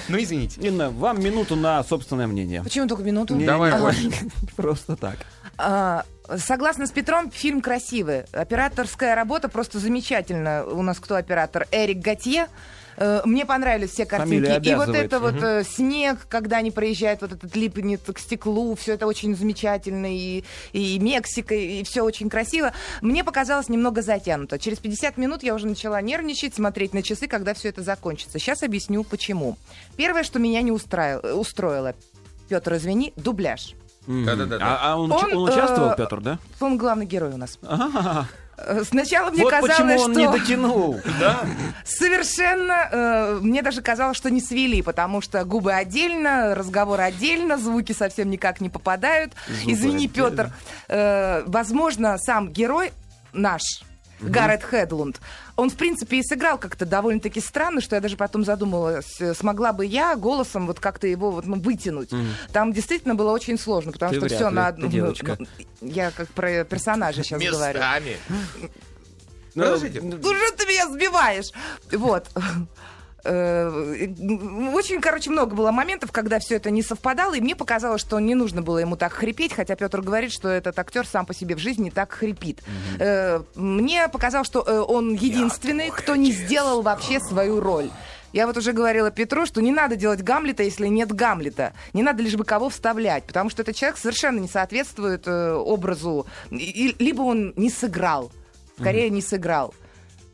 Ну, 0.09 0.17
извините. 0.21 0.59
Инна, 0.59 0.89
вам 0.89 1.23
минуту 1.23 1.55
на 1.55 1.81
собственное 1.85 2.27
мнение. 2.27 2.63
Почему 2.63 2.87
только 2.87 3.03
минуту? 3.03 3.35
Не, 3.35 3.45
Давай, 3.45 3.71
не, 3.71 3.77
Оль. 3.85 3.95
Просто 4.57 4.97
так. 4.97 5.17
Согласна 6.35 6.87
с 6.87 6.91
Петром, 6.91 7.31
фильм 7.31 7.61
красивый. 7.61 8.23
Операторская 8.33 9.15
работа 9.15 9.47
просто 9.47 9.79
замечательная. 9.79 10.63
У 10.63 10.81
нас 10.81 10.99
кто 10.99 11.15
оператор? 11.15 11.67
Эрик 11.71 11.99
Готье. 11.99 12.47
Э, 12.97 13.21
Мне 13.23 13.45
понравились 13.45 13.91
все 13.91 14.05
картинки. 14.05 14.69
И 14.69 14.75
вот 14.75 14.89
это 14.89 15.19
вот 15.19 15.35
э, 15.41 15.63
снег, 15.63 16.27
когда 16.27 16.57
они 16.57 16.71
проезжают, 16.71 17.21
вот 17.21 17.31
этот 17.31 17.55
липнет 17.55 18.01
к 18.01 18.19
стеклу, 18.19 18.75
все 18.75 18.93
это 18.93 19.07
очень 19.07 19.35
замечательно. 19.35 20.07
И, 20.13 20.43
и 20.73 20.99
Мексика, 20.99 21.55
и 21.55 21.83
все 21.83 22.01
очень 22.01 22.29
красиво. 22.29 22.73
Мне 23.01 23.23
показалось 23.23 23.69
немного 23.69 24.01
затянуто. 24.01 24.59
Через 24.59 24.79
50 24.79 25.17
минут 25.17 25.43
я 25.43 25.53
уже 25.53 25.67
начала 25.67 26.01
нервничать, 26.01 26.55
смотреть 26.55 26.93
на 26.93 27.03
часы, 27.03 27.27
когда 27.27 27.53
все 27.53 27.69
это 27.69 27.83
закончится. 27.83 28.39
Сейчас 28.39 28.63
объясню, 28.63 29.03
почему. 29.03 29.57
Первое, 29.95 30.23
что 30.23 30.39
меня 30.39 30.61
не 30.61 30.71
устраивало, 30.71 31.35
устроило, 31.39 31.95
Петр, 32.49 32.75
извини, 32.75 33.13
дубляж. 33.15 33.75
Да-да-да. 34.07 34.57
А, 34.61 34.79
а 34.93 34.97
он, 34.97 35.11
Он, 35.11 35.33
он 35.33 35.49
участвовал, 35.49 35.91
э, 35.91 35.95
Петр, 35.97 36.21
да? 36.21 36.39
Он 36.59 36.77
главный 36.77 37.05
герой 37.05 37.33
у 37.33 37.37
нас. 37.37 37.59
Ага. 37.67 38.27
Э, 38.57 38.83
Сначала 38.83 39.29
мне 39.29 39.43
Вот 39.43 39.51
казалось, 39.51 39.75
почему 39.75 40.01
он 40.01 40.11
что 40.11 40.19
не 40.19 40.31
дотянул. 40.39 41.01
совершенно, 41.85 42.89
э, 42.91 43.39
мне 43.41 43.61
даже 43.61 43.81
казалось, 43.81 44.17
что 44.17 44.29
не 44.31 44.41
свели, 44.41 44.81
потому 44.81 45.21
что 45.21 45.43
губы 45.45 45.73
отдельно, 45.73 46.55
разговор 46.55 47.01
отдельно, 47.01 47.57
звуки 47.57 47.91
совсем 47.91 48.29
никак 48.29 48.61
не 48.61 48.69
попадают. 48.69 49.33
Зубы 49.47 49.73
Извини, 49.73 50.05
отдельно. 50.07 50.29
Петр, 50.29 50.51
э, 50.87 51.43
возможно, 51.45 52.17
сам 52.17 52.49
герой 52.49 52.91
наш. 53.33 53.61
Гаррет 54.19 54.63
Хедлунд. 54.63 55.19
Он, 55.55 55.69
в 55.69 55.75
принципе, 55.75 56.17
и 56.17 56.23
сыграл 56.23 56.57
как-то 56.57 56.85
довольно-таки 56.85 57.39
странно, 57.39 57.81
что 57.81 57.95
я 57.95 58.01
даже 58.01 58.17
потом 58.17 58.43
задумалась, 58.43 59.19
смогла 59.35 59.73
бы 59.73 59.85
я 59.85 60.15
голосом 60.15 60.67
вот 60.67 60.79
как-то 60.79 61.07
его 61.07 61.31
вот, 61.31 61.45
ну, 61.45 61.59
вытянуть. 61.59 62.09
Там 62.51 62.73
действительно 62.73 63.15
было 63.15 63.31
очень 63.31 63.57
сложно, 63.59 63.91
потому 63.91 64.13
Ты 64.13 64.19
что 64.19 64.29
все 64.29 64.49
на 64.49 64.67
одну... 64.67 64.87
девочка. 64.87 65.37
ну, 65.39 65.47
Я 65.81 66.11
как 66.11 66.27
про 66.29 66.63
персонажа 66.63 67.23
сейчас 67.23 67.41
говорю. 67.41 67.73
Местами. 67.79 68.17
Ну, 69.55 69.63
Подождите. 69.63 70.01
Ну 70.01 70.17
что 70.17 70.55
ты 70.55 70.65
меня 70.67 70.87
сбиваешь? 70.87 71.51
Вот. 71.91 72.29
Э, 73.27 74.07
Очень, 74.73 75.01
короче, 75.01 75.29
много 75.29 75.55
было 75.55 75.71
моментов, 75.71 76.11
когда 76.11 76.39
все 76.39 76.55
это 76.55 76.71
не 76.71 76.81
совпадало, 76.81 77.33
и 77.35 77.41
мне 77.41 77.55
показалось, 77.55 78.01
что 78.01 78.19
не 78.19 78.35
нужно 78.35 78.61
было 78.61 78.77
ему 78.79 78.95
так 78.95 79.13
хрипеть, 79.13 79.53
хотя 79.53 79.75
Петр 79.75 80.01
говорит, 80.01 80.31
что 80.31 80.47
этот 80.49 80.77
актер 80.79 81.05
сам 81.05 81.25
по 81.25 81.33
себе 81.33 81.55
в 81.55 81.59
жизни 81.59 81.89
так 81.89 82.11
хрипит. 82.13 82.61
Э, 82.99 83.41
Мне 83.55 84.07
показалось, 84.07 84.47
что 84.47 84.63
э, 84.65 84.79
он 84.79 85.13
единственный, 85.13 85.89
кто 85.91 86.15
не 86.15 86.31
сделал 86.31 86.81
вообще 86.81 87.19
свою 87.19 87.59
роль. 87.59 87.89
Я 88.33 88.45
вот 88.45 88.57
уже 88.57 88.73
говорила 88.73 89.09
Петру, 89.09 89.45
что 89.45 89.61
не 89.61 89.71
надо 89.71 89.95
делать 89.95 90.21
Гамлета, 90.21 90.61
если 90.63 90.87
нет 90.87 91.11
Гамлета. 91.13 91.73
Не 91.93 92.03
надо 92.03 92.21
лишь 92.21 92.35
бы 92.35 92.43
кого 92.43 92.69
вставлять, 92.69 93.23
потому 93.25 93.49
что 93.49 93.61
этот 93.61 93.75
человек 93.75 93.97
совершенно 93.97 94.39
не 94.39 94.47
соответствует 94.49 95.23
э, 95.27 95.53
образу. 95.53 96.25
И- 96.51 96.55
и- 96.89 97.03
либо 97.03 97.21
он 97.23 97.53
не 97.55 97.69
сыграл, 97.69 98.31
скорее 98.79 99.09
не 99.09 99.21
сыграл. 99.21 99.73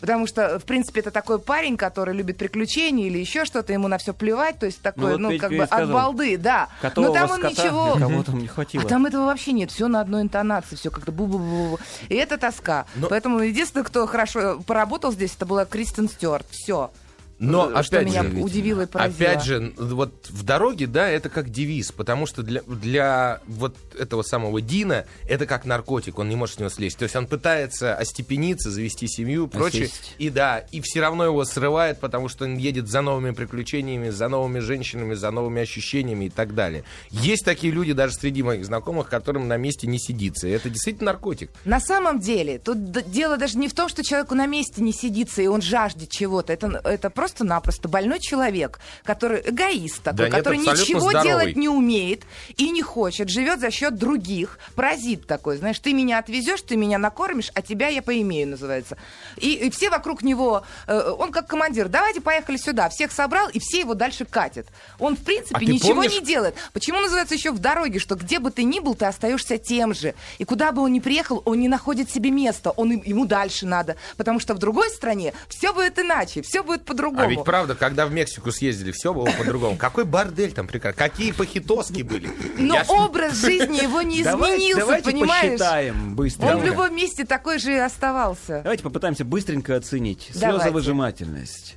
Потому 0.03 0.27
что, 0.27 0.59
в 0.59 0.65
принципе, 0.65 0.99
это 0.99 1.11
такой 1.11 1.39
парень, 1.39 1.77
который 1.77 2.13
любит 2.13 2.37
приключения 2.37 3.07
или 3.07 3.19
еще 3.19 3.45
что-то, 3.45 3.71
ему 3.71 3.87
на 3.87 3.97
все 3.97 4.13
плевать, 4.13 4.59
то 4.59 4.65
есть 4.65 4.81
такой, 4.81 5.11
вот 5.13 5.19
ну, 5.21 5.39
как 5.39 5.49
бы 5.51 5.63
от 5.63 5.69
сказал, 5.69 5.93
балды, 5.93 6.37
да. 6.37 6.67
Но 6.97 7.13
там 7.13 7.31
он 7.31 7.37
скота 7.39 7.49
ничего... 7.49 7.93
там 8.23 8.39
не 8.39 8.47
хватило. 8.47 8.83
А 8.83 8.85
там 8.85 9.05
этого 9.05 9.27
вообще 9.27 9.53
нет, 9.53 9.71
все 9.71 9.87
на 9.87 10.01
одной 10.01 10.23
интонации, 10.23 10.75
все 10.75 10.91
как-то 10.91 11.13
бу-бу-бу. 11.13 11.79
И 12.09 12.15
это 12.15 12.37
тоска. 12.37 12.85
Но- 12.95 13.07
Поэтому 13.07 13.39
единственное, 13.39 13.85
кто 13.85 14.05
хорошо 14.05 14.59
поработал 14.67 15.13
здесь, 15.13 15.35
это 15.37 15.45
была 15.45 15.63
Кристен 15.63 16.09
Стюарт. 16.09 16.47
Все. 16.51 16.91
Но, 17.39 17.71
э, 17.71 17.83
что 17.83 17.97
опять 17.97 18.09
меня 18.09 18.23
же, 18.23 18.41
удивило 18.41 18.81
и 18.81 18.85
поразило. 18.85 19.31
Опять 19.31 19.43
же, 19.43 19.73
вот 19.77 20.27
в 20.29 20.43
дороге, 20.43 20.87
да, 20.87 21.09
это 21.09 21.29
как 21.29 21.49
девиз, 21.49 21.91
потому 21.91 22.25
что 22.25 22.43
для, 22.43 22.61
для 22.63 23.41
вот 23.47 23.75
этого 23.97 24.23
самого 24.23 24.61
Дина 24.61 25.05
это 25.27 25.45
как 25.45 25.65
наркотик, 25.65 26.19
он 26.19 26.29
не 26.29 26.35
может 26.35 26.55
с 26.55 26.59
него 26.59 26.69
слезть. 26.69 26.97
То 26.97 27.03
есть 27.03 27.15
он 27.15 27.27
пытается 27.27 27.95
остепениться, 27.95 28.71
завести 28.71 29.07
семью, 29.07 29.47
прочее. 29.47 29.85
Осесть. 29.85 30.15
И 30.17 30.29
да, 30.29 30.59
и 30.71 30.81
все 30.81 31.01
равно 31.01 31.25
его 31.25 31.43
срывает, 31.45 31.99
потому 31.99 32.29
что 32.29 32.45
он 32.45 32.57
едет 32.57 32.87
за 32.87 33.01
новыми 33.01 33.31
приключениями, 33.31 34.09
за 34.09 34.27
новыми 34.27 34.59
женщинами, 34.59 35.13
за 35.13 35.31
новыми 35.31 35.61
ощущениями 35.61 36.25
и 36.25 36.29
так 36.29 36.55
далее. 36.55 36.83
Есть 37.09 37.45
такие 37.45 37.73
люди 37.73 37.93
даже 37.93 38.13
среди 38.13 38.43
моих 38.43 38.65
знакомых, 38.65 39.09
которым 39.09 39.47
на 39.47 39.57
месте 39.57 39.87
не 39.87 39.99
сидится. 39.99 40.47
И 40.47 40.51
это 40.51 40.69
действительно 40.69 41.11
наркотик. 41.11 41.51
На 41.65 41.79
самом 41.79 42.19
деле, 42.19 42.59
тут 42.59 42.91
дело 43.09 43.37
даже 43.37 43.57
не 43.57 43.67
в 43.67 43.73
том, 43.73 43.89
что 43.89 44.03
человеку 44.03 44.35
на 44.35 44.45
месте 44.45 44.81
не 44.81 44.93
сидится, 44.93 45.41
и 45.41 45.47
он 45.47 45.61
жаждет 45.61 46.09
чего-то. 46.09 46.53
Это, 46.53 46.81
это 46.83 47.09
просто-напросто 47.33 47.87
больной 47.89 48.19
человек, 48.19 48.79
который 49.03 49.41
эгоист 49.45 50.03
такой, 50.03 50.17
Да 50.17 50.23
нет, 50.25 50.37
который 50.37 50.57
ничего 50.59 50.99
здоровый. 51.09 51.23
делать 51.23 51.55
не 51.55 51.67
умеет 51.67 52.23
и 52.57 52.69
не 52.69 52.81
хочет, 52.81 53.29
живет 53.29 53.59
за 53.59 53.71
счет 53.71 53.95
других. 53.95 54.59
Паразит 54.75 55.25
такой, 55.25 55.57
знаешь, 55.57 55.79
ты 55.79 55.93
меня 55.93 56.19
отвезешь, 56.19 56.61
ты 56.61 56.75
меня 56.77 56.97
накормишь, 56.97 57.51
а 57.55 57.61
тебя 57.61 57.87
я 57.87 58.01
поимею, 58.01 58.49
называется. 58.49 58.97
И, 59.37 59.53
и 59.53 59.69
все 59.71 59.89
вокруг 59.89 60.21
него, 60.21 60.63
э, 60.87 61.09
он 61.17 61.31
как 61.31 61.47
командир, 61.47 61.87
давайте 61.89 62.21
поехали 62.21 62.57
сюда. 62.57 62.89
Всех 62.89 63.11
собрал, 63.11 63.49
и 63.49 63.59
все 63.59 63.79
его 63.79 63.93
дальше 63.95 64.25
катят. 64.25 64.67
Он, 64.99 65.15
в 65.15 65.23
принципе, 65.23 65.55
А 65.57 65.63
ничего 65.63 65.95
помнишь- 65.95 66.13
не 66.13 66.21
делает. 66.21 66.55
Почему 66.73 66.99
называется 67.01 67.33
еще 67.35 67.51
в 67.51 67.59
дороге, 67.59 67.99
что 67.99 68.15
где 68.15 68.39
бы 68.39 68.51
ты 68.51 68.63
ни 68.63 68.79
был, 68.79 68.95
ты 68.95 69.05
остаешься 69.05 69.57
тем 69.57 69.93
же. 69.93 70.13
И 70.37 70.45
куда 70.45 70.71
бы 70.71 70.81
он 70.83 70.93
ни 70.93 70.99
приехал, 70.99 71.41
он 71.45 71.59
не 71.59 71.67
находит 71.67 72.09
себе 72.09 72.29
места, 72.31 72.71
он, 72.71 72.91
ему 72.91 73.25
дальше 73.25 73.65
надо. 73.65 73.95
Потому 74.17 74.39
что 74.39 74.53
в 74.53 74.59
другой 74.59 74.89
стране 74.89 75.33
все 75.49 75.73
будет 75.73 75.97
иначе, 75.99 76.41
все 76.41 76.63
будет 76.63 76.85
по-другому. 76.85 77.12
А 77.17 77.25
ведь 77.27 77.43
правда, 77.43 77.75
когда 77.75 78.05
в 78.05 78.11
Мексику 78.11 78.51
съездили, 78.51 78.91
все 78.91 79.13
было 79.13 79.25
по-другому. 79.25 79.77
Какой 79.77 80.05
бордель 80.05 80.51
там 80.53 80.67
прекрасный, 80.67 80.97
какие 80.97 81.31
похитоски 81.31 82.01
были. 82.01 82.29
Но 82.57 82.75
Я 82.75 82.83
ж- 82.83 82.89
образ 82.89 83.35
жизни 83.41 83.81
его 83.83 84.01
не 84.01 84.21
изменился, 84.21 84.79
давайте 84.79 85.11
понимаешь? 85.11 85.43
посчитаем 85.51 86.15
быстро. 86.15 86.45
Он 86.47 86.59
в 86.59 86.65
любом 86.65 86.95
месте 86.95 87.25
такой 87.25 87.59
же 87.59 87.73
и 87.73 87.77
оставался. 87.77 88.61
Давайте 88.63 88.83
попытаемся 88.83 89.25
быстренько 89.25 89.75
оценить. 89.75 90.31
Давайте. 90.35 90.63
Слезовыжимательность. 90.63 91.75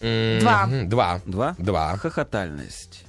Два. 0.00 0.66
Два. 0.84 1.20
Два? 1.26 1.54
Два. 1.58 1.96
Хохотальность. 1.96 3.04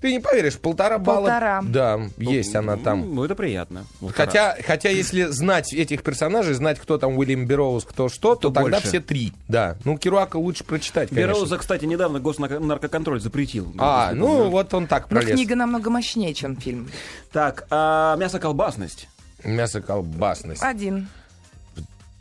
Ты 0.00 0.12
не 0.12 0.18
поверишь, 0.20 0.58
полтора 0.58 0.98
балла. 0.98 1.26
Полтора. 1.28 1.62
Да, 1.62 2.00
есть 2.16 2.54
она 2.56 2.76
там. 2.78 3.14
Ну, 3.14 3.24
это 3.24 3.34
приятно. 3.34 3.84
Полтора. 4.00 4.24
Хотя, 4.26 4.56
хотя, 4.66 4.88
если 4.88 5.24
знать 5.24 5.74
этих 5.74 6.02
персонажей, 6.02 6.54
знать, 6.54 6.78
кто 6.80 6.96
там 6.96 7.18
Уильям 7.18 7.44
Берроуз, 7.46 7.84
кто 7.84 8.08
что, 8.08 8.34
то, 8.34 8.48
То 8.48 8.50
тогда 8.50 8.70
больше. 8.78 8.88
все 8.88 9.00
три. 9.00 9.32
Да. 9.48 9.76
Ну, 9.84 9.98
Керуака 9.98 10.36
лучше 10.36 10.64
прочитать, 10.64 11.10
конечно. 11.10 11.28
Бероуза, 11.32 11.58
кстати, 11.58 11.84
недавно 11.84 12.18
госнаркоконтроль 12.18 13.20
запретил. 13.20 13.74
А, 13.78 14.12
ну 14.14 14.26
помню. 14.26 14.50
вот 14.50 14.72
он 14.72 14.86
так 14.86 15.02
Но 15.10 15.18
пролез. 15.18 15.34
книга 15.34 15.54
намного 15.54 15.90
мощнее, 15.90 16.32
чем 16.32 16.56
фильм. 16.56 16.90
Так, 17.32 17.66
а 17.70 18.16
мясо-колбасность. 18.16 19.08
Мясо-колбасность. 19.44 20.62
Один. 20.62 21.08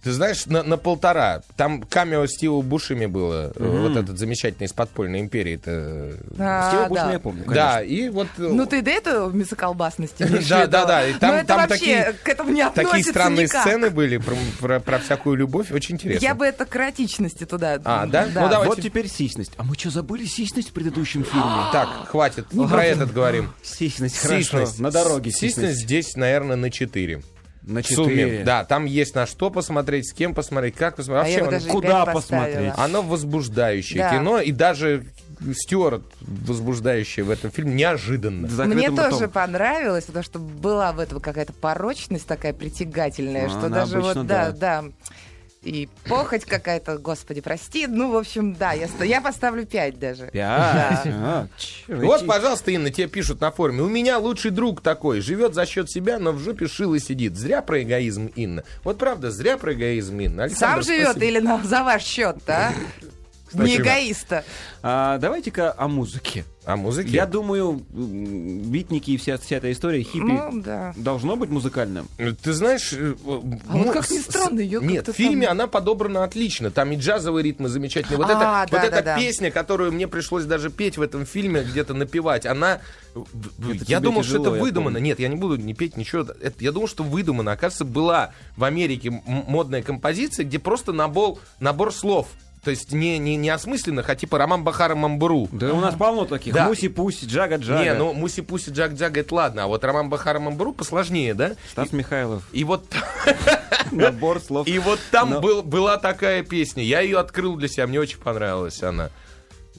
Ты 0.03 0.13
знаешь, 0.13 0.45
на, 0.45 0.63
на 0.63 0.77
полтора. 0.77 1.41
Там 1.57 1.81
камео 1.83 2.25
Стива 2.27 2.61
Бушеми 2.61 3.05
было. 3.05 3.51
э, 3.55 3.63
Вот 3.67 3.97
этот 3.97 4.17
замечательный 4.17 4.65
из 4.67 4.73
подпольной 4.73 5.19
империи. 5.19 5.55
Это... 5.55 6.17
А, 6.39 6.69
Стива 6.69 6.95
да. 6.95 7.11
я 7.11 7.19
помню, 7.19 7.43
Да, 7.47 7.75
конечно. 7.79 7.93
и 7.95 8.09
вот... 8.09 8.27
э, 8.37 8.41
Ну 8.41 8.65
ты 8.65 8.81
до 8.81 8.91
этого 8.91 9.29
мясоколбасности 9.31 10.23
Да, 10.49 10.67
да, 10.67 10.85
да, 10.85 11.05
и 11.07 11.13
там- 11.13 11.31
Но 11.31 11.37
это 11.39 11.47
там 11.47 11.57
вообще 11.57 11.77
такие- 11.79 12.13
к 12.23 12.29
этому 12.29 12.51
не 12.51 12.61
относится 12.61 12.91
Такие 12.97 13.11
странные 13.11 13.45
никак. 13.45 13.61
сцены 13.61 13.89
были 13.89 14.17
про, 14.17 14.35
про- 14.61 14.79
про 14.79 14.99
всякую 14.99 15.35
любовь. 15.35 15.71
Очень 15.71 15.95
интересно. 15.95 16.23
Я 16.25 16.33
бы 16.33 16.45
это 16.45 16.65
к 16.65 16.73
эротичности 16.75 17.45
туда. 17.45 17.79
А, 17.83 18.05
да? 18.05 18.25
Ну, 18.27 18.33
давай. 18.33 18.49
Вот 18.49 18.51
Давайте. 18.51 18.81
теперь 18.83 19.09
сисьность. 19.09 19.51
А 19.57 19.63
мы 19.63 19.75
что, 19.75 19.89
забыли 19.89 20.25
сисьность 20.25 20.69
в 20.69 20.71
предыдущем 20.73 21.23
фильме? 21.25 21.65
Так, 21.73 21.89
хватит. 22.07 22.47
Про 22.47 22.85
этот 22.85 23.11
говорим. 23.13 23.51
Сисьность, 23.63 24.17
хорошо. 24.17 24.41
Сисьность. 24.43 24.79
На 24.79 24.91
дороге 24.91 25.31
Сисьность 25.31 25.55
сисьность. 25.55 25.79
здесь, 25.81 26.15
наверное, 26.15 26.55
на 26.55 26.69
4. 26.71 27.21
На 27.61 27.81
В 27.81 27.87
сумме. 27.87 28.15
четыре. 28.15 28.43
Да, 28.43 28.63
там 28.63 28.85
есть 28.85 29.15
на 29.15 29.25
что 29.27 29.49
посмотреть, 29.51 30.09
с 30.09 30.13
кем 30.13 30.33
посмотреть, 30.33 30.75
как 30.75 30.95
посмотреть. 30.95 31.35
А 31.35 31.39
я 31.39 31.39
Вообще, 31.39 31.39
бы 31.41 31.45
он- 31.47 31.51
даже 31.53 31.67
и 31.67 31.71
куда 31.71 32.05
посмотреть? 32.05 32.73
оно 32.77 33.01
возбуждающее 33.01 33.99
Да. 34.03 34.09
кино, 34.17 34.39
и 34.39 34.51
даже 34.51 35.05
Стюарт 35.53 36.03
возбуждающий 36.21 37.23
в 37.23 37.29
этом 37.29 37.49
фильме 37.51 37.73
неожиданно. 37.73 38.47
Мне 38.65 38.89
тоже 38.89 39.15
ртом. 39.17 39.29
понравилось, 39.29 40.05
потому 40.05 40.23
что 40.23 40.39
была 40.39 40.91
в 40.91 40.99
этом 40.99 41.19
какая-то 41.21 41.53
порочность 41.53 42.25
такая 42.27 42.51
притягательная, 42.53 43.45
А, 43.45 43.49
что 43.49 43.59
она 43.67 43.69
даже 43.69 44.01
вот, 44.01 44.15
да, 44.27 44.51
да. 44.51 44.81
да, 44.81 44.85
и 45.61 45.89
похоть 46.07 46.45
какая-то, 46.45 46.97
господи, 46.97 47.41
прости. 47.41 47.85
Ну, 47.85 48.11
в 48.11 48.17
общем, 48.17 48.53
да, 48.55 48.71
я, 48.71 48.87
я 49.03 49.19
поставлю 49.21 49.65
пять 49.65 49.99
даже. 49.99 50.27
Пять. 50.31 51.03
Да. 51.03 51.03
А, 51.05 51.47
чё, 51.57 51.97
Вот, 51.97 52.21
эти- 52.21 52.27
пожалуйста, 52.27 52.71
Инна, 52.71 52.91
тебе 52.91 53.07
пишут 53.07 53.41
на 53.41 53.51
форуме. 53.51 53.81
У 53.81 53.89
меня 53.89 54.17
лучший 54.19 54.51
друг 54.51 54.81
такой, 54.81 55.19
живет 55.21 55.53
за 55.53 55.65
счет 55.65 55.89
себя, 55.91 56.17
но 56.17 56.31
в 56.31 56.39
жопе 56.39 56.67
шило 56.67 56.97
сидит. 56.99 57.35
Зря 57.35 57.61
про 57.61 57.81
эгоизм, 57.83 58.27
Инна. 58.35 58.63
Вот 58.83 58.97
правда, 58.97 59.31
зря 59.31 59.57
про 59.57 59.73
эгоизм, 59.73 60.19
Инна. 60.19 60.49
Сам 60.49 60.81
живет 60.81 61.11
спасибо. 61.11 61.25
или 61.25 61.39
на, 61.39 61.61
за 61.63 61.83
ваш 61.83 62.03
счет, 62.03 62.37
да? 62.47 62.71
Кстати, 63.49 63.67
Не 63.67 63.77
эгоиста. 63.77 64.43
А, 64.81 65.17
давайте-ка 65.17 65.73
о 65.77 65.87
музыке. 65.87 66.45
А 66.65 66.75
музыки? 66.75 67.09
Я 67.09 67.25
думаю, 67.25 67.83
битники 67.89 69.11
и 69.11 69.17
вся, 69.17 69.37
вся 69.37 69.55
эта 69.57 69.71
история 69.71 70.03
хиппи 70.03 70.19
Ну, 70.19 70.61
да. 70.61 70.93
должно 70.95 71.35
быть 71.35 71.49
музыкальным. 71.49 72.07
Ты 72.43 72.53
знаешь... 72.53 72.93
э, 72.93 73.15
А 73.25 73.25
ну, 73.25 73.83
вот 73.85 73.93
как 73.93 74.09
ни 74.11 74.19
странно, 74.19 74.59
её 74.59 74.79
Нет, 74.79 75.07
в 75.07 75.13
фильме 75.13 75.47
там- 75.47 75.53
она 75.53 75.67
подобрана 75.67 76.23
отлично. 76.23 76.69
Там 76.69 76.91
и 76.91 76.95
джазовые 76.97 77.43
ритмы 77.43 77.69
замечательные. 77.69 78.17
Вот, 78.17 78.27
А, 78.29 78.31
это, 78.31 78.39
да, 78.39 78.61
вот 78.61 78.71
да, 78.71 78.83
эта 78.97 79.03
да. 79.03 79.17
песня, 79.17 79.49
которую 79.51 79.91
мне 79.93 80.07
пришлось 80.07 80.45
даже 80.45 80.69
петь 80.69 80.97
в 80.97 81.01
этом 81.01 81.25
фильме, 81.25 81.63
где-то 81.63 81.93
напевать, 81.95 82.45
она... 82.45 82.81
Это 83.15 83.85
я 83.87 83.99
думал, 83.99 84.21
что 84.23 84.33
тяжело, 84.33 84.47
это 84.49 84.55
я 84.57 84.61
выдумано. 84.61 84.95
помню. 84.97 85.05
Нет, 85.07 85.19
я 85.19 85.27
не 85.27 85.35
буду 85.35 85.55
не 85.57 85.73
петь 85.73 85.97
ничего. 85.97 86.21
Это, 86.21 86.53
я 86.63 86.71
думал, 86.71 86.87
что 86.87 87.03
выдумано. 87.03 87.51
Оказывается, 87.51 87.85
была 87.85 88.31
в 88.55 88.63
Америке 88.63 89.09
модная 89.25 89.81
композиция, 89.81 90.45
где 90.45 90.59
просто 90.59 90.93
набор, 90.93 91.39
набор 91.59 91.91
слов. 91.91 92.27
То 92.63 92.71
есть 92.71 92.91
не, 92.91 93.17
не, 93.19 93.37
не 93.37 93.49
осмысленных, 93.49 94.09
а 94.09 94.15
типа 94.15 94.37
Роман 94.37 94.63
Бахара 94.63 94.93
Мамбуру. 94.95 95.47
Да 95.51 95.73
у 95.73 95.79
нас 95.79 95.95
полно 95.95 96.25
таких. 96.25 96.53
Да. 96.53 96.67
Муси-пуси, 96.67 97.25
джага-джага. 97.25 97.83
Не, 97.83 97.93
ну 97.93 98.13
Муси-Пуси, 98.13 98.71
Джак-Джага, 98.71 99.21
это 99.21 99.35
ладно. 99.35 99.63
А 99.63 99.67
вот 99.67 99.83
Роман 99.83 100.09
Бахара 100.09 100.39
Мамбуру 100.39 100.73
посложнее, 100.73 101.33
да? 101.33 101.53
Стас 101.71 101.93
Михайлов. 101.93 102.43
И 102.51 102.63
вот 102.65 102.85
Набор 103.91 104.39
слов. 104.41 104.67
И 104.67 104.77
вот 104.79 104.99
там 105.11 105.31
Но- 105.31 105.41
был, 105.41 105.63
была 105.63 105.97
такая 105.97 106.43
песня. 106.43 106.83
Я 106.83 106.99
ее 107.01 107.19
открыл 107.19 107.55
для 107.55 107.67
себя, 107.67 107.87
мне 107.87 107.99
очень 107.99 108.19
понравилась 108.19 108.81
она. 108.83 109.09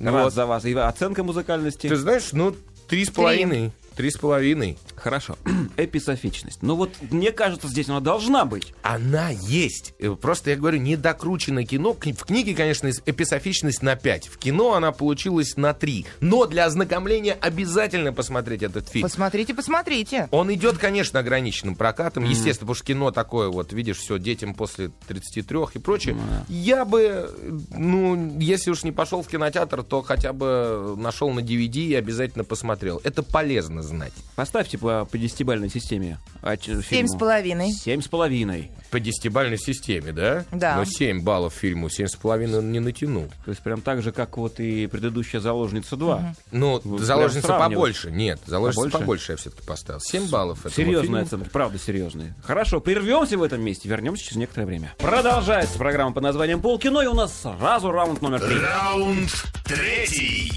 Рад 0.01 0.25
Вот. 0.25 0.33
за 0.35 0.47
вас. 0.47 0.65
И 0.65 0.73
оценка 0.75 1.23
музыкальности. 1.23 1.89
Ты 1.89 1.97
знаешь, 1.97 2.31
ну, 2.33 2.57
три 2.89 3.05
с 3.05 3.11
половиной. 3.11 3.73
Три 3.95 4.11
с 4.11 4.17
половиной. 4.17 4.79
Хорошо. 5.03 5.37
Эписофичность. 5.77 6.59
Ну 6.63 6.75
вот, 6.77 6.91
мне 7.11 7.33
кажется, 7.33 7.69
здесь 7.69 7.89
она 7.89 8.01
должна 8.01 8.45
быть. 8.45 8.73
Она 8.83 9.31
есть. 9.31 9.95
Э, 9.99 10.15
Просто 10.21 10.51
я 10.51 10.57
говорю, 10.57 10.79
недокрученное 10.79 11.65
кино. 11.65 11.97
Кни- 11.99 12.13
В 12.17 12.25
книге, 12.25 12.55
конечно, 12.55 12.91
эписофичность 13.07 13.83
на 13.83 13.97
5. 13.97 14.29
В 14.29 14.39
кино 14.39 14.75
она 14.75 14.93
получилась 14.93 15.57
на 15.57 15.73
3. 15.75 16.07
Но 16.21 16.47
для 16.47 16.67
ознакомления 16.67 17.33
обязательно 17.41 18.13
посмотреть 18.13 18.63
этот 18.63 18.89
фильм. 18.89 19.03
Посмотрите, 19.09 19.55
посмотрите. 19.55 20.29
Он 20.31 20.53
идет, 20.53 20.79
конечно, 20.79 21.21
ограниченным 21.21 21.75
прокатом, 21.75 22.25
естественно, 22.25 22.61
потому 22.67 22.75
что 22.75 22.85
кино 22.85 23.11
такое, 23.11 23.49
вот, 23.49 23.73
видишь, 23.73 23.99
все, 23.99 24.19
детям 24.19 24.55
после 24.55 24.91
33 25.09 25.59
и 25.75 25.79
прочее. 25.79 26.17
Я 26.49 26.85
бы, 26.85 27.31
ну, 27.71 28.39
если 28.39 28.71
уж 28.71 28.85
не 28.85 28.93
пошел 28.93 29.23
в 29.23 29.29
кинотеатр, 29.29 29.83
то 29.83 30.03
хотя 30.03 30.33
бы 30.33 30.95
нашел 30.97 31.31
на 31.31 31.41
DVD 31.41 31.77
и 31.87 31.95
обязательно 31.95 32.45
посмотрел. 32.45 33.01
Это 33.05 33.23
полезно 33.23 33.83
знать. 33.83 34.13
Поставьте 34.37 34.79
по, 34.91 35.05
по 35.05 35.19
десятибальной 35.19 35.69
системе. 35.69 36.19
а, 36.43 36.57
Семь 36.57 37.07
с 37.07 37.17
половиной. 37.17 37.73
Семь 37.73 38.03
с 38.03 38.09
половиной. 38.09 38.71
По 38.91 38.99
десятибальной 38.99 39.57
системе, 39.59 40.13
да? 40.13 40.45
Да. 40.51 40.77
Но 40.77 40.85
7 40.85 41.23
баллов 41.23 41.55
фильму, 41.55 41.87
7,5 41.87 42.59
он 42.59 42.73
не 42.73 42.81
натянул. 42.81 43.29
То 43.45 43.51
есть 43.53 43.63
прям 43.63 43.83
так 43.83 44.03
же, 44.03 44.11
как 44.11 44.37
вот 44.37 44.59
и 44.59 44.89
предыдущая 44.89 45.41
«Заложница 45.41 45.95
2». 45.95 46.25
Ну, 46.51 46.81
Вы 46.83 46.99
заложница 47.05 47.47
побольше. 47.57 48.11
Нет, 48.11 48.41
заложница 48.47 48.81
Побольше? 48.81 48.99
побольше 48.99 49.33
я 49.33 49.37
все-таки 49.37 49.63
поставил. 49.65 50.01
7 50.01 50.29
баллов. 50.29 50.59
этому 50.61 50.75
Серьезная 50.75 51.03
фильму. 51.03 51.23
оценка, 51.23 51.51
правда 51.51 51.79
серьезная. 51.79 52.37
Хорошо, 52.43 52.81
прервемся 52.81 53.39
в 53.39 53.43
этом 53.45 53.61
месте, 53.63 53.89
вернемся 53.89 54.25
через 54.25 54.37
некоторое 54.39 54.67
время. 54.67 54.93
Продолжается 54.99 55.79
программа 55.79 56.13
под 56.13 56.25
названием 56.25 56.61
«Полкино», 56.61 57.01
и 57.01 57.07
у 57.07 57.15
нас 57.15 57.33
сразу 57.43 57.93
раунд 57.93 58.21
номер 58.23 58.41
три. 58.41 58.59
Раунд 58.59 59.31
третий. 59.65 60.51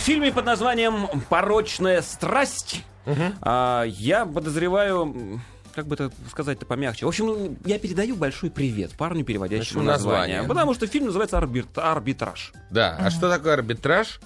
В 0.00 0.02
фильме 0.02 0.32
под 0.32 0.46
названием 0.46 1.08
«Порочная 1.28 2.00
страсть» 2.00 2.82
а, 3.42 3.84
я 3.84 4.24
подозреваю... 4.24 5.42
Как 5.74 5.86
бы 5.86 5.94
это 5.94 6.10
сказать-то 6.30 6.64
помягче. 6.64 7.04
В 7.04 7.08
общем, 7.08 7.26
ну, 7.26 7.56
я 7.66 7.78
передаю 7.78 8.16
большой 8.16 8.50
привет 8.50 8.92
парню, 8.96 9.24
переводящему 9.24 9.82
название. 9.82 10.38
название. 10.38 10.48
Потому 10.48 10.74
что 10.74 10.86
фильм 10.86 11.06
называется 11.06 11.36
«Арбит- 11.36 11.76
«Арбитраж». 11.78 12.52
Да, 12.70 12.96
а 12.98 13.10
что 13.10 13.30
такое 13.30 13.52
арбитраж? 13.52 14.20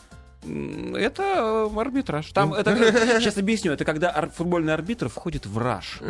Это 0.45 1.68
э, 1.74 1.80
арбитраж. 1.80 2.26
Там 2.32 2.55
это 2.55 2.76
сейчас 3.20 3.36
объясню. 3.36 3.72
Это 3.72 3.84
когда 3.84 4.28
футбольный 4.34 4.74
арбитр 4.74 5.09
входит 5.09 5.47
в 5.47 5.59
раж. 5.59 6.01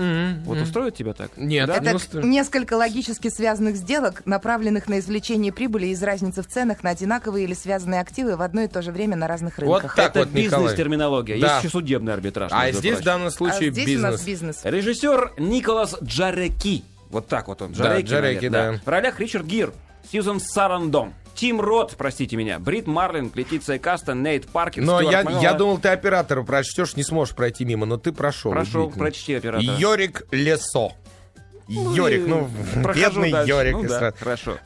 Вот 0.44 0.58
устроит 0.58 0.96
тебя 0.96 1.12
так? 1.14 1.30
Нет, 1.36 1.66
Да? 1.68 1.76
Это 1.76 2.22
несколько 2.22 2.74
логически 2.74 3.28
связанных 3.28 3.76
сделок, 3.76 4.22
направленных 4.26 4.88
на 4.88 4.98
извлечение 4.98 5.52
прибыли 5.52 5.86
из 5.86 6.02
разницы 6.02 6.42
в 6.42 6.46
ценах 6.46 6.82
на 6.82 6.90
одинаковые 6.90 7.44
или 7.44 7.54
связанные 7.54 8.00
активы 8.00 8.36
в 8.36 8.42
одно 8.42 8.62
и 8.62 8.68
то 8.68 8.82
же 8.82 8.92
время 8.92 9.16
на 9.16 9.28
разных 9.28 9.58
Вот 9.58 9.82
рынках. 9.82 9.96
так 9.96 10.10
Это 10.10 10.20
вот, 10.20 10.28
бизнес-терминология. 10.28 11.38
Да. 11.40 11.54
Есть 11.54 11.64
еще 11.64 11.70
судебный 11.70 12.12
арбитраж. 12.12 12.50
А 12.52 12.70
здесь 12.72 12.98
в 12.98 13.02
данном 13.02 13.28
А 13.28 13.30
случае 13.30 13.70
у 13.70 14.00
нас 14.00 14.24
бизнес. 14.24 14.60
Режиссер 14.64 15.34
Николас 15.38 15.96
Джареки. 16.02 16.84
Вот 17.10 17.28
так 17.28 17.48
вот 17.48 17.62
он. 17.62 17.72
Да, 17.72 18.00
Джареки, 18.00 18.48
наверное, 18.48 18.72
да. 18.72 18.80
В 18.84 18.88
ролях 18.88 19.20
Ричард 19.20 19.46
Гир, 19.46 19.72
Сьюзан 20.10 20.40
Сарандон, 20.40 21.12
Тим 21.34 21.60
Рот, 21.60 21.94
простите 21.98 22.36
меня, 22.36 22.58
Брит 22.58 22.86
Марлин, 22.86 23.30
Летиция 23.34 23.78
Каста, 23.78 24.14
Нейт 24.14 24.46
Паркин, 24.48 24.84
Но 24.84 24.98
Стюарт 24.98 25.12
я, 25.12 25.18
Макмиллан. 25.24 25.42
я 25.42 25.52
думал, 25.54 25.78
ты 25.78 25.88
оператора 25.88 26.42
прочтешь, 26.42 26.96
не 26.96 27.02
сможешь 27.02 27.34
пройти 27.34 27.64
мимо, 27.64 27.86
но 27.86 27.96
ты 27.96 28.12
прошел. 28.12 28.52
Прошел, 28.52 28.90
прочти 28.90 29.34
оператора. 29.34 29.74
Йорик 29.76 30.26
Лесо. 30.30 30.92
Йорик, 31.68 32.20
и 32.26 32.28
ну, 32.28 32.48
прохожу 32.82 33.00
бедный 33.20 33.32
дальше. 33.32 33.50
Йорик. 33.50 33.72
Ну 33.74 33.88
да, 33.88 34.12
хорошо. 34.18 34.58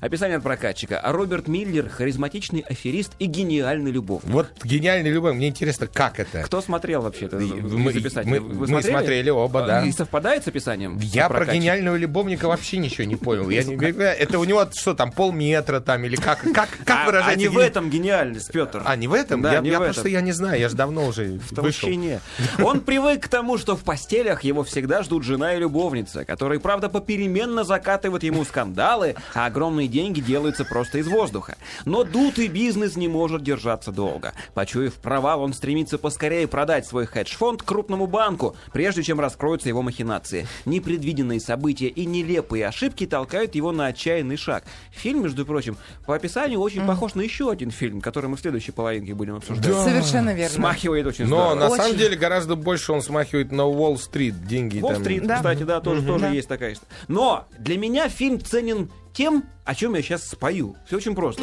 Описание 0.00 0.36
от 0.38 0.42
прокатчика. 0.42 0.98
А 1.00 1.12
Роберт 1.12 1.48
Миллер— 1.48 1.88
харизматичный 1.90 2.60
аферист 2.60 3.12
и 3.18 3.26
гениальный 3.26 3.90
любовник. 3.90 4.24
Вот 4.30 4.48
гениальный 4.62 5.10
любовь. 5.10 5.34
Мне 5.34 5.48
интересно, 5.48 5.86
как 5.86 6.20
это? 6.20 6.42
Кто 6.42 6.60
смотрел 6.60 7.02
вообще 7.02 7.26
это 7.26 7.36
мы- 7.36 8.40
мы- 8.40 8.66
мы 8.66 8.82
смотрели 8.82 9.30
оба, 9.30 9.66
да. 9.66 9.84
И 9.84 9.92
совпадает 9.92 10.44
с 10.44 10.48
описанием? 10.48 10.98
Я 10.98 11.28
про 11.28 11.44
гениального 11.46 11.96
любовника 11.96 12.48
вообще 12.48 12.78
ничего 12.78 13.04
не 13.04 13.16
понял. 13.16 13.48
Я 13.50 13.62
не, 13.64 13.74
это 13.76 14.38
у 14.38 14.44
него 14.44 14.66
что 14.74 14.94
там, 14.94 15.12
полметра 15.12 15.80
там, 15.80 16.04
или 16.04 16.16
как, 16.16 16.40
как, 16.40 16.68
как 16.84 17.02
А, 17.02 17.06
выражается? 17.06 17.32
а 17.32 17.36
не 17.36 17.48
в 17.48 17.58
этом 17.58 17.90
гениальность, 17.90 18.50
Петр. 18.52 18.82
А, 18.84 18.96
не 18.96 19.08
в 19.08 19.12
этом? 19.14 19.42
Да, 19.42 19.52
я 19.54 19.60
не 19.60 19.70
я 19.70 19.78
в 19.80 19.84
просто 19.84 20.02
этом. 20.02 20.12
я 20.12 20.20
не 20.20 20.32
знаю, 20.32 20.60
я 20.60 20.68
же 20.68 20.76
давно 20.76 21.06
уже 21.06 21.24
В 21.38 21.52
вышел. 21.52 21.56
толщине. 21.88 22.20
Он 22.62 22.80
привык 22.80 23.24
к 23.24 23.28
тому, 23.28 23.58
что 23.58 23.76
в 23.76 23.80
постелях 23.84 24.44
его 24.44 24.64
всегда 24.64 25.02
ждут 25.02 25.24
жена 25.24 25.54
и 25.54 25.58
любовница, 25.58 26.24
которые, 26.46 26.60
правда, 26.60 26.88
попеременно 26.88 27.64
закатывают 27.64 28.22
ему 28.22 28.44
скандалы, 28.44 29.16
а 29.34 29.46
огромные 29.46 29.88
деньги 29.88 30.20
делаются 30.20 30.64
просто 30.64 30.98
из 30.98 31.08
воздуха. 31.08 31.56
Но 31.84 32.04
дутый 32.04 32.46
бизнес 32.46 32.94
не 32.94 33.08
может 33.08 33.42
держаться 33.42 33.90
долго. 33.90 34.32
Почуяв 34.54 34.94
провал, 34.94 35.42
он 35.42 35.52
стремится 35.54 35.98
поскорее 35.98 36.46
продать 36.46 36.86
свой 36.86 37.06
хедж-фонд 37.06 37.64
крупному 37.64 38.06
банку, 38.06 38.54
прежде 38.72 39.02
чем 39.02 39.18
раскроются 39.18 39.68
его 39.68 39.82
махинации. 39.82 40.46
Непредвиденные 40.66 41.40
события 41.40 41.88
и 41.88 42.06
нелепые 42.06 42.68
ошибки 42.68 43.06
толкают 43.06 43.56
его 43.56 43.72
на 43.72 43.86
отчаянный 43.86 44.36
шаг. 44.36 44.62
Фильм, 44.92 45.24
между 45.24 45.44
прочим, 45.44 45.76
по 46.06 46.14
описанию 46.14 46.60
очень 46.60 46.86
похож 46.86 47.16
на 47.16 47.22
еще 47.22 47.50
один 47.50 47.72
фильм, 47.72 48.00
который 48.00 48.30
мы 48.30 48.36
в 48.36 48.40
следующей 48.40 48.70
половинке 48.70 49.14
будем 49.14 49.34
обсуждать. 49.34 49.74
Совершенно 49.82 50.32
верно. 50.32 50.54
Смахивает 50.54 51.08
очень 51.08 51.24
Но 51.26 51.38
здорово. 51.50 51.54
на 51.56 51.66
Очень. 51.70 51.82
самом 51.82 51.96
деле 51.98 52.16
гораздо 52.16 52.54
больше 52.54 52.92
он 52.92 53.02
смахивает 53.02 53.50
на 53.50 53.64
Уолл-стрит. 53.64 54.46
Деньги 54.46 54.78
там. 54.78 54.84
Уолл-стрит, 54.90 55.26
Да. 55.26 55.36
кстати, 55.38 55.64
да, 55.64 55.80
тоже, 55.80 56.02
тоже 56.02 56.20
Да. 56.20 56.35
Есть 56.36 56.48
такая 56.48 56.74
история. 56.74 56.92
Но 57.08 57.46
для 57.58 57.76
меня 57.78 58.08
фильм 58.08 58.40
ценен 58.40 58.90
тем, 59.12 59.44
о 59.64 59.74
чем 59.74 59.94
я 59.94 60.02
сейчас 60.02 60.28
спою. 60.28 60.76
Все 60.86 60.96
очень 60.96 61.14
просто. 61.14 61.42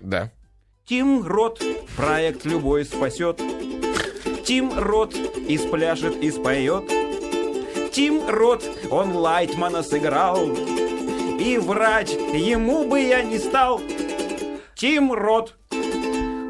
Да. 0.00 0.30
Тим 0.84 1.26
Рот, 1.26 1.62
проект 1.96 2.44
«Любой 2.44 2.84
спасет». 2.84 3.40
Тим 4.44 4.78
Рот 4.78 5.14
испляшет 5.14 6.16
и 6.22 6.30
споет. 6.30 6.84
Тим 7.92 8.28
Рот, 8.28 8.62
он 8.90 9.16
Лайтмана 9.16 9.82
сыграл. 9.82 10.46
И 10.46 11.58
врать 11.58 12.12
ему 12.12 12.88
бы 12.88 13.00
я 13.00 13.22
не 13.22 13.38
стал. 13.38 13.80
Тим 14.76 15.12
Рот. 15.12 15.56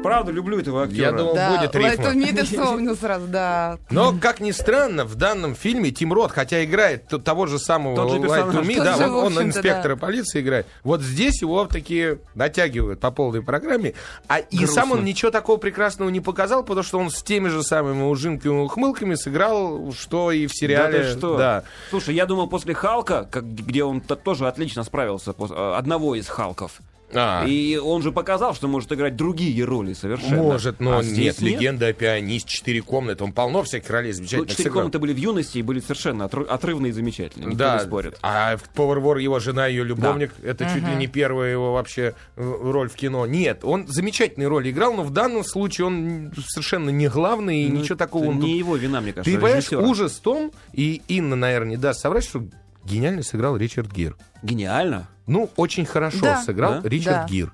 Правда, 0.07 0.31
люблю 0.31 0.57
этого 0.57 0.83
актера. 0.83 1.01
Я 1.01 1.11
думал, 1.11 1.35
Да, 1.35 1.57
будет 1.57 1.75
рифма. 1.75 2.09
Умит 2.11 2.39
вспомнил 2.47 2.95
сразу, 3.01 3.27
да. 3.27 3.77
Но, 3.89 4.17
как 4.17 4.39
ни 4.39 4.51
странно, 4.51 5.03
в 5.03 5.15
данном 5.15 5.53
фильме 5.53 5.91
Тим 5.91 6.13
Рот, 6.13 6.31
хотя 6.31 6.63
играет 6.63 7.07
того 7.25 7.45
же 7.45 7.59
самого 7.59 7.95
Тот 7.95 8.11
же 8.11 8.19
Лайт 8.19 8.45
персонаж. 8.45 8.55
Туми, 8.55 8.75
Тот 8.75 8.83
да, 8.85 8.95
же, 8.97 9.09
он, 9.09 9.37
он 9.37 9.43
инспектора 9.43 9.95
да. 9.95 9.99
полиции 9.99 10.39
играет. 10.39 10.65
Вот 10.85 11.01
здесь 11.01 11.41
его 11.41 11.65
такие 11.65 12.19
натягивают 12.35 13.01
по 13.01 13.11
полной 13.11 13.43
программе. 13.43 13.95
А 14.29 14.39
и 14.39 14.59
Грустно. 14.59 14.75
сам 14.75 14.91
он 14.93 15.03
ничего 15.03 15.29
такого 15.29 15.57
прекрасного 15.57 16.09
не 16.09 16.21
показал, 16.21 16.63
потому 16.63 16.83
что 16.83 16.99
он 16.99 17.09
с 17.11 17.21
теми 17.21 17.49
же 17.49 17.61
самыми 17.61 18.03
ужинками 18.03 18.61
и 18.61 18.63
ухмылками 18.63 19.15
сыграл, 19.15 19.91
что 19.91 20.31
и 20.31 20.47
в 20.47 20.51
Да 20.51 20.55
сериале. 20.55 21.03
ты 21.03 21.17
что? 21.17 21.37
Да. 21.37 21.63
Слушай, 21.89 22.15
я 22.15 22.25
думал 22.25 22.47
после 22.47 22.73
Халка, 22.73 23.27
как, 23.29 23.43
где 23.45 23.83
он 23.83 23.99
тоже 23.99 24.47
отлично 24.47 24.85
справился, 24.85 25.35
э, 25.37 25.73
одного 25.75 26.15
из 26.15 26.29
Халков. 26.29 26.79
А. 27.13 27.45
И 27.47 27.77
он 27.77 28.01
же 28.01 28.11
показал, 28.11 28.53
что 28.53 28.67
может 28.67 28.91
играть 28.91 29.15
другие 29.15 29.63
роли 29.63 29.93
совершенно. 29.93 30.43
Может, 30.43 30.79
но 30.81 30.97
А 30.97 31.03
нет, 31.03 31.05
здесь 31.05 31.39
легенда 31.39 31.87
о 31.87 31.93
пианисте, 31.93 32.49
четыре 32.49 32.81
комнаты, 32.81 33.23
он 33.23 33.31
полно 33.31 33.63
всяких 33.63 33.89
ролей 33.89 34.09
Ну, 34.09 34.15
замечательных 34.15 34.49
Четыре 34.49 34.63
сыграл. 34.65 34.81
комнаты 34.83 34.99
были 34.99 35.13
в 35.13 35.17
юности 35.17 35.57
и 35.57 35.61
были 35.61 35.79
совершенно 35.79 36.23
отры- 36.23 36.45
отрывные 36.45 36.89
и 36.89 36.93
замечательные. 36.93 37.47
Никто 37.47 37.57
Да, 37.59 37.77
не 37.77 37.85
спорит. 37.85 38.17
а 38.21 38.57
в 38.57 38.63
Повар 38.69 38.99
Вор 38.99 39.17
его 39.17 39.39
жена, 39.39 39.67
ее 39.67 39.83
любовник, 39.85 40.33
это 40.43 40.65
чуть 40.65 40.85
ли 40.87 40.95
не 40.95 41.07
первая 41.07 41.51
его 41.51 41.73
вообще 41.73 42.13
э, 42.35 42.41
роль 42.61 42.89
в 42.89 42.95
кино. 42.95 43.25
Нет, 43.25 43.59
он 43.63 43.87
замечательные 43.87 44.47
роли 44.49 44.71
играл, 44.71 44.93
но 44.93 45.03
в 45.03 45.11
данном 45.11 45.45
случае 45.45 45.87
он 45.87 46.33
совершенно 46.47 46.89
не 46.89 47.07
главный, 47.07 47.63
и 47.63 47.69
Ну, 47.69 47.79
ничего 47.79 47.95
такого 47.95 48.23
это 48.23 48.31
он 48.31 48.39
не 48.39 48.47
тут- 48.47 48.57
его 48.57 48.75
вина, 48.75 48.99
мне 49.01 49.13
кажется, 49.13 49.31
Ты 49.31 49.37
понимаешь, 49.41 49.71
ужас 49.71 50.13
в 50.17 50.19
том, 50.21 50.51
и 50.73 51.01
Инна, 51.07 51.35
наверное, 51.37 51.69
не 51.71 51.77
даст 51.77 52.01
соврать, 52.01 52.25
что 52.25 52.43
гениально 52.83 53.23
сыграл 53.23 53.55
Ричард 53.55 53.91
Гир. 53.93 54.15
Гениально. 54.43 55.07
Ну, 55.27 55.49
очень 55.55 55.85
хорошо 55.85 56.21
Да. 56.21 56.41
сыграл 56.41 56.81
Да? 56.81 56.89
Ричард 56.89 57.15
Да. 57.23 57.27
Гир. 57.27 57.53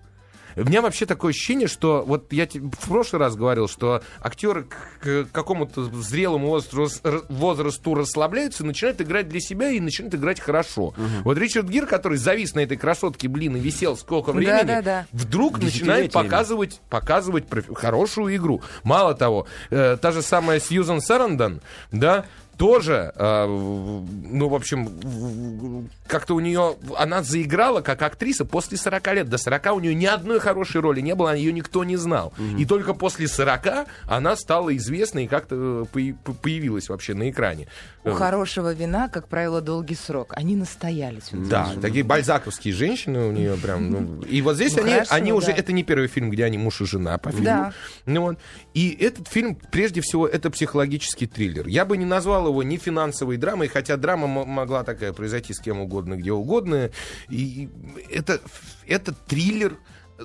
У 0.56 0.62
меня 0.66 0.84
вообще 0.84 1.08
такое 1.08 1.32
ощущение, 1.32 1.68
что 1.68 2.04
вот 2.06 2.32
я 2.32 2.46
в 2.46 2.88
прошлый 2.88 3.20
раз 3.20 3.36
говорил, 3.36 3.68
что 3.68 4.04
актеры 4.22 4.66
к, 4.66 4.76
к 5.02 5.26
какому-то 5.32 5.86
зрелому 5.86 6.50
возрасту, 6.50 7.02
возрасту 7.30 7.96
расслабляются, 7.96 8.64
начинают 8.64 9.02
играть 9.02 9.28
для 9.28 9.40
себя 9.40 9.70
и 9.72 9.80
начинают 9.80 10.14
играть 10.14 10.40
хорошо. 10.40 10.94
Вот 11.24 11.40
Ричард 11.40 11.68
Гир, 11.70 11.88
который 11.88 12.20
завис 12.20 12.54
на 12.54 12.60
этой 12.60 12.78
красотке, 12.78 13.28
блин, 13.30 13.56
и 13.56 13.60
висел 13.60 13.98
сколько 13.98 14.32
Да, 14.32 14.38
времени, 14.38 14.68
да, 14.68 14.82
да. 14.84 15.08
вдруг 15.12 15.58
начинает 15.60 16.12
показывать, 16.12 16.82
показывать 16.88 17.48
профи- 17.48 17.74
хорошую 17.74 18.36
игру. 18.36 18.62
Мало 18.84 19.16
того, 19.16 19.48
э, 19.72 19.98
та 20.00 20.12
же 20.12 20.22
самая 20.22 20.60
Сьюзан 20.60 21.02
Сарандон, 21.02 21.62
да, 21.92 22.26
тоже, 22.64 23.12
э, 23.14 23.46
ну, 23.46 24.48
в 24.48 24.56
общем, 24.56 25.90
как-то 26.08 26.34
у 26.34 26.40
нее, 26.40 26.78
она 26.98 27.22
заиграла 27.22 27.82
как 27.82 28.02
актриса 28.02 28.46
после 28.46 28.78
40 28.78 29.14
лет. 29.16 29.30
До 29.30 29.38
40 29.38 29.74
у 29.74 29.80
нее 29.82 29.94
ни 29.94 30.06
одной 30.06 30.40
хорошей 30.40 30.80
роли 30.80 31.02
не 31.02 31.14
было, 31.14 31.36
ее 31.36 31.52
никто 31.52 31.84
не 31.84 31.98
знал. 31.98 32.32
И 32.58 32.66
только 32.66 32.94
после 32.94 33.28
40 33.28 33.86
она 34.08 34.38
стала 34.38 34.74
известной 34.78 35.26
и 35.26 35.28
как-то 35.28 35.86
э, 35.94 36.14
появилась 36.42 36.88
вообще 36.88 37.14
на 37.14 37.30
экране. 37.30 37.68
У 38.06 38.10
Э, 38.10 38.14
хорошего 38.14 38.74
вина, 38.74 39.08
как 39.08 39.28
правило, 39.28 39.62
долгий 39.62 39.96
срок. 39.96 40.34
Они 40.36 40.56
настоялись. 40.56 41.32
у 41.32 41.38
Да, 41.38 41.70
такие 41.82 42.04
бальзаковские 42.04 42.74
женщины 42.74 43.28
у 43.28 43.32
нее 43.32 43.56
прям. 43.56 43.90
ну, 43.90 44.22
и 44.24 44.42
вот 44.42 44.56
здесь 44.56 44.76
Ну, 44.76 44.84
они, 44.84 44.94
хорошо, 44.94 45.14
они 45.14 45.34
уже. 45.34 45.48
да. 45.48 45.54
Это 45.54 45.72
не 45.72 45.84
первый 45.84 46.08
фильм, 46.08 46.30
где 46.30 46.44
они 46.46 46.58
муж 46.58 46.82
и 46.82 46.86
жена 46.86 47.18
по 47.18 47.32
фильму. 47.32 47.46
Да. 47.46 47.74
Ну, 48.06 48.22
вот. 48.22 48.38
И 48.74 48.90
этот 49.00 49.28
фильм, 49.28 49.56
прежде 49.72 50.02
всего, 50.02 50.28
это 50.28 50.50
психологический 50.50 51.28
триллер. 51.28 51.68
Я 51.68 51.86
бы 51.86 51.98
не 51.98 52.06
назвал 52.06 52.48
его 52.48 52.53
ни 52.62 52.78
финансовой 52.78 53.38
драмой, 53.38 53.68
хотя 53.68 53.98
драма 53.98 54.28
могла 54.28 54.84
такая 54.84 55.14
произойти 55.14 55.54
с 55.54 55.60
кем 55.60 55.80
угодно, 55.80 56.16
где 56.16 56.32
угодно. 56.32 56.92
И 57.30 57.70
это, 58.12 58.40
это 58.88 59.14
триллер 59.14 59.78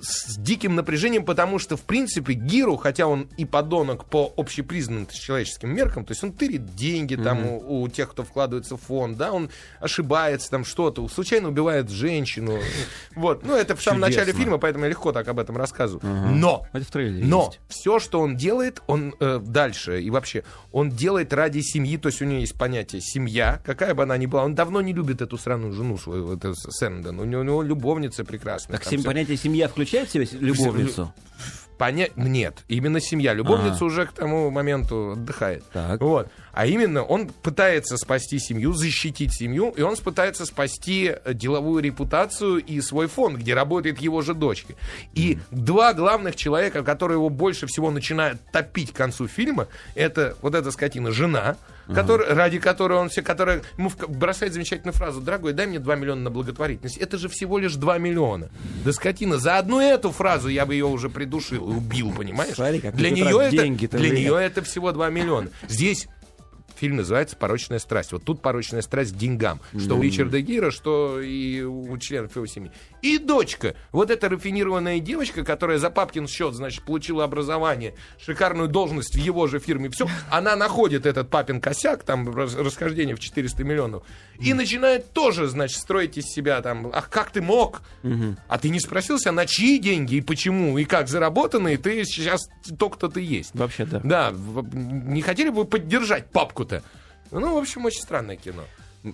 с 0.02 0.36
диким 0.36 0.74
напряжением, 0.74 1.24
потому 1.24 1.58
что, 1.58 1.76
в 1.76 1.82
принципе, 1.82 2.34
Гиру, 2.34 2.76
хотя 2.76 3.06
он 3.06 3.28
и 3.36 3.44
подонок 3.44 4.04
по 4.04 4.32
общепризнанным 4.36 5.06
человеческим 5.06 5.74
меркам, 5.74 6.04
то 6.04 6.12
есть 6.12 6.22
он 6.24 6.32
тырит 6.32 6.74
деньги 6.74 7.16
там 7.16 7.46
у, 7.46 7.82
у 7.82 7.88
тех, 7.88 8.10
кто 8.10 8.24
вкладывается 8.24 8.76
в 8.76 8.80
фонд, 8.80 9.16
да, 9.16 9.32
он 9.32 9.50
ошибается 9.80 10.50
там 10.50 10.64
что-то, 10.64 11.06
случайно 11.08 11.48
убивает 11.48 11.90
женщину. 11.90 12.58
Вот, 13.14 13.44
ну 13.44 13.54
это 13.54 13.76
в 13.76 13.82
самом 13.82 14.02
Чудесно. 14.02 14.20
начале 14.20 14.38
фильма, 14.38 14.58
поэтому 14.58 14.84
я 14.84 14.90
легко 14.90 15.12
так 15.12 15.26
об 15.28 15.38
этом 15.38 15.56
рассказываю. 15.56 16.00
Но 16.32 16.66
но 16.72 17.44
есть. 17.46 17.60
все, 17.68 17.98
что 17.98 18.20
он 18.20 18.36
делает, 18.36 18.82
он 18.86 19.14
э, 19.20 19.40
дальше 19.42 20.00
и 20.00 20.10
вообще, 20.10 20.44
он 20.72 20.90
делает 20.90 21.32
ради 21.32 21.60
семьи, 21.60 21.96
то 21.96 22.08
есть 22.08 22.22
у 22.22 22.24
него 22.24 22.40
есть 22.40 22.54
понятие 22.54 23.00
семья, 23.00 23.60
какая 23.64 23.94
бы 23.94 24.02
она 24.02 24.16
ни 24.16 24.26
была. 24.26 24.44
Он 24.44 24.54
давно 24.54 24.80
не 24.80 24.92
любит 24.92 25.22
эту 25.22 25.38
сраную 25.38 25.72
жену 25.72 25.98
свою, 25.98 26.34
это 26.34 26.54
Сэндон. 26.54 27.18
У 27.20 27.24
него, 27.24 27.40
у 27.40 27.44
него 27.44 27.62
любовница 27.62 28.24
прекрасная. 28.24 28.78
Так 28.78 28.88
там 28.88 29.02
понятие 29.02 29.36
семья 29.36 29.68
включает 29.68 29.87
в 29.90 30.10
себя 30.10 30.24
любовницу? 30.40 31.12
Поня- 31.78 32.10
Нет, 32.16 32.64
именно 32.66 33.00
семья. 33.00 33.34
Любовница 33.34 33.84
уже 33.84 34.06
к 34.06 34.12
тому 34.12 34.50
моменту 34.50 35.12
отдыхает. 35.12 35.64
Так. 35.72 36.00
Вот. 36.00 36.28
А 36.58 36.66
именно, 36.66 37.04
он 37.04 37.28
пытается 37.28 37.96
спасти 37.96 38.40
семью, 38.40 38.72
защитить 38.72 39.32
семью, 39.32 39.72
и 39.76 39.82
он 39.82 39.94
пытается 39.94 40.44
спасти 40.44 41.14
э, 41.14 41.32
деловую 41.32 41.80
репутацию 41.84 42.56
и 42.56 42.80
свой 42.80 43.06
фонд, 43.06 43.38
где 43.38 43.54
работает 43.54 44.00
его 44.00 44.22
же 44.22 44.34
дочка. 44.34 44.74
И 45.14 45.38
два 45.52 45.94
главных 45.94 46.34
человека, 46.34 46.82
которые 46.82 47.18
его 47.18 47.28
больше 47.28 47.68
всего 47.68 47.92
начинают 47.92 48.40
топить 48.50 48.92
к 48.92 48.96
концу 48.96 49.28
фильма, 49.28 49.68
это 49.94 50.36
вот 50.42 50.56
эта 50.56 50.72
скотина, 50.72 51.12
жена, 51.12 51.56
который, 51.94 52.26
ради 52.34 52.58
которой 52.58 52.98
он 52.98 53.08
все, 53.08 53.22
которая 53.22 53.62
ему 53.76 53.92
бросает 54.08 54.52
замечательную 54.52 54.94
фразу, 54.94 55.20
дорогой, 55.20 55.52
дай 55.52 55.66
мне 55.66 55.78
2 55.78 55.94
миллиона 55.94 56.22
на 56.22 56.30
благотворительность. 56.30 56.98
Это 56.98 57.18
же 57.18 57.28
всего 57.28 57.58
лишь 57.58 57.76
2 57.76 57.98
миллиона. 57.98 58.50
Да 58.84 58.92
скотина, 58.92 59.38
за 59.38 59.58
одну 59.58 59.80
эту 59.80 60.10
фразу 60.10 60.48
я 60.48 60.66
бы 60.66 60.74
ее 60.74 60.86
уже 60.86 61.08
придушил 61.08 61.70
и 61.70 61.76
убил, 61.76 62.12
понимаешь? 62.12 62.56
Смотри, 62.56 62.80
как 62.80 62.96
для 62.96 63.10
нее, 63.10 63.40
это, 63.42 63.96
для 63.96 64.10
нее 64.10 64.36
это 64.42 64.62
всего 64.62 64.90
2 64.90 65.08
миллиона. 65.10 65.50
Здесь 65.68 66.08
фильм 66.78 66.96
называется 66.96 67.36
«Порочная 67.36 67.78
страсть». 67.78 68.12
Вот 68.12 68.24
тут 68.24 68.40
порочная 68.40 68.82
страсть 68.82 69.12
к 69.12 69.16
деньгам. 69.16 69.60
Что 69.76 69.96
у 69.96 70.02
Ричарда 70.02 70.40
Гира, 70.40 70.70
что 70.70 71.20
и 71.20 71.62
у 71.62 71.96
членов 71.98 72.34
его 72.36 72.46
семьи. 72.46 72.70
И 73.02 73.18
дочка. 73.18 73.74
Вот 73.92 74.10
эта 74.10 74.28
рафинированная 74.28 74.98
девочка, 75.00 75.44
которая 75.44 75.78
за 75.78 75.90
папкин 75.90 76.26
счет, 76.26 76.54
значит, 76.54 76.82
получила 76.82 77.24
образование, 77.24 77.94
шикарную 78.20 78.68
должность 78.68 79.14
в 79.14 79.18
его 79.18 79.46
же 79.46 79.58
фирме. 79.60 79.88
Все, 79.90 80.08
она 80.30 80.56
находит 80.56 81.06
этот 81.06 81.30
папин 81.30 81.60
косяк, 81.60 82.02
там 82.02 82.34
рас- 82.34 82.54
расхождение 82.54 83.14
в 83.14 83.20
400 83.20 83.64
миллионов, 83.64 84.02
и 84.40 84.52
начинает 84.54 85.12
тоже, 85.12 85.46
значит, 85.48 85.78
строить 85.78 86.18
из 86.18 86.26
себя 86.26 86.60
там, 86.62 86.90
ах, 86.92 87.08
как 87.08 87.30
ты 87.30 87.40
мог? 87.40 87.82
А 88.48 88.58
ты 88.58 88.68
не 88.68 88.80
спросился, 88.80 89.32
на 89.32 89.46
чьи 89.46 89.78
деньги 89.78 90.16
и 90.16 90.20
почему, 90.20 90.78
и 90.78 90.84
как 90.84 91.08
заработаны, 91.08 91.74
и 91.74 91.76
ты 91.76 92.04
сейчас 92.04 92.48
то, 92.78 92.88
кто 92.88 93.08
ты 93.08 93.20
есть. 93.20 93.50
Вообще, 93.54 93.84
да. 93.84 94.00
Да, 94.02 94.32
не 94.72 95.22
хотели 95.22 95.50
бы 95.50 95.64
поддержать 95.64 96.30
папку-то? 96.30 96.82
Ну, 97.30 97.54
в 97.54 97.58
общем, 97.58 97.84
очень 97.84 98.00
странное 98.00 98.36
кино. 98.36 98.64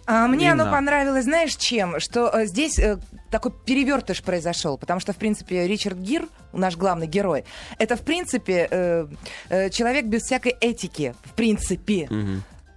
А 0.07 0.27
мне 0.27 0.49
Инна. 0.51 0.65
оно 0.65 0.73
понравилось, 0.73 1.25
знаешь, 1.25 1.57
чем? 1.57 2.01
Что 2.01 2.29
э, 2.29 2.47
здесь 2.47 2.79
э, 2.79 2.99
такой 3.31 3.53
перевертыш 3.53 4.23
произошел, 4.23 4.79
потому 4.79 5.01
что, 5.01 5.13
в 5.13 5.17
принципе, 5.17 5.67
Ричард 5.67 5.99
Гир, 5.99 6.29
наш 6.53 6.77
главный 6.77 7.07
герой, 7.07 7.45
это, 7.79 7.97
в 7.97 8.03
принципе, 8.03 8.69
э, 8.71 9.07
э, 9.49 9.71
человек 9.71 10.07
без 10.07 10.23
всякой 10.23 10.55
этики, 10.61 11.15
в 11.25 11.33
принципе. 11.33 12.09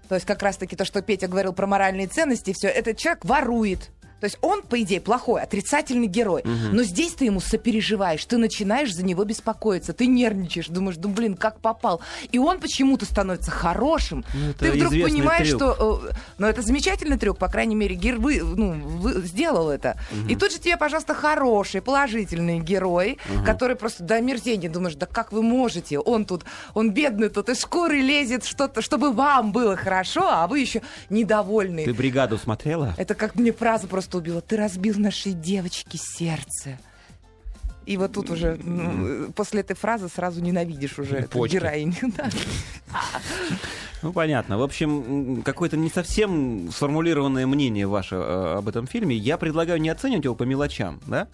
То 0.09 0.15
есть 0.15 0.25
как 0.25 0.41
раз-таки 0.41 0.75
то, 0.75 0.85
что 0.85 1.01
Петя 1.01 1.27
говорил 1.27 1.53
про 1.53 1.67
моральные 1.67 2.07
ценности, 2.07 2.53
все, 2.53 2.69
этот 2.69 2.97
человек 2.97 3.25
ворует. 3.25 3.89
То 4.19 4.25
есть 4.25 4.37
он, 4.41 4.61
по 4.63 4.81
идее, 4.81 4.99
плохой, 5.01 5.41
отрицательный 5.41 6.07
герой. 6.07 6.43
Но 6.45 6.83
здесь 6.83 7.13
ты 7.13 7.25
ему 7.25 7.39
сопереживаешь, 7.39 8.23
ты 8.25 8.37
начинаешь 8.37 8.93
за 8.93 9.03
него 9.05 9.23
беспокоиться, 9.23 9.93
ты 9.93 10.07
нервничаешь, 10.07 10.67
думаешь, 10.67 10.97
ну 11.01 11.09
блин, 11.09 11.35
как 11.35 11.59
попал. 11.59 12.01
И 12.31 12.39
он 12.39 12.59
почему-то 12.59 13.05
становится 13.05 13.51
хорошим. 13.51 14.23
Ну, 14.33 14.53
ты 14.53 14.71
вдруг 14.71 14.91
понимаешь, 14.91 15.47
трюк. 15.49 15.61
что... 15.75 16.01
э, 16.09 16.13
Ну, 16.37 16.47
это 16.47 16.61
замечательный 16.61 17.17
трюк, 17.17 17.37
по 17.37 17.47
крайней 17.49 17.75
мере, 17.75 17.95
Гир 17.95 18.17
вы, 18.17 18.41
ну, 18.41 18.73
вы- 18.73 19.21
сделал 19.21 19.69
это. 19.69 19.99
И 20.29 20.35
тут 20.35 20.51
же 20.51 20.59
тебе, 20.59 20.77
пожалуйста, 20.77 21.13
хороший, 21.13 21.81
положительный 21.81 22.59
герой, 22.59 23.17
который 23.45 23.75
просто 23.75 24.03
до 24.03 24.19
мерзения 24.21 24.69
думаешь, 24.69 24.95
да 24.95 25.05
как 25.05 25.31
вы 25.31 25.41
можете? 25.41 25.99
Он 25.99 26.25
тут, 26.25 26.43
он 26.73 26.91
бедный 26.91 27.29
тут 27.29 27.49
из 27.49 27.61
шкуры 27.61 27.99
лезет, 27.99 28.45
что-то, 28.45 28.81
чтобы 28.81 29.11
вам 29.11 29.51
было 29.51 29.75
хорошо, 29.75 30.27
а 30.27 30.47
вы 30.47 30.59
еще 30.59 30.81
недовольны. 31.09 31.85
Ты 31.85 31.93
бригаду 31.93 32.37
смотрела? 32.37 32.93
Это 32.97 33.15
как 33.15 33.35
мне 33.35 33.51
фраза 33.51 33.87
просто 33.87 34.06
убила. 34.15 34.41
Ты 34.41 34.57
разбил 34.57 34.97
нашей 34.99 35.33
девочке 35.33 35.97
сердце. 35.97 36.79
И 37.87 37.95
вот 37.95 38.11
тут 38.11 38.29
уже 38.29 38.59
ну, 38.61 39.31
после 39.31 39.61
этой 39.61 39.75
фразы 39.75 40.09
сразу 40.09 40.41
ненавидишь 40.41 40.99
уже 40.99 41.27
героиню. 41.49 41.95
Да. 42.17 42.29
Ну, 44.03 44.13
понятно. 44.13 44.57
В 44.57 44.61
общем, 44.61 45.41
какое-то 45.43 45.75
не 45.75 45.89
совсем 45.89 46.69
сформулированное 46.71 47.47
мнение 47.47 47.87
ваше 47.87 48.15
э, 48.15 48.55
об 48.57 48.67
этом 48.67 48.85
фильме. 48.85 49.15
Я 49.15 49.37
предлагаю 49.37 49.81
не 49.81 49.89
оценивать 49.89 50.25
его 50.25 50.35
по 50.35 50.43
мелочам, 50.43 50.99
да? 51.07 51.27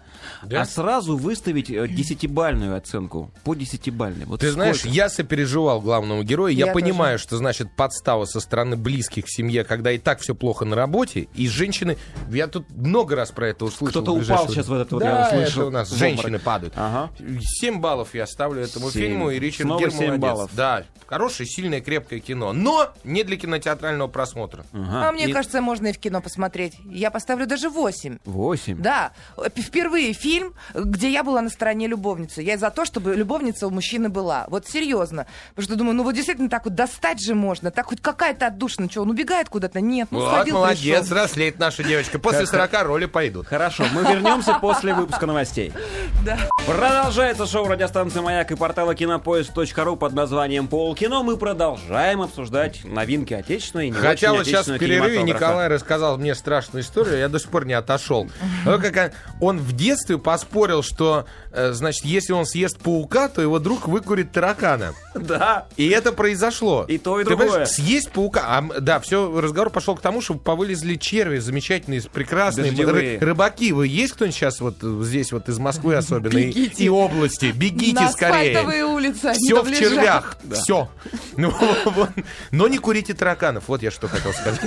Да. 0.43 0.61
А 0.61 0.65
сразу 0.65 1.17
выставить 1.17 1.69
э, 1.69 1.87
десятибальную 1.87 2.77
оценку. 2.77 3.31
По 3.43 3.53
десятибальной. 3.53 4.25
Вот 4.25 4.39
Ты 4.39 4.51
знаешь, 4.51 4.79
сколько? 4.79 4.95
я 4.95 5.09
сопереживал 5.09 5.81
главному 5.81 6.23
герою. 6.23 6.53
Я, 6.53 6.67
Я 6.67 6.73
понимаю, 6.73 7.19
что 7.19 7.37
значит 7.37 7.69
подстава 7.75 8.25
со 8.25 8.39
стороны 8.39 8.77
близких 8.77 9.25
в 9.25 9.31
семье, 9.31 9.65
когда 9.65 9.91
и 9.91 9.97
так 9.97 10.21
все 10.21 10.33
плохо 10.33 10.63
на 10.63 10.75
работе. 10.75 11.27
И 11.33 11.47
женщины... 11.49 11.97
Я 12.29 12.47
тут 12.47 12.69
много 12.71 13.15
раз 13.15 13.31
про 13.31 13.49
это 13.49 13.65
услышал. 13.65 14.01
Кто-то 14.01 14.13
упал 14.13 14.47
сейчас 14.47 14.67
в 14.67 14.73
этот 14.73 14.91
вот, 14.93 14.99
да, 14.99 15.29
я 15.29 15.37
услышал, 15.37 15.61
это 15.63 15.67
у 15.67 15.71
нас 15.71 15.91
женщины. 15.91 16.39
Падают. 16.43 16.73
Ага. 16.75 17.09
7 17.41 17.79
баллов 17.79 18.13
я 18.13 18.27
ставлю 18.27 18.61
этому 18.61 18.89
Семь. 18.91 19.01
фильму, 19.01 19.29
и 19.31 19.39
Ричард 19.39 19.67
Снова 19.67 19.79
Гир 19.79 19.91
семь 19.91 19.99
молодец. 20.07 20.21
баллов. 20.21 20.51
Да, 20.53 20.83
хорошее, 21.07 21.47
сильное, 21.47 21.81
крепкое 21.81 22.19
кино. 22.19 22.53
Но 22.53 22.89
не 23.03 23.23
для 23.23 23.37
кинотеатрального 23.37 24.07
просмотра. 24.07 24.65
Ага. 24.73 25.09
А 25.09 25.11
мне 25.11 25.25
И- 25.27 25.31
кажется, 25.33 25.61
можно 25.61 25.87
и 25.87 25.93
в 25.93 25.99
кино 25.99 26.21
посмотреть. 26.21 26.75
Я 26.85 27.11
поставлю 27.11 27.47
даже 27.47 27.69
8. 27.69 28.17
Восемь. 28.25 28.77
Да, 28.81 29.11
впервые 29.57 30.13
фильм, 30.13 30.53
где 30.73 31.09
я 31.11 31.23
была 31.23 31.41
на 31.41 31.49
стороне 31.49 31.87
любовницы. 31.87 32.41
Я 32.41 32.57
за 32.57 32.69
то, 32.71 32.85
чтобы 32.85 33.15
любовница 33.15 33.67
у 33.67 33.69
мужчины 33.69 34.09
была. 34.09 34.45
Вот 34.49 34.67
серьезно. 34.67 35.27
Потому 35.55 35.63
что 35.65 35.75
думаю, 35.75 35.95
ну 35.95 36.03
вот 36.03 36.15
действительно 36.15 36.49
так 36.49 36.65
вот 36.65 36.75
достать 36.75 37.21
же 37.21 37.35
можно. 37.35 37.71
Так 37.71 37.87
хоть 37.87 38.01
какая-то 38.01 38.47
отдушина. 38.47 38.89
Что, 38.89 39.01
он 39.03 39.09
убегает 39.09 39.49
куда-то? 39.49 39.81
Нет, 39.81 40.07
ну 40.11 40.19
вот, 40.19 40.31
сходил, 40.33 40.55
молодец, 40.55 40.81
пришел. 40.81 41.03
взрослеет 41.03 41.59
наша 41.59 41.83
девочка. 41.83 42.19
После 42.19 42.45
40 42.45 42.83
роли 42.83 43.05
пойдут. 43.05 43.47
Хорошо, 43.47 43.85
мы 43.93 44.01
вернемся 44.01 44.55
после 44.59 44.93
выпуска 44.93 45.25
новостей. 45.25 45.71
Да. 46.25 46.32
Продолжается 46.65 47.45
шоу 47.45 47.67
радиостанции 47.67 48.21
«Маяк» 48.21 48.49
и 48.51 48.55
портала 48.55 48.95
кинопоиск.ру 48.95 49.97
под 49.97 50.13
названием 50.13 50.67
«Полкино». 50.67 51.21
Мы 51.21 51.35
продолжаем 51.35 52.21
обсуждать 52.21 52.85
новинки 52.85 53.33
отечественной 53.33 53.87
и 53.87 53.89
не 53.89 53.97
Хотя 53.97 54.29
очень 54.31 54.37
вот 54.37 54.47
сейчас 54.47 54.67
в 54.67 54.77
перерыве. 54.77 55.23
Николай 55.23 55.67
рассказал 55.67 56.17
мне 56.17 56.33
страшную 56.33 56.83
историю, 56.83 57.17
я 57.17 57.27
до 57.27 57.39
сих 57.39 57.49
пор 57.49 57.65
не 57.65 57.73
отошел. 57.73 58.29
Как 58.65 59.13
он- 59.41 59.59
в 59.59 59.73
детстве 59.73 60.17
поспорил, 60.17 60.83
что, 60.83 61.25
э, 61.51 61.73
значит, 61.73 62.05
если 62.05 62.31
он 62.31 62.45
съест 62.45 62.79
паука, 62.79 63.27
то 63.27 63.41
его 63.41 63.59
друг 63.59 63.87
выкурит 63.87 64.31
таракана. 64.31 64.93
Да. 65.13 65.67
И 65.77 65.87
это 65.89 66.11
произошло. 66.11 66.85
И 66.87 66.97
то, 66.97 67.19
и 67.19 67.23
Ты 67.23 67.35
другое. 67.35 67.65
съесть 67.65 68.11
паука. 68.11 68.41
А, 68.47 68.79
да, 68.79 68.99
все, 68.99 69.39
разговор 69.39 69.69
пошел 69.69 69.95
к 69.95 70.01
тому, 70.01 70.21
что 70.21 70.33
повылезли 70.35 70.95
черви 70.95 71.37
замечательные, 71.37 72.01
прекрасные. 72.01 72.71
Рыбаки. 73.19 73.71
Вы 73.73 73.87
есть 73.87 74.13
кто-нибудь 74.13 74.35
сейчас 74.35 74.59
вот 74.59 74.77
э, 74.81 75.01
здесь, 75.03 75.31
вот 75.31 75.49
из 75.49 75.59
Москвы 75.59 75.95
особенно, 75.95 76.22
и, 76.29 76.35
Бегите. 76.47 76.83
и 76.83 76.89
области? 76.89 77.45
Бегите 77.55 77.93
на 77.99 78.11
скорее. 78.11 78.85
улицы, 78.85 79.33
Все 79.33 79.61
в 79.61 79.71
червях. 79.71 80.37
Все. 80.53 80.89
Но 82.51 82.67
не 82.67 82.77
курите 82.77 83.13
тараканов. 83.13 83.65
Вот 83.67 83.81
я 83.81 83.91
что 83.91 84.07
хотел 84.07 84.33
сказать. 84.33 84.61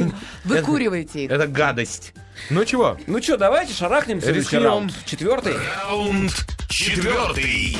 Выкуривайте 0.44 1.24
их. 1.24 1.30
Это 1.30 1.46
гадость. 1.46 2.12
Ну 2.50 2.64
чего? 2.64 2.98
Ну 3.06 3.22
что, 3.22 3.36
давайте 3.36 3.72
шарахнем 3.72 4.20
следующий 4.20 4.56
Рискнем. 4.56 4.62
раунд. 4.64 4.92
Четвертый. 5.06 5.54
Раунд 5.88 6.32
четвертый. 6.68 7.76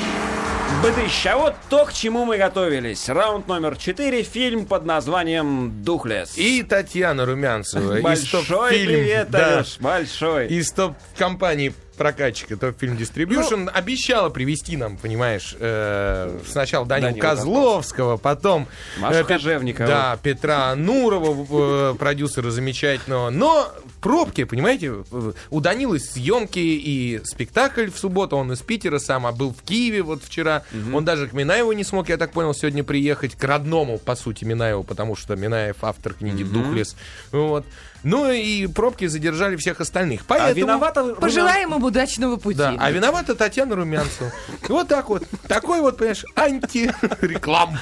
Бытыщ. 0.81 1.25
А 1.27 1.37
вот 1.37 1.55
то, 1.69 1.85
к 1.85 1.93
чему 1.93 2.25
мы 2.25 2.37
готовились. 2.37 3.09
Раунд 3.09 3.47
номер 3.47 3.77
четыре. 3.77 4.23
Фильм 4.23 4.65
под 4.65 4.85
названием 4.85 5.83
«Духлес». 5.83 6.37
И 6.37 6.63
Татьяна 6.63 7.25
Румянцева. 7.25 7.97
из 7.97 8.03
Большой 8.03 8.43
топ-фильм, 8.43 8.87
привет, 8.87 9.29
да, 9.29 9.55
Алёш, 9.57 9.77
большой. 9.79 10.47
Из 10.47 10.71
топ-компании 10.71 11.73
прокатчика 11.97 12.55
Топ 12.55 12.79
Фильм 12.79 12.95
Distribution 12.95 13.69
обещала 13.69 14.29
привести 14.29 14.77
нам, 14.77 14.97
понимаешь, 14.97 15.55
э, 15.59 16.39
сначала 16.47 16.85
Данила 16.85 17.11
Данила 17.11 17.21
Козловского, 17.29 18.17
потом 18.17 18.67
Машу 18.99 19.19
э, 19.19 19.23
Кожевникова. 19.23 19.87
да, 19.87 20.19
Петра 20.21 20.75
Нурова, 20.75 21.91
э, 21.91 21.95
продюсера 21.97 22.51
замечательного. 22.51 23.29
Но 23.29 23.71
пробки, 24.01 24.43
понимаете, 24.43 25.03
у 25.49 25.59
Данилы 25.59 25.99
съемки 25.99 26.59
и 26.59 27.21
спектакль 27.23 27.89
в 27.89 27.97
субботу, 27.97 28.37
он 28.37 28.51
из 28.51 28.59
Питера 28.59 28.99
сам, 28.99 29.25
а 29.25 29.31
был 29.31 29.53
в 29.53 29.61
Киеве 29.63 30.03
вот 30.03 30.23
вчера. 30.23 30.63
Он 30.93 31.03
даже 31.03 31.27
к 31.27 31.33
Минаеву 31.33 31.71
не 31.71 31.83
смог, 31.83 32.09
я 32.09 32.17
так 32.17 32.31
понял, 32.31 32.53
сегодня 32.53 32.83
приехать, 32.83 33.35
к 33.35 33.43
родному, 33.43 33.97
по 33.97 34.15
сути, 34.15 34.45
Минаеву, 34.45 34.83
потому 34.83 35.15
что 35.15 35.35
Минаев 35.35 35.77
автор 35.81 36.13
книги 36.13 36.43
«Духлес». 36.43 36.95
Вот. 37.31 37.65
Ну 38.03 38.31
и 38.31 38.67
пробки 38.67 39.07
задержали 39.07 39.55
всех 39.55 39.81
остальных. 39.81 40.21
А 40.21 40.25
Поэтому... 40.27 40.53
виновата... 40.55 41.01
Румян- 41.01 41.19
Пожелаем 41.19 41.73
им 41.73 41.83
удачного 41.83 42.37
пути. 42.37 42.57
Да, 42.57 42.75
а 42.79 42.91
виновата 42.91 43.35
Татьяна 43.35 43.75
Румянцева. 43.75 44.31
Вот 44.69 44.87
так 44.87 45.09
вот. 45.09 45.23
Такой 45.47 45.81
вот, 45.81 45.97
понимаешь, 45.97 46.23
антиреклам. 46.35 47.77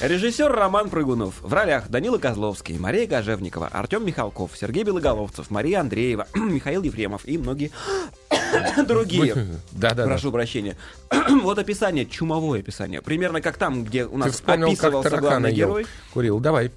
Режиссер 0.00 0.50
Роман 0.50 0.90
Прыгунов. 0.90 1.34
В 1.40 1.52
ролях 1.52 1.88
Данила 1.88 2.18
Козловский, 2.18 2.78
Мария 2.78 3.06
Кожевникова, 3.06 3.68
Артем 3.68 4.04
Михалков, 4.06 4.52
Сергей 4.54 4.84
Белоголовцев, 4.84 5.50
Мария 5.50 5.80
Андреева, 5.80 6.26
Михаил 6.34 6.82
Ефремов 6.82 7.22
и 7.24 7.38
многие 7.38 7.70
другие. 8.86 9.34
Да-да-да. 9.72 10.04
Прошу 10.06 10.32
прощения. 10.32 10.76
вот 11.42 11.58
описание, 11.58 12.06
чумовое 12.06 12.60
описание. 12.60 13.02
Примерно 13.02 13.40
как 13.40 13.56
там, 13.56 13.84
где 13.84 14.04
у 14.06 14.16
нас 14.16 14.42
описывался 14.44 15.16
главный 15.16 15.52
герой. 15.52 15.86
Курил, 16.12 16.40
давай. 16.40 16.70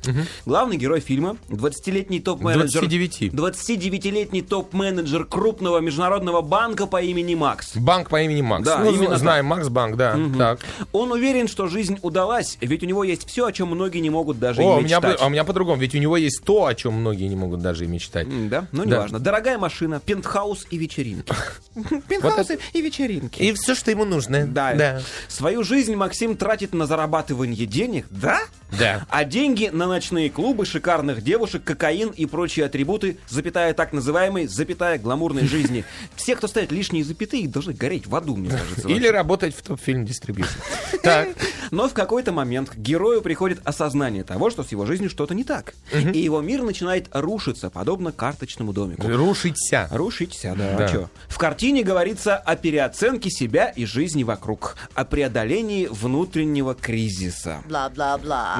Главный 0.46 0.78
герой 0.78 1.00
фильма 1.00 1.38
20-летний 1.50 2.20
топ-менеджер. 2.20 2.82
29. 2.82 3.34
29-летний 3.34 4.42
топ-менеджер 4.42 5.26
крупного 5.26 5.80
международного 5.80 6.42
банка 6.42 6.88
по 6.88 7.02
имени 7.02 7.36
Макс. 7.36 7.76
Банк 7.76 8.10
по 8.10 8.22
имени 8.22 8.42
Макс. 8.42 8.66
Да, 8.66 8.80
Ну, 8.80 9.16
знаем, 9.16 9.46
Макс 9.46 9.70
Банк, 9.70 9.96
да. 9.96 10.18
Так. 10.38 10.60
Он 10.92 11.12
уверен, 11.12 11.48
что 11.48 11.68
жизнь 11.68 12.00
удалась, 12.02 12.58
ведь 12.62 12.84
у 12.84 12.86
него 12.86 13.04
есть 13.04 13.28
все, 13.28 13.46
о 13.46 13.52
чем 13.52 13.70
многие 13.70 14.00
не 14.00 14.10
могут 14.10 14.40
даже 14.40 14.62
О, 14.62 14.80
и 14.80 14.84
мечтать. 14.84 15.18
а 15.22 15.26
у 15.26 15.30
меня 15.30 15.44
по-другому, 15.44 15.80
ведь 15.80 15.96
у 15.96 15.98
него 15.98 16.18
есть 16.18 16.44
то, 16.44 16.66
о 16.66 16.76
чем 16.76 16.94
многие 16.94 17.28
не 17.28 17.36
могут 17.36 17.62
даже 17.62 17.86
и 17.86 17.88
мечтать. 17.88 18.28
Да? 18.50 18.68
Ну, 18.72 18.84
Да. 18.86 18.96
неважно. 18.98 19.20
Дорогая 19.20 19.58
машина, 19.58 20.00
пентхаус 20.00 20.68
и 20.70 20.78
вечеринки. 20.78 21.34
Пентхаусы 22.08 22.60
и 22.74 22.82
вечеринки. 22.82 23.42
И 23.42 23.54
все, 23.54 23.76
что 23.76 23.92
ему 23.92 24.06
нужно. 24.06 24.46
Да. 24.48 25.02
Свою 25.28 25.64
жизнь 25.64 25.96
Максим 25.96 26.36
тратит 26.38 26.74
на 26.74 26.86
зарабатывание 26.86 27.66
денег, 27.66 28.06
да? 28.10 28.40
Да. 28.72 29.06
А 29.10 29.24
деньги 29.24 29.70
на 29.72 29.88
ночные 29.88 30.30
клубы, 30.30 30.66
шикарных 30.66 31.22
девушек, 31.22 31.64
кокаин 31.64 32.10
и 32.10 32.26
прочие 32.26 32.66
атрибуты, 32.66 33.18
запятая 33.28 33.74
так 33.74 33.94
называемой, 33.94 34.48
запятая 34.48 34.98
гламурной 34.98 35.48
жизни. 35.48 35.86
Все, 36.16 36.36
кто 36.36 36.48
ставит 36.48 36.72
лишние 36.72 37.04
запятые, 37.04 37.48
должны 37.48 37.74
гореть 37.74 38.08
в 38.08 38.16
аду, 38.16 38.36
мне 38.36 38.50
кажется. 38.50 38.88
Или 38.88 39.08
работать 39.08 39.56
в 39.56 39.62
топ-фильм 39.62 40.06
дистрибьюшн. 40.06 40.60
Так. 41.04 41.30
Но 41.72 41.90
в 41.90 41.94
какой-то 41.94 42.32
момент 42.32 42.70
к 42.70 42.76
герою 42.76 43.22
приходит 43.22 43.60
осознание 43.66 44.24
того, 44.24 44.50
что 44.50 44.64
с 44.64 44.72
его 44.72 44.86
жизнью 44.86 45.10
что-то 45.10 45.34
не 45.34 45.44
так. 45.44 45.74
И 45.94 46.20
его 46.20 46.42
мир 46.42 46.64
начинает 46.64 47.08
рушиться, 47.12 47.70
подобно 47.70 48.12
карточному 48.12 48.74
домику. 48.74 49.08
Рушиться. 49.08 49.88
Рушиться, 49.92 50.54
да. 50.58 50.78
Да. 50.78 50.86
А? 50.86 51.10
В 51.28 51.38
картине 51.38 51.84
говорится 51.84 52.38
о 52.38 52.56
переоценке 52.56 53.30
себя 53.30 53.70
и 53.70 53.86
жизни 53.86 54.24
вокруг, 54.24 54.76
о 54.94 55.06
преодолении 55.06 55.88
внутреннего 55.88 56.74
кризиса. 56.74 57.62
Бла-бла-бла. 57.68 58.57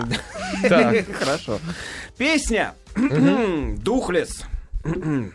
Так. 0.62 1.06
Хорошо. 1.20 1.60
Песня 2.18 2.74
«Духлес». 3.78 4.44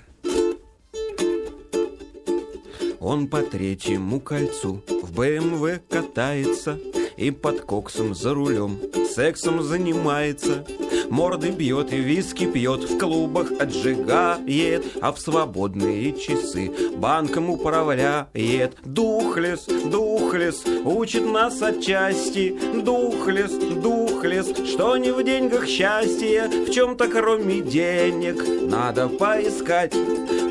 Он 3.01 3.27
по 3.27 3.43
третьему 3.43 4.21
кольцу 4.21 4.83
в 5.03 5.13
БМВ 5.13 5.81
катается 5.89 6.79
И 7.23 7.31
под 7.31 7.61
коксом 7.61 8.17
за 8.17 8.35
рулем 8.35 8.81
сексом 9.15 9.63
занимается 9.63 10.65
Морды 11.09 11.51
бьет 11.51 11.93
и 11.93 11.99
виски 11.99 12.47
пьет, 12.47 12.83
в 12.83 12.99
клубах 12.99 13.53
отжигает 13.61 14.85
А 15.01 15.13
в 15.13 15.21
свободные 15.21 16.19
часы 16.19 16.73
банком 16.97 17.49
управляет 17.49 18.77
Духлес, 18.85 19.67
духлес, 19.67 20.65
учит 20.85 21.25
нас 21.25 21.63
отчасти 21.63 22.59
Духлес, 22.83 23.53
духлес, 23.53 24.49
что 24.67 24.97
не 24.97 25.13
в 25.13 25.23
деньгах 25.23 25.69
счастье 25.69 26.49
В 26.49 26.73
чем-то 26.73 27.07
кроме 27.07 27.61
денег 27.61 28.45
надо 28.69 29.09
поискать 29.09 29.95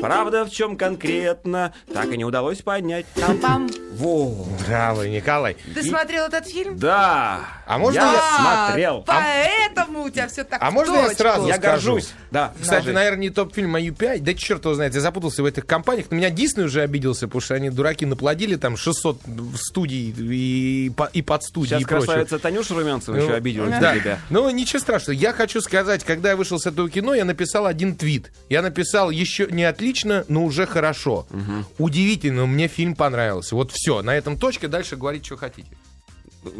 Правда, 0.02 0.44
в 0.44 0.50
чем 0.50 0.76
конкретно, 0.76 1.72
так 1.94 2.12
и 2.12 2.16
не 2.16 2.24
удалось 2.24 2.60
поднять. 2.60 3.06
Там-пам. 3.14 3.70
Во. 3.92 4.34
Браво, 4.66 5.04
Николай. 5.04 5.56
Ты 5.76 5.84
смотрел 5.84 6.24
этот 6.24 6.48
фильм? 6.48 6.61
Да. 6.74 7.40
А 7.66 7.78
можно 7.78 7.98
я 7.98 8.12
я- 8.12 8.66
смотрел? 8.66 9.02
Поэтому 9.06 10.02
у 10.04 10.10
тебя 10.10 10.28
все 10.28 10.44
так 10.44 10.62
А 10.62 10.70
в 10.70 10.74
можно 10.74 10.96
я 10.96 11.10
сразу 11.10 11.46
Я 11.46 11.56
скажу? 11.56 11.92
горжусь. 11.94 12.12
Да. 12.30 12.52
Кстати, 12.60 12.82
скажи. 12.82 12.92
наверное, 12.92 13.20
не 13.20 13.30
топ-фильм, 13.30 13.74
а 13.76 13.80
U5. 13.80 14.20
Да 14.20 14.34
черт 14.34 14.64
его 14.64 14.74
знает, 14.74 14.94
я 14.94 15.00
запутался 15.00 15.42
в 15.42 15.46
этих 15.46 15.66
компаниях. 15.66 16.10
На 16.10 16.16
меня 16.16 16.30
Дисней 16.30 16.64
уже 16.66 16.82
обиделся, 16.82 17.26
потому 17.26 17.40
что 17.40 17.54
они, 17.54 17.70
дураки, 17.70 18.04
наплодили 18.06 18.56
там 18.56 18.76
600 18.76 19.20
студий 19.56 20.10
и, 20.18 20.92
и 21.12 21.22
подстудий 21.22 21.68
Сейчас 21.70 21.82
и 21.82 21.84
прочее. 21.84 22.06
красавица 22.06 22.38
Танюша 22.38 22.74
Румянцева 22.74 23.16
Ну, 23.16 23.22
еще 23.22 23.34
обиделась 23.34 23.70
да. 23.78 23.94
на 23.94 24.00
тебя. 24.00 24.18
Ну, 24.30 24.48
ничего 24.50 24.78
страшного. 24.80 25.16
Я 25.16 25.32
хочу 25.32 25.60
сказать, 25.60 26.04
когда 26.04 26.30
я 26.30 26.36
вышел 26.36 26.58
с 26.58 26.66
этого 26.66 26.88
кино, 26.90 27.14
я 27.14 27.24
написал 27.24 27.66
один 27.66 27.94
твит. 27.96 28.32
Я 28.48 28.62
написал 28.62 29.10
еще 29.10 29.46
не 29.50 29.64
отлично, 29.64 30.24
но 30.28 30.44
уже 30.44 30.66
хорошо. 30.66 31.26
Удивительно, 31.78 32.46
мне 32.46 32.68
фильм 32.68 32.94
понравился. 32.94 33.54
Вот 33.54 33.70
все, 33.72 34.02
на 34.02 34.16
этом 34.16 34.36
точка, 34.38 34.68
дальше 34.68 34.96
говорить, 34.96 35.24
что 35.26 35.36
хотите. 35.36 35.68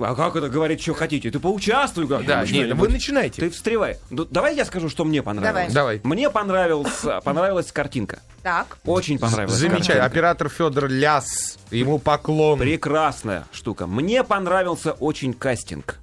А 0.00 0.14
как 0.14 0.36
это 0.36 0.48
говорить, 0.48 0.80
что 0.80 0.94
хотите? 0.94 1.30
Ты 1.30 1.40
поучаствуй 1.40 2.06
как 2.06 2.24
Да, 2.24 2.44
нет, 2.44 2.74
вы 2.74 2.88
начинайте. 2.88 3.40
Ты 3.40 3.50
встревай. 3.50 3.98
Ну, 4.10 4.24
давай 4.24 4.54
я 4.54 4.64
скажу, 4.64 4.88
что 4.88 5.04
мне 5.04 5.22
понравилось. 5.22 5.72
Давай. 5.72 6.00
Мне 6.04 6.30
понравился, 6.30 7.20
понравилась 7.22 7.72
картинка. 7.72 8.20
Так. 8.42 8.78
Очень 8.84 9.18
понравилась 9.18 9.56
Замечательно. 9.56 9.86
картинка. 9.86 10.04
Оператор 10.06 10.48
Федор 10.48 10.88
Ляс, 10.88 11.58
ему 11.70 11.98
поклон. 11.98 12.58
Прекрасная 12.58 13.46
штука. 13.52 13.86
Мне 13.86 14.22
понравился 14.22 14.92
очень 14.92 15.32
кастинг. 15.34 15.98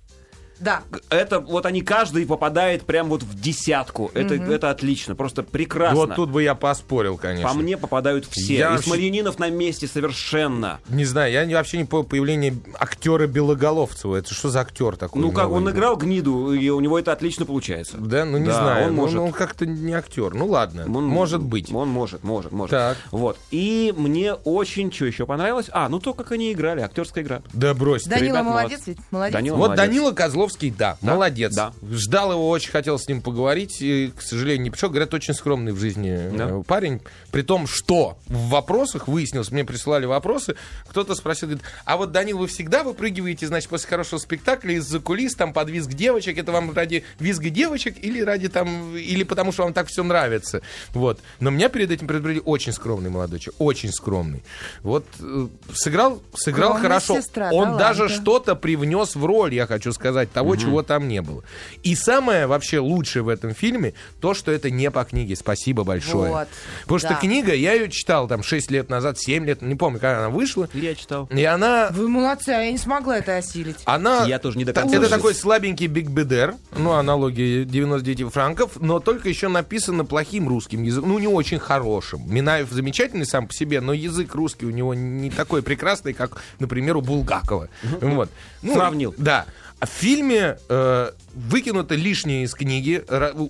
Да. 0.60 0.82
Это 1.10 1.40
вот 1.40 1.66
они 1.66 1.82
каждый 1.82 2.26
попадает 2.26 2.84
прям 2.84 3.10
вот 3.10 3.24
в 3.24 3.40
десятку. 3.40 4.12
Это, 4.14 4.36
это 4.36 4.70
отлично, 4.70 5.16
просто 5.16 5.44
прекрасно. 5.44 5.96
Вот 5.98 6.16
тут 6.16 6.30
бы 6.30 6.44
я 6.44 6.56
поспорил, 6.56 7.18
конечно. 7.18 7.48
По 7.50 7.54
мне 7.56 7.78
попадают 7.78 8.26
все. 8.30 8.56
Я 8.58 8.68
И 8.68 8.72
вообще- 8.72 8.90
Смольянинов 8.90 9.40
на 9.40 9.50
месте 9.50 9.88
совершенно. 9.88 10.80
Не 10.90 11.06
знаю, 11.06 11.32
я 11.32 11.58
вообще 11.58 11.78
не 11.78 11.86
понял 11.86 12.04
появление 12.04 12.56
актера 12.78 13.28
Белоголовцева. 13.28 14.16
Это 14.18 14.34
что 14.34 14.50
за 14.50 14.62
актер 14.62 14.96
такой? 14.98 15.22
Ну 15.22 15.32
как, 15.32 15.50
он 15.50 15.70
играл 15.70 15.96
гниду, 15.96 16.54
и 16.54 16.70
у 16.70 16.80
него 16.80 17.00
это 17.00 17.12
отлично 17.12 17.46
получается. 17.46 17.98
Да, 17.98 18.26
ну 18.26 18.38
не 18.38 18.48
Да, 18.48 18.54
знаю. 18.54 18.88
он 18.88 18.96
Ну, 18.96 19.02
может. 19.02 19.16
ну, 19.16 19.26
он 19.26 19.32
как-то 19.32 19.66
не 19.66 19.94
актер. 19.94 20.34
Ну 20.34 20.48
ладно, 20.48 20.84
Он- 20.84 21.06
может 21.06 21.42
быть. 21.42 21.72
Он 21.74 21.88
может, 21.90 22.24
может, 22.24 22.52
может. 22.52 22.72
Так. 22.72 22.98
Вот. 23.12 23.38
И 23.52 23.94
мне 23.98 24.34
очень, 24.34 24.92
что 24.92 25.06
еще 25.06 25.26
понравилось? 25.26 25.68
А, 25.72 25.90
ну 25.90 26.00
то, 26.00 26.14
как 26.14 26.32
они 26.32 26.52
играли, 26.52 26.82
актерская 26.82 27.24
игра. 27.24 27.42
Да 27.54 27.74
брось. 27.74 28.04
ты. 28.04 28.10
Данила 28.10 28.28
ребят, 28.38 28.46
молодец 28.46 28.70
молодцы. 28.72 28.90
ведь? 28.92 29.00
Молодец. 29.12 29.34
Данила 29.34 29.56
Вот 29.56 29.68
молодец. 29.70 29.86
Данила 29.86 30.12
Козловский, 30.50 30.72
да, 30.72 30.98
Да? 31.02 31.14
молодец. 31.14 31.54
Да. 31.56 31.74
Ждал 31.92 32.32
его, 32.32 32.50
очень 32.50 32.72
хотел 32.72 32.98
с 32.98 33.08
ним 33.08 33.22
поговорить. 33.22 33.78
И, 33.82 34.12
к 34.16 34.22
сожалению, 34.22 34.64
не 34.64 34.70
пришел. 34.72 34.90
Говорят, 34.90 35.14
очень 35.14 35.34
скромный 35.34 35.72
в 35.72 35.80
жизни 35.80 36.10
э, 36.12 36.32
Да. 36.36 36.62
парень. 36.66 37.02
При 37.32 37.42
том, 37.42 37.68
что 37.68 38.18
в 38.28 38.50
вопросах 38.50 39.08
выяснилось, 39.08 39.52
мне 39.52 39.64
присылали 39.64 40.06
вопросы, 40.06 40.56
кто-то 40.88 41.16
спросил, 41.16 41.50
говорит, 41.50 41.66
а 41.86 41.98
вот, 41.98 42.12
Данил, 42.12 42.40
вы 42.40 42.48
всегда 42.48 42.84
выпрыгиваете, 42.84 43.48
значит, 43.48 43.70
после 43.70 43.88
хорошего 43.90 44.20
спектакля 44.20 44.74
из-за 44.76 45.00
кулис, 45.00 45.36
там, 45.36 45.54
под 45.54 45.70
визг 45.70 45.92
девочек, 45.92 46.38
это 46.38 46.52
вам 46.52 46.72
ради 46.74 47.04
визга 47.20 47.50
девочек 47.50 47.96
или 48.04 48.22
ради 48.22 48.50
там, 48.50 48.96
или 48.96 49.24
потому 49.24 49.52
что 49.52 49.64
вам 49.64 49.74
так 49.74 49.88
все 49.88 50.04
нравится. 50.04 50.62
Вот. 50.94 51.20
Но 51.40 51.50
меня 51.50 51.70
перед 51.70 51.92
этим 51.92 52.08
предупредили 52.08 52.42
очень 52.46 52.74
скромный 52.74 53.10
молодой 53.10 53.40
человек, 53.40 53.62
очень 53.62 53.92
скромный. 53.92 54.44
Вот 54.82 55.06
э, 55.20 55.48
сыграл, 55.74 56.22
сыграл 56.34 56.70
Скромность 56.78 57.06
хорошо. 57.08 57.22
сестра 57.22 57.50
Он 57.52 57.64
таланта. 57.66 57.78
даже 57.80 58.10
что-то 58.10 58.56
привнес 58.56 59.16
в 59.16 59.26
роль, 59.26 59.54
я 59.54 59.68
хочу 59.68 59.92
сказать, 59.94 60.32
того, 60.32 60.56
чего 60.56 60.84
там 60.84 61.08
не 61.08 61.22
было. 61.22 61.44
И 61.84 61.96
самое 61.96 62.48
вообще 62.48 62.80
лучшее 62.80 63.24
в 63.24 63.30
этом 63.30 63.54
фильме, 63.54 63.94
то, 64.20 64.34
что 64.34 64.52
это 64.52 64.70
не 64.70 64.90
по 64.92 65.04
книге. 65.04 65.36
Спасибо 65.36 65.84
большое. 65.84 66.32
Вот. 66.32 66.48
Потому 66.84 67.00
что 67.00 67.10
Да. 67.10 67.19
Книга, 67.20 67.54
я 67.54 67.74
ее 67.74 67.90
читал 67.90 68.28
там 68.28 68.44
6 68.44 68.72
лет 68.72 68.90
назад, 68.90 69.20
7 69.20 69.46
лет, 69.46 69.62
не 69.62 69.76
помню, 69.76 70.00
когда 70.00 70.20
она 70.20 70.30
вышла. 70.30 70.70
Я 70.74 70.96
читал. 70.96 71.28
И 71.32 71.44
она... 71.44 71.90
Вы 71.92 72.08
молодцы, 72.08 72.50
а 72.50 72.62
я 72.62 72.72
не 72.72 72.78
смогла 72.78 73.18
это 73.18 73.38
осилить. 73.38 73.78
Она... 73.86 74.26
Я 74.26 74.40
тоже 74.40 74.58
не 74.58 74.66
до 74.66 74.74
конца 74.74 74.96
Это 74.96 75.10
такой 75.10 75.34
слабенький 75.34 75.88
Биг 75.88 76.10
Бедер, 76.10 76.56
ну, 76.78 76.92
аналогии 76.92 77.64
99 77.64 78.32
франков, 78.32 78.74
но 78.80 79.00
только 79.00 79.30
еще 79.30 79.48
написано 79.48 80.06
плохим 80.06 80.48
русским 80.48 80.84
языком, 80.84 81.10
ну, 81.10 81.20
не 81.20 81.28
очень 81.28 81.60
хорошим. 81.60 82.24
Минаев 82.28 82.70
замечательный 82.70 83.26
сам 83.26 83.48
по 83.48 83.54
себе, 83.54 83.82
но 83.82 83.94
язык 83.94 84.34
русский 84.36 84.66
у 84.66 84.72
него 84.72 84.94
не 84.94 85.30
такой 85.30 85.62
прекрасный, 85.62 86.14
как, 86.14 86.42
например, 86.60 86.98
у 86.98 87.02
Булгакова. 87.02 87.70
Вот. 88.02 88.30
Ну, 88.62 88.74
Сравнил. 88.74 89.14
Да. 89.18 89.46
А 89.80 89.86
в 89.86 89.90
фильме 89.90 90.58
э, 90.68 91.12
выкинуто 91.34 91.96
лишнее 91.96 92.44
из 92.44 92.54
книги, 92.54 93.04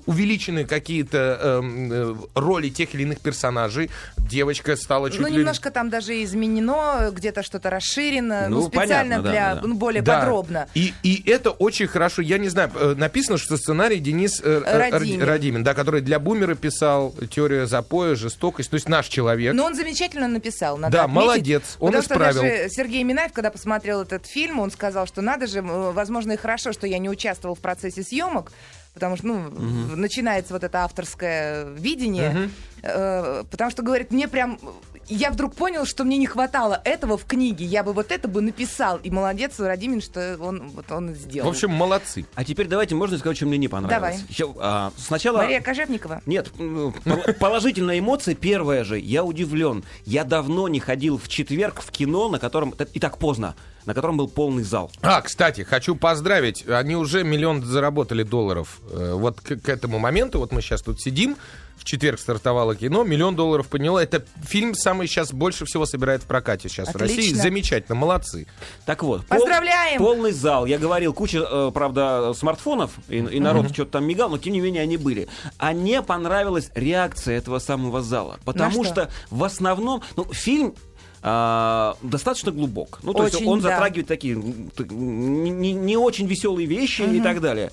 увеличены 0.05 0.65
какие-то 0.65 1.39
эм, 1.41 1.91
э, 1.91 2.15
роли 2.35 2.69
тех 2.69 2.93
или 2.93 3.03
иных 3.03 3.19
персонажей. 3.19 3.89
Девочка 4.17 4.75
стала 4.75 5.09
чуть 5.09 5.19
Ну, 5.21 5.27
ли... 5.27 5.37
немножко 5.37 5.71
там 5.71 5.89
даже 5.89 6.23
изменено, 6.23 7.09
где-то 7.11 7.43
что-то 7.43 7.69
расширено, 7.69 8.47
ну, 8.49 8.61
Ну, 8.61 8.67
специально 8.67 9.17
понятно, 9.17 9.23
да, 9.23 9.29
для, 9.31 9.55
да. 9.55 9.61
ну, 9.67 9.75
более 9.75 10.01
Да. 10.01 10.19
подробно. 10.19 10.67
И, 10.73 10.93
и 11.03 11.29
это 11.29 11.51
очень 11.51 11.87
хорошо. 11.87 12.21
Я 12.21 12.37
не 12.37 12.49
знаю, 12.49 12.71
э, 12.75 12.95
написано, 12.95 13.37
что 13.37 13.57
сценарий 13.57 13.99
Денис 13.99 14.41
э, 14.43 14.61
э, 14.65 14.77
Радимин. 14.77 15.19
Ради- 15.21 15.29
Радимин, 15.29 15.63
да, 15.63 15.73
который 15.73 16.01
для 16.01 16.19
бумера 16.19 16.55
писал 16.55 17.13
теорию 17.29 17.65
запоя, 17.67 18.15
жестокость. 18.15 18.69
То 18.69 18.75
есть 18.75 18.87
наш 18.89 19.07
человек. 19.07 19.53
Но 19.53 19.65
он 19.65 19.75
замечательно 19.75 20.27
написал, 20.27 20.77
надо 20.77 20.93
Да, 20.93 21.03
отметить. 21.05 21.15
молодец, 21.21 21.63
он 21.79 21.87
Потому 21.93 22.03
исправил. 22.03 22.33
что 22.33 22.41
даже 22.43 22.69
Сергей 22.69 23.03
Минаев, 23.03 23.31
когда 23.33 23.49
посмотрел 23.51 24.01
этот 24.01 24.25
фильм, 24.27 24.59
он 24.59 24.71
сказал, 24.71 25.07
что 25.07 25.21
надо 25.21 25.47
же, 25.47 25.61
возможно, 25.61 26.33
и 26.33 26.37
хорошо, 26.37 26.71
что 26.73 26.85
я 26.87 26.97
не 26.99 27.09
участвовал 27.09 27.55
в 27.55 27.59
процессе 27.59 27.78
съемок, 27.79 28.51
потому 28.93 29.17
что, 29.17 29.27
ну, 29.27 29.49
начинается 29.95 30.53
вот 30.53 30.63
это 30.63 30.83
авторское 30.83 31.65
видение, 31.65 32.49
Э, 32.81 33.43
потому 33.49 33.71
что, 33.71 33.83
говорит, 33.83 34.11
мне 34.11 34.27
прям 34.27 34.59
я 35.09 35.31
вдруг 35.31 35.55
понял, 35.55 35.85
что 35.85 36.03
мне 36.03 36.17
не 36.17 36.25
хватало 36.27 36.81
этого 36.85 37.17
в 37.17 37.25
книге. 37.25 37.65
Я 37.65 37.83
бы 37.83 37.93
вот 37.93 38.11
это 38.11 38.27
бы 38.27 38.41
написал. 38.41 38.97
И 38.97 39.09
молодец 39.09 39.59
Радимин, 39.59 40.01
что 40.01 40.37
он 40.39 40.69
вот 40.69 40.91
он 40.91 41.15
сделал. 41.15 41.47
В 41.47 41.51
общем, 41.51 41.71
молодцы. 41.71 42.25
А 42.35 42.43
теперь 42.43 42.67
давайте, 42.67 42.95
можно 42.95 43.17
сказать, 43.17 43.37
что 43.37 43.45
мне 43.45 43.57
не 43.57 43.67
понравилось? 43.67 44.17
Давай. 44.17 44.29
Еще, 44.29 44.55
а, 44.59 44.91
сначала... 44.97 45.37
Мария 45.39 45.61
Кожевникова. 45.61 46.21
Нет, 46.25 46.51
положительная 47.39 47.99
эмоция 47.99 48.35
первая 48.35 48.83
же. 48.83 48.99
Я 48.99 49.23
удивлен. 49.23 49.83
Я 50.05 50.23
давно 50.23 50.67
не 50.67 50.79
ходил 50.79 51.17
в 51.17 51.27
четверг 51.27 51.81
в 51.81 51.91
кино, 51.91 52.29
на 52.29 52.39
котором... 52.39 52.75
И 52.93 52.99
так 52.99 53.17
поздно. 53.17 53.55
На 53.85 53.93
котором 53.93 54.17
был 54.17 54.27
полный 54.27 54.63
зал. 54.63 54.91
А, 55.01 55.21
кстати, 55.21 55.61
хочу 55.61 55.95
поздравить. 55.95 56.67
Они 56.67 56.95
уже 56.95 57.23
миллион 57.23 57.63
заработали 57.63 58.23
долларов. 58.23 58.79
Э, 58.91 59.13
Вот 59.13 59.41
к, 59.41 59.55
к 59.55 59.69
этому 59.69 59.97
моменту, 59.99 60.39
вот 60.39 60.51
мы 60.51 60.61
сейчас 60.61 60.81
тут 60.81 61.01
сидим, 61.01 61.37
в 61.79 61.85
четверг 61.85 62.19
стартовало 62.19 62.75
кино, 62.75 63.03
миллион 63.03 63.35
долларов 63.35 63.67
подняло. 63.67 63.99
Это 63.99 64.25
фильм 64.43 64.75
самый 64.75 65.07
сейчас 65.07 65.31
больше 65.31 65.65
всего 65.65 65.85
собирает 65.85 66.23
в 66.23 66.25
прокате 66.25 66.69
сейчас 66.69 66.93
в 66.93 66.97
России. 66.97 67.19
Отлично. 67.19 67.41
Замечательно, 67.41 67.95
молодцы. 67.95 68.47
Так 68.85 69.01
вот. 69.03 69.25
пол- 69.25 69.39
Поздравляем! 69.39 69.97
полный 69.97 70.31
зал. 70.31 70.65
Я 70.65 70.77
говорил, 70.77 71.13
куча, 71.13 71.39
э, 71.39 71.71
правда, 71.73 72.33
смартфонов, 72.35 72.91
и, 73.07 73.17
и 73.17 73.39
народ 73.39 73.71
что-то 73.73 73.91
там 73.91 74.05
мигал, 74.05 74.29
но 74.29 74.37
тем 74.37 74.53
не 74.53 74.59
менее 74.59 74.83
они 74.83 74.97
были. 74.97 75.27
А 75.57 75.71
мне 75.71 76.01
понравилась 76.01 76.69
реакция 76.75 77.37
этого 77.37 77.59
самого 77.59 78.01
зала. 78.01 78.39
Потому 78.43 78.83
что? 78.83 78.93
что 78.93 79.09
в 79.31 79.43
основном, 79.43 80.03
ну, 80.15 80.25
фильм 80.31 80.75
а, 81.21 81.97
достаточно 82.01 82.51
глубок. 82.51 82.99
Ну, 83.03 83.13
то 83.13 83.23
есть 83.23 83.35
Очень, 83.35 83.47
он 83.47 83.61
да. 83.61 83.69
затрагивает 83.69 84.07
такие 84.07 84.35
не, 84.35 85.49
не- 85.49 85.73
не 85.73 85.97
очень 85.97 86.27
веселые 86.27 86.65
вещи 86.65 87.01
и 87.01 87.21
так 87.21 87.41
далее. 87.41 87.71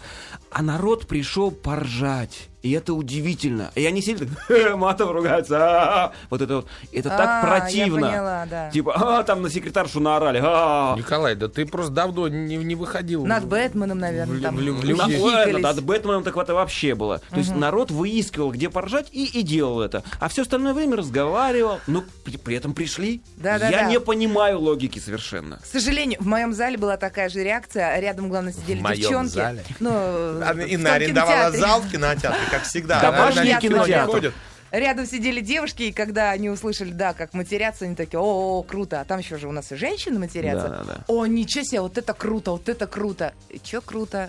А 0.51 0.63
народ 0.63 1.07
пришел 1.07 1.51
поржать. 1.51 2.49
И 2.67 2.73
это 2.73 2.95
удивительно. 2.95 3.71
И 3.77 3.87
они 3.87 4.03
сидят, 4.03 4.29
так, 4.49 4.77
матом 4.77 5.11
ругаются. 5.11 5.57
а-а-а». 5.59 6.13
Вот 6.31 6.43
это 6.43 6.57
вот. 6.57 6.67
Это 6.93 7.15
А, 7.15 7.17
так 7.19 7.43
я 7.43 7.49
противно. 7.49 8.09
поняла, 8.09 8.47
да. 8.51 8.71
Типа, 8.71 8.95
а, 9.19 9.23
там 9.23 9.43
на 9.43 9.51
секретаршу 9.51 10.01
наорали. 10.01 10.39
а-а-а». 10.43 10.97
Николай, 10.97 11.35
да 11.37 11.49
ты 11.49 11.65
просто 11.65 11.93
давно 11.93 12.27
не, 12.29 12.57
не 12.57 12.75
выходил. 12.75 13.25
Над 13.25 13.45
Бэтменом, 13.47 13.99
наверное, 13.99 14.41
там. 14.41 14.57
ладно, 14.57 15.59
над 15.59 15.83
Бэтменом 15.83 16.25
так 16.25 16.37
это 16.37 16.55
вообще 16.55 16.95
было. 16.95 17.21
То 17.31 17.37
есть 17.37 17.55
народ 17.55 17.91
выискивал, 17.91 18.51
где 18.51 18.69
поржать, 18.69 19.09
и, 19.13 19.25
и 19.27 19.43
делал 19.43 19.81
это. 19.81 20.03
А 20.19 20.29
все 20.29 20.43
остальное 20.43 20.75
время 20.75 20.97
разговаривал, 20.97 21.81
но 21.87 22.03
при, 22.25 22.37
при 22.37 22.57
этом 22.57 22.75
пришли. 22.75 23.23
Я 23.43 23.87
не 23.89 24.01
понимаю 24.01 24.59
логики 24.61 24.99
совершенно. 24.99 25.59
К 25.59 25.67
сожалению, 25.67 26.19
в 26.21 26.27
моем 26.27 26.53
зале 26.53 26.77
была 26.77 26.97
такая 26.97 27.29
же 27.29 27.43
реакция. 27.45 27.93
а 27.95 28.01
Рядом, 28.01 28.29
главное, 28.29 28.53
сидели 28.53 28.79
В 28.81 28.83
моем 28.83 29.01
девчонки. 29.01 29.31
зале? 29.35 29.65
Ну, 29.81 29.91
А, 29.91 30.55
том 30.55 30.87
арендовала 30.87 31.51
зал 31.53 31.81
в 31.81 31.91
кинотеатре, 31.91 32.41
как 32.59 32.65
всегда. 32.69 33.01
Домашний 33.01 33.57
кинотеатр. 33.61 34.33
Рядом 34.73 35.07
сидели 35.07 35.41
девушки, 35.41 35.85
и 35.85 35.93
когда 35.93 36.33
они 36.33 36.51
услышали, 36.51 36.91
да, 36.91 37.15
как 37.15 37.33
матерятся, 37.35 37.85
они 37.85 37.95
такие, 37.95 38.19
о, 38.19 38.63
круто. 38.63 39.01
А 39.01 39.05
там 39.05 39.21
еще 39.21 39.39
же 39.39 39.47
у 39.49 39.53
нас 39.53 39.71
и 39.71 39.77
женщины 39.77 40.19
матерятся. 40.19 40.69
Да-да-да. 40.69 41.05
О, 41.07 41.25
ничего 41.25 41.65
себе, 41.65 41.81
вот 41.83 41.97
это 41.97 42.13
круто, 42.13 42.51
вот 42.51 42.69
это 42.69 42.87
круто. 42.87 43.33
И 43.49 43.61
Че 43.61 43.81
круто? 43.81 44.29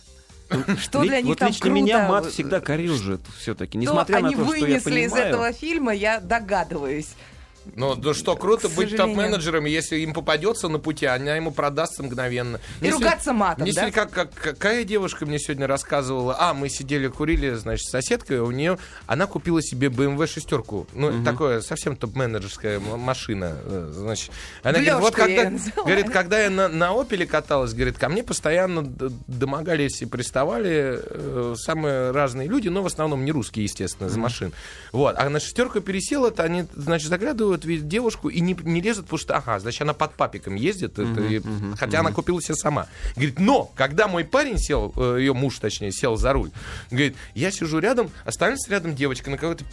Что 0.80 1.02
Ли- 1.02 1.10
для 1.10 1.18
них 1.18 1.28
вот 1.30 1.40
там 1.40 1.50
лично 1.50 1.64
круто? 1.64 1.76
меня 1.76 2.08
мат 2.08 2.28
всегда 2.28 2.62
корежит 2.62 3.22
все-таки. 3.38 3.72
Что 3.82 3.92
Несмотря 3.92 4.20
на 4.22 4.28
они 4.28 4.36
то, 4.36 4.46
что 4.46 4.54
я 4.54 4.62
вынесли 4.62 5.00
из 5.02 5.12
понимаю. 5.12 5.28
этого 5.28 5.52
фильма, 5.54 5.94
я 5.94 6.20
догадываюсь. 6.20 7.10
Ну, 7.76 7.96
да 7.96 8.14
что, 8.14 8.36
круто 8.36 8.70
К 8.70 8.74
быть 8.74 8.96
топ-менеджером, 8.96 9.66
если 9.66 9.98
им 9.98 10.14
попадется 10.14 10.68
на 10.68 10.80
пути, 10.80 11.06
она 11.06 11.36
ему 11.36 11.52
продастся 11.52 12.04
мгновенно. 12.04 12.60
И 12.82 12.90
ругаться 12.90 13.34
матом, 13.34 13.66
если 13.66 13.82
да? 13.82 13.92
как, 13.92 14.12
как- 14.12 14.34
какая 14.34 14.84
девушка 14.84 15.26
мне 15.26 15.40
сегодня 15.40 15.68
рассказывала, 15.68 16.36
а, 16.40 16.54
мы 16.54 16.70
сидели, 16.70 17.08
курили, 17.08 17.54
значит, 17.54 17.86
с 17.86 17.92
соседкой, 17.92 18.40
у 18.40 18.52
нее, 18.52 18.78
она 19.06 19.28
купила 19.28 19.62
себе 19.62 19.88
BMW 19.88 20.28
шестерку, 20.28 20.88
ну, 20.94 21.24
такое 21.24 21.62
совсем 21.62 21.96
топ-менеджерская 21.96 22.80
машина, 22.80 23.58
э, 23.64 23.92
значит. 23.94 24.32
Она 24.64 24.74
говорит, 24.74 24.94
вот 24.96 25.16
когда, 25.16 25.50
называю. 25.50 25.86
говорит, 25.86 26.10
когда 26.10 26.40
я 26.40 26.50
на, 26.50 26.68
на 26.68 27.00
Опеле 27.00 27.26
каталась, 27.26 27.74
говорит, 27.74 27.98
ко 27.98 28.10
мне 28.10 28.24
постоянно 28.24 28.84
домогались 29.28 30.02
и 30.02 30.06
приставали 30.06 31.00
э, 31.04 31.56
самые 31.58 32.12
разные 32.12 32.48
люди, 32.48 32.68
но 32.68 32.84
в 32.84 32.86
основном 32.86 33.26
не 33.26 33.32
русские, 33.32 33.64
естественно, 33.64 34.10
за 34.10 34.20
машин. 34.20 34.54
Вот. 34.92 35.16
А 35.18 35.30
на 35.30 35.40
шестерку 35.40 35.82
пересела, 35.82 36.32
то 36.32 36.44
они, 36.44 36.66
значит, 36.76 37.10
заглядывают, 37.10 37.57
видят 37.66 37.88
девушку 37.88 38.30
и 38.30 38.40
не, 38.42 38.56
не 38.64 38.82
лезут, 38.82 39.06
потому 39.06 39.20
что, 39.20 39.36
ага, 39.38 39.60
значит, 39.60 39.82
она 39.82 39.94
под 39.94 40.14
папиком 40.16 40.56
ездит, 40.56 41.00
это 41.00 41.22
и- 41.22 41.42
хотя 41.78 42.00
она 42.00 42.12
купила 42.12 42.42
себе 42.42 42.56
сама. 42.56 42.88
Говорит, 43.16 43.40
но, 43.40 43.72
когда 43.76 44.08
мой 44.08 44.24
парень 44.26 44.58
сел, 44.58 44.94
э, 44.96 45.18
ее 45.20 45.34
муж, 45.34 45.60
точнее, 45.60 45.92
сел 45.92 46.18
за 46.18 46.34
руль, 46.34 46.52
говорит, 46.92 47.16
я 47.36 47.52
сижу 47.52 47.80
рядом, 47.80 48.10
останется 48.26 48.70
рядом 48.72 48.96
девочка 48.96 49.30
на 49.30 49.38
какой-то 49.38 49.64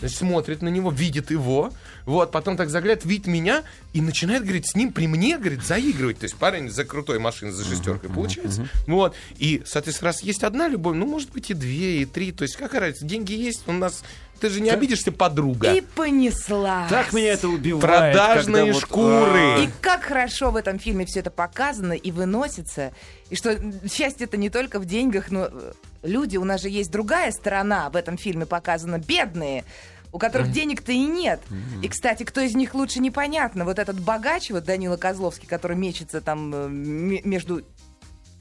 значит, 0.00 0.16
смотрит 0.18 0.62
на 0.62 0.68
него, 0.68 0.90
видит 0.90 1.30
его, 1.30 1.72
вот, 2.06 2.30
потом 2.32 2.56
так 2.56 2.70
заглядывает, 2.70 3.04
видит 3.04 3.26
меня 3.26 3.62
и 3.92 4.00
начинает, 4.00 4.42
говорит, 4.42 4.66
с 4.66 4.74
ним 4.74 4.92
при 4.92 5.06
мне, 5.06 5.38
говорит, 5.38 5.64
заигрывать. 5.64 6.18
То 6.18 6.24
есть 6.24 6.36
парень 6.36 6.70
за 6.70 6.84
крутой 6.84 7.18
машиной, 7.18 7.52
за 7.52 7.64
шестеркой, 7.64 8.10
получается. 8.10 8.68
Вот. 8.86 9.14
И, 9.38 9.62
соответственно, 9.64 10.10
раз 10.10 10.22
есть 10.22 10.44
одна 10.44 10.68
любовь, 10.68 10.96
ну, 10.96 11.06
может 11.06 11.30
быть, 11.30 11.50
и 11.50 11.54
две, 11.54 12.02
и 12.02 12.04
три. 12.04 12.32
То 12.32 12.42
есть, 12.42 12.56
какая 12.56 12.80
разница? 12.80 13.04
Деньги 13.04 13.32
есть, 13.32 13.62
у 13.66 13.72
нас... 13.72 14.02
Ты 14.40 14.48
же 14.48 14.60
не 14.60 14.70
обидишься, 14.70 15.12
подруга. 15.12 15.72
И 15.72 15.80
понесла. 15.80 16.88
Так 16.90 17.12
меня 17.12 17.34
это 17.34 17.48
убивает. 17.48 17.80
Продажные 17.80 18.72
вот, 18.72 18.82
шкуры. 18.82 19.62
И 19.62 19.70
как 19.80 20.02
хорошо 20.02 20.50
в 20.50 20.56
этом 20.56 20.80
фильме 20.80 21.06
все 21.06 21.20
это 21.20 21.30
показано 21.30 21.92
и 21.92 22.10
выносится. 22.10 22.92
И 23.30 23.36
что 23.36 23.56
счастье 23.88 24.24
это 24.24 24.36
не 24.36 24.50
только 24.50 24.80
в 24.80 24.84
деньгах, 24.84 25.30
но 25.30 25.48
э, 25.48 25.72
люди, 26.02 26.38
у 26.38 26.44
нас 26.44 26.60
же 26.60 26.70
есть 26.70 26.90
другая 26.90 27.30
сторона 27.30 27.88
в 27.88 27.94
этом 27.94 28.18
фильме 28.18 28.44
показана, 28.44 28.98
бедные 28.98 29.64
у 30.12 30.18
которых 30.18 30.52
денег-то 30.52 30.92
и 30.92 31.00
нет. 31.00 31.40
И, 31.82 31.88
кстати, 31.88 32.22
кто 32.22 32.40
из 32.40 32.54
них 32.54 32.74
лучше, 32.74 33.00
непонятно. 33.00 33.64
Вот 33.64 33.78
этот 33.78 33.98
богач, 33.98 34.50
вот 34.50 34.64
Данила 34.64 34.96
Козловский, 34.96 35.48
который 35.48 35.76
мечется 35.76 36.20
там 36.20 36.52
э, 36.54 36.68
между 36.68 37.62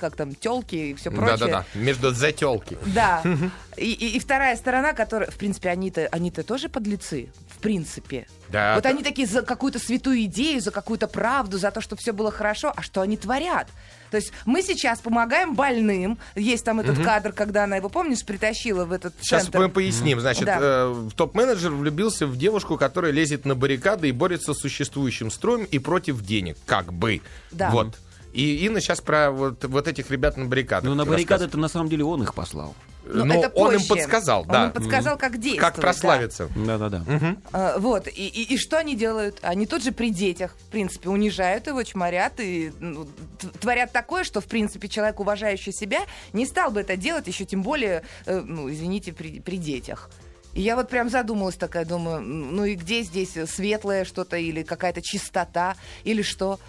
как 0.02 0.18
там, 0.18 0.36
телки 0.36 0.76
и 0.76 0.94
все 0.96 1.10
прочее. 1.12 1.38
Да-да-да, 1.38 1.66
между 1.76 2.12
зателки. 2.12 2.78
Да. 2.88 3.24
И, 3.78 3.94
и- 3.94 4.18
и 4.18 4.20
вторая 4.20 4.58
сторона, 4.58 4.92
которая, 4.92 5.32
в 5.32 5.36
принципе, 5.38 5.70
они-то 5.70 6.06
они-то 6.12 6.44
тоже 6.44 6.68
подлецы, 6.68 7.30
в 7.48 7.60
принципе. 7.60 8.28
Да. 8.50 8.76
Вот 8.76 8.86
они 8.86 9.02
такие 9.02 9.26
за 9.26 9.44
какую-то 9.44 9.80
святую 9.80 10.26
идею, 10.26 10.60
за 10.60 10.72
какую-то 10.72 11.08
правду, 11.08 11.58
за 11.58 11.72
то, 11.72 11.80
что 11.80 11.96
все 11.96 12.12
было 12.12 12.32
хорошо, 12.32 12.74
а 12.76 12.82
что 12.82 13.00
они 13.00 13.16
творят? 13.16 13.70
То 14.12 14.18
есть 14.18 14.34
мы 14.46 14.62
сейчас 14.62 15.00
помогаем 15.00 15.56
больным. 15.56 16.18
Есть 16.36 16.66
там 16.66 16.82
этот 16.82 17.02
кадр, 17.02 17.32
когда 17.32 17.64
она 17.64 17.78
его, 17.78 17.88
помнишь, 17.88 18.26
притащила 18.26 18.84
в 18.84 18.92
этот 18.92 19.14
Сейчас 19.22 19.44
центр. 19.44 19.60
мы 19.60 19.70
поясним. 19.70 20.20
Значит, 20.20 20.44
Да. 20.46 20.58
э, 20.62 21.10
топ-менеджер 21.16 21.72
влюбился 21.72 22.28
в 22.28 22.38
девушку, 22.38 22.78
которая 22.78 23.14
лезет 23.14 23.46
на 23.46 23.56
баррикады 23.56 24.10
и 24.10 24.12
борется 24.12 24.54
с 24.54 24.58
существующим 24.60 25.32
строем 25.32 25.64
и 25.64 25.80
против 25.80 26.22
денег. 26.22 26.58
Как 26.66 26.92
бы. 26.92 27.22
Да. 27.52 27.70
Вот. 27.70 27.98
И 28.34 28.66
Инна 28.66 28.80
сейчас 28.80 29.02
про 29.02 29.32
вот, 29.32 29.64
вот 29.66 29.88
этих 29.88 30.10
ребят 30.12 30.38
на 30.38 30.46
баррикадах. 30.46 30.84
Ну, 30.86 30.96
на 30.96 31.04
рассказывает. 31.04 31.28
баррикады-то 31.30 31.58
на 31.58 31.68
самом 31.68 31.90
деле 31.90 32.04
он 32.06 32.24
их 32.24 32.34
послал. 32.34 32.74
Ну, 33.04 33.26
Но 33.26 33.34
это 33.34 33.50
он 33.56 33.74
им 33.76 33.86
подсказал, 33.88 34.42
Он 34.44 34.48
да. 34.48 34.66
им 34.68 34.72
подсказал, 34.72 35.18
как 35.18 35.40
действовать. 35.40 35.74
Как 35.74 35.82
прославиться. 35.82 36.50
Да-да-да. 36.56 37.04
А, 37.52 37.78
вот, 37.80 38.08
и, 38.08 38.12
и- 38.28 38.54
и 38.54 38.58
что 38.58 38.78
они 38.78 38.96
делают? 38.96 39.40
Они 39.42 39.66
тут 39.66 39.84
же 39.84 39.92
при 39.92 40.12
детях, 40.12 40.56
в 40.68 40.72
принципе, 40.72 41.10
унижают 41.10 41.66
его, 41.68 41.82
чморят 41.84 42.34
и 42.40 42.72
ну, 42.80 43.08
творят 43.60 43.92
такое, 43.92 44.24
что, 44.24 44.40
в 44.40 44.46
принципе, 44.46 44.88
человек, 44.88 45.20
уважающий 45.20 45.74
себя, 45.74 46.02
не 46.32 46.46
стал 46.46 46.70
бы 46.72 46.82
это 46.82 46.96
делать, 46.96 47.28
еще 47.28 47.44
тем 47.44 47.64
более, 47.64 48.04
э, 48.28 48.40
ну, 48.40 48.70
извините, 48.72 49.14
при, 49.14 49.40
при 49.40 49.58
детях. 49.58 50.10
И 50.54 50.62
я 50.62 50.76
вот 50.76 50.88
прям 50.90 51.10
задумалась 51.10 51.56
такая, 51.56 51.86
думаю, 51.86 52.22
ну 52.22 52.66
и 52.66 52.76
где 52.76 53.02
здесь 53.02 53.36
светлое 53.50 54.06
что-то 54.06 54.38
или 54.38 54.64
какая-то 54.64 55.02
чистота 55.02 55.76
или 56.04 56.22
что? 56.22 56.60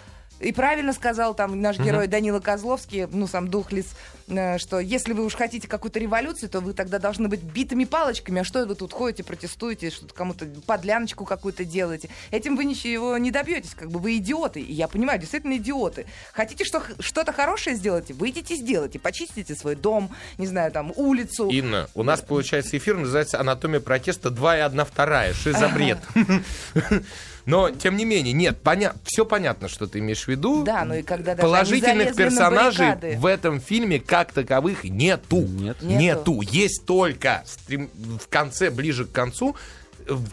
И 0.41 0.53
правильно 0.53 0.93
сказал 0.93 1.35
там 1.35 1.61
наш 1.61 1.79
герой 1.79 2.09
Данила 2.09 2.41
Козловский, 2.41 3.07
ну, 3.07 3.27
сам 3.27 3.49
Духлис, 3.49 3.95
э, 4.29 4.59
что 4.59 4.81
если 4.81 5.13
вы 5.13 5.25
уж 5.25 5.35
хотите 5.35 5.69
какую-то 5.69 6.01
революцию, 6.01 6.49
то 6.49 6.61
вы 6.61 6.73
тогда 6.73 6.99
должны 6.99 7.29
быть 7.29 7.43
битыми 7.43 7.85
палочками. 7.85 8.41
А 8.41 8.45
что 8.45 8.67
вы 8.67 8.75
тут 8.75 8.93
ходите, 8.93 9.23
протестуете, 9.23 9.91
что-то 9.91 10.15
кому-то 10.15 10.47
подляночку 10.67 11.25
какую-то 11.25 11.65
делаете? 11.65 12.09
Этим 12.31 12.57
вы 12.57 12.65
ничего 12.65 13.17
не 13.19 13.31
добьетесь, 13.31 13.75
как 13.75 13.91
бы 13.91 14.01
вы 14.01 14.17
идиоты. 14.17 14.61
И 14.61 14.73
я 14.73 14.89
понимаю, 14.89 15.21
действительно 15.21 15.57
идиоты. 15.57 16.07
Хотите 16.33 16.65
что, 16.65 16.83
что-то 16.99 17.33
хорошее 17.33 17.77
сделать? 17.77 18.11
Выйдите, 18.11 18.57
сделайте. 18.57 18.99
Почистите 18.99 19.55
свой 19.55 19.77
дом, 19.77 20.11
не 20.39 20.47
знаю, 20.47 20.73
там, 20.73 20.93
улицу. 20.97 21.49
Инна, 21.49 21.89
у 21.95 22.03
нас 22.03 22.21
получается 22.21 22.77
эфир 22.77 22.97
называется 22.97 23.39
«Анатомия 23.39 23.81
протеста 23.81 24.31
2 24.31 24.59
и 24.59 24.61
1 24.61 24.85
вторая». 24.85 25.35
Что 25.35 25.53
за 25.53 25.69
бред? 25.69 25.99
Но, 27.45 27.71
тем 27.71 27.97
не 27.97 28.05
менее, 28.05 28.33
нет, 28.33 28.61
поня... 28.63 28.95
все 29.05 29.25
понятно, 29.25 29.69
что 29.69 29.87
ты 29.87 29.99
имеешь 29.99 30.25
в 30.25 30.29
виду. 30.29 30.63
Да, 30.65 30.85
ну 30.85 30.95
и 30.95 31.03
когда 31.03 31.35
даже 31.35 31.43
Положительных 31.43 32.15
персонажей 32.15 33.17
в 33.17 33.27
этом 33.27 33.61
фильме 33.61 33.99
как 33.99 34.33
таковых 34.33 34.85
нету. 34.85 35.41
Нет. 35.41 35.83
Нету. 35.83 36.01
Нету. 36.01 36.41
Есть 36.43 36.87
только 36.87 37.45
стрим- 37.47 37.91
в 38.19 38.29
конце, 38.29 38.71
ближе 38.71 39.05
к 39.05 39.13
концу, 39.13 39.57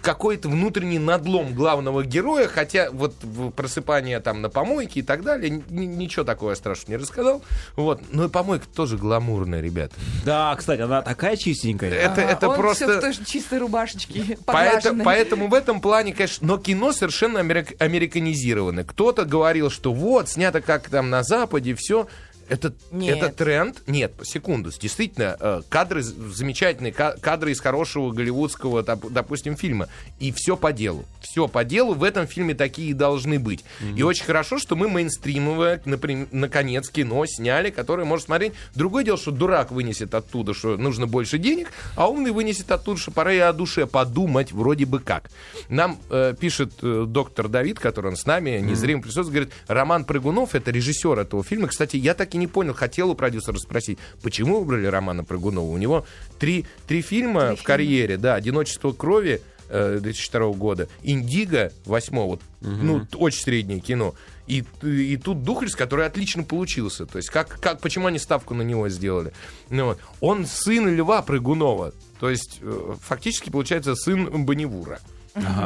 какой-то 0.01 0.49
внутренний 0.49 0.99
надлом 0.99 1.53
главного 1.53 2.03
героя, 2.03 2.47
хотя 2.47 2.89
вот 2.91 3.15
просыпание 3.55 4.19
там 4.19 4.41
на 4.41 4.49
помойке 4.49 4.99
и 5.01 5.03
так 5.03 5.23
далее, 5.23 5.49
н- 5.69 5.97
ничего 5.97 6.23
такого 6.25 6.51
я 6.51 6.55
страшного 6.55 6.91
не 6.91 6.97
рассказал. 6.97 7.41
Вот. 7.75 8.01
Но 8.11 8.25
и 8.25 8.29
помойка 8.29 8.65
тоже 8.73 8.97
гламурная, 8.97 9.61
ребят. 9.61 9.91
Да, 10.25 10.55
кстати, 10.57 10.81
она 10.81 11.01
такая 11.01 11.35
чистенькая. 11.37 11.91
Это, 11.91 12.21
это 12.21 12.49
он 12.49 12.55
просто... 12.55 12.85
всё 12.85 12.97
в 12.97 13.01
той 13.01 13.13
же 13.13 13.25
чистой 13.25 13.59
рубашечке, 13.59 14.37
Поэтому, 14.45 15.03
поэтому 15.03 15.47
в 15.47 15.53
этом 15.53 15.81
плане, 15.81 16.13
конечно, 16.13 16.45
но 16.47 16.57
кино 16.57 16.91
совершенно 16.91 17.39
америк- 17.39 17.75
американизировано. 17.79 18.83
Кто-то 18.83 19.25
говорил, 19.25 19.69
что 19.69 19.93
вот, 19.93 20.29
снято 20.29 20.61
как 20.61 20.89
там 20.89 21.09
на 21.09 21.23
Западе, 21.23 21.75
все. 21.75 22.07
Это, 22.49 22.73
Нет. 22.91 23.17
это 23.17 23.29
тренд? 23.29 23.81
Нет, 23.87 24.13
секунду. 24.23 24.71
Действительно, 24.71 25.37
э, 25.39 25.61
кадры, 25.69 26.01
замечательные 26.01 26.91
ка- 26.91 27.15
кадры 27.21 27.51
из 27.51 27.59
хорошего 27.59 28.11
голливудского, 28.11 28.81
доп- 28.81 29.09
допустим, 29.09 29.55
фильма. 29.55 29.87
И 30.19 30.31
все 30.31 30.57
по 30.57 30.73
делу. 30.73 31.05
Все 31.21 31.47
по 31.47 31.63
делу. 31.63 31.93
В 31.93 32.03
этом 32.03 32.27
фильме 32.27 32.55
такие 32.55 32.89
и 32.89 32.93
должны 32.93 33.39
быть. 33.39 33.63
И 33.95 34.01
очень 34.03 34.25
хорошо, 34.25 34.57
что 34.57 34.75
мы 34.75 34.89
мейнстримовое, 34.89 35.81
например, 35.85 36.27
наконец, 36.31 36.89
кино 36.89 37.25
сняли, 37.27 37.69
которое 37.69 38.05
может 38.05 38.25
смотреть. 38.25 38.53
Другое 38.75 39.03
дело, 39.03 39.17
что 39.17 39.31
дурак 39.31 39.71
вынесет 39.71 40.13
оттуда, 40.15 40.53
что 40.53 40.77
нужно 40.77 41.05
больше 41.07 41.37
денег, 41.37 41.67
а 41.95 42.09
умный 42.09 42.31
вынесет 42.31 42.71
оттуда, 42.71 42.99
что 42.99 43.11
пора 43.11 43.33
и 43.33 43.37
о 43.37 43.53
душе 43.53 43.85
подумать 43.85 44.51
вроде 44.51 44.85
бы 44.85 44.99
как. 44.99 45.29
Нам 45.69 45.99
э, 46.09 46.33
пишет 46.39 46.73
э, 46.81 47.05
доктор 47.07 47.47
Давид, 47.47 47.79
который 47.79 48.07
он 48.07 48.15
с 48.17 48.25
нами, 48.25 48.59
незримо 48.59 49.01
присутствует, 49.01 49.29
говорит, 49.49 49.53
Роман 49.67 50.05
Прыгунов, 50.05 50.55
это 50.55 50.71
режиссер 50.71 51.19
этого 51.19 51.43
фильма. 51.43 51.67
Кстати, 51.67 51.97
я 51.97 52.13
так 52.15 52.33
и 52.33 52.38
не 52.39 52.47
понял, 52.47 52.73
хотел 52.73 53.11
у 53.11 53.15
продюсера 53.15 53.57
спросить, 53.57 53.99
почему 54.23 54.59
выбрали 54.59 54.87
Романа 54.87 55.23
Прыгунова? 55.23 55.69
У 55.69 55.77
него 55.77 56.05
три, 56.39 56.65
три 56.87 57.01
фильма 57.01 57.41
Три 57.41 57.55
в 57.55 57.59
фильма. 57.59 57.65
карьере, 57.67 58.17
да, 58.17 58.35
«Одиночество 58.35 58.91
крови», 58.91 59.41
э, 59.69 59.99
2002 60.01 60.53
года, 60.53 60.87
«Индиго» 61.03 61.71
8 61.85 62.37
ну, 62.61 63.05
т- 63.05 63.17
очень 63.17 63.41
среднее 63.41 63.79
кино. 63.79 64.15
И, 64.47 64.63
и 64.81 65.15
тут 65.17 65.43
Духлес, 65.43 65.75
который 65.75 66.07
отлично 66.07 66.43
получился. 66.43 67.05
То 67.05 67.17
есть, 67.17 67.29
как, 67.29 67.59
как, 67.59 67.79
почему 67.81 68.07
они 68.07 68.17
ставку 68.17 68.55
на 68.55 68.63
него 68.63 68.89
сделали? 68.89 69.31
Ну, 69.69 69.85
вот. 69.85 69.99
Он 70.21 70.47
сын 70.47 70.89
Льва 70.95 71.21
Прыгунова. 71.21 71.93
То 72.19 72.31
есть, 72.31 72.57
э, 72.61 72.95
фактически, 73.01 73.51
получается, 73.51 73.93
сын 73.95 74.43
Бонневура. 74.45 74.99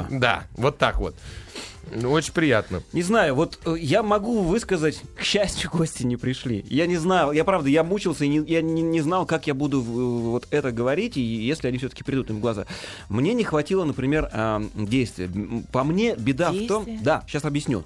Да, 0.09 0.43
вот 0.57 0.77
так 0.77 0.97
вот. 0.97 1.15
Ну, 1.91 2.11
Очень 2.11 2.33
приятно. 2.33 2.81
Не 2.93 3.01
знаю, 3.01 3.35
вот 3.35 3.59
э, 3.65 3.75
я 3.79 4.03
могу 4.03 4.41
высказать, 4.41 5.01
к 5.17 5.23
счастью, 5.23 5.69
гости 5.71 6.03
не 6.03 6.17
пришли. 6.17 6.65
Я 6.69 6.87
не 6.87 6.97
знал, 6.97 7.31
я 7.31 7.43
правда, 7.43 7.69
я 7.69 7.83
мучился, 7.83 8.25
и 8.25 8.27
не, 8.27 8.39
я 8.51 8.61
не, 8.61 8.81
не 8.81 9.01
знал, 9.01 9.25
как 9.25 9.47
я 9.47 9.53
буду 9.53 9.81
вот 9.81 10.47
это 10.49 10.71
говорить, 10.71 11.17
и 11.17 11.21
если 11.21 11.67
они 11.67 11.77
все-таки 11.77 12.03
придут 12.03 12.29
им 12.29 12.37
в 12.37 12.39
глаза. 12.39 12.65
Мне 13.09 13.33
не 13.33 13.43
хватило, 13.43 13.83
например, 13.83 14.29
а, 14.31 14.63
действия. 14.75 15.29
По 15.71 15.83
мне 15.83 16.15
беда 16.15 16.51
в 16.51 16.67
том... 16.67 16.85
Действия? 16.85 17.03
Да, 17.03 17.23
сейчас 17.27 17.45
объясню. 17.45 17.83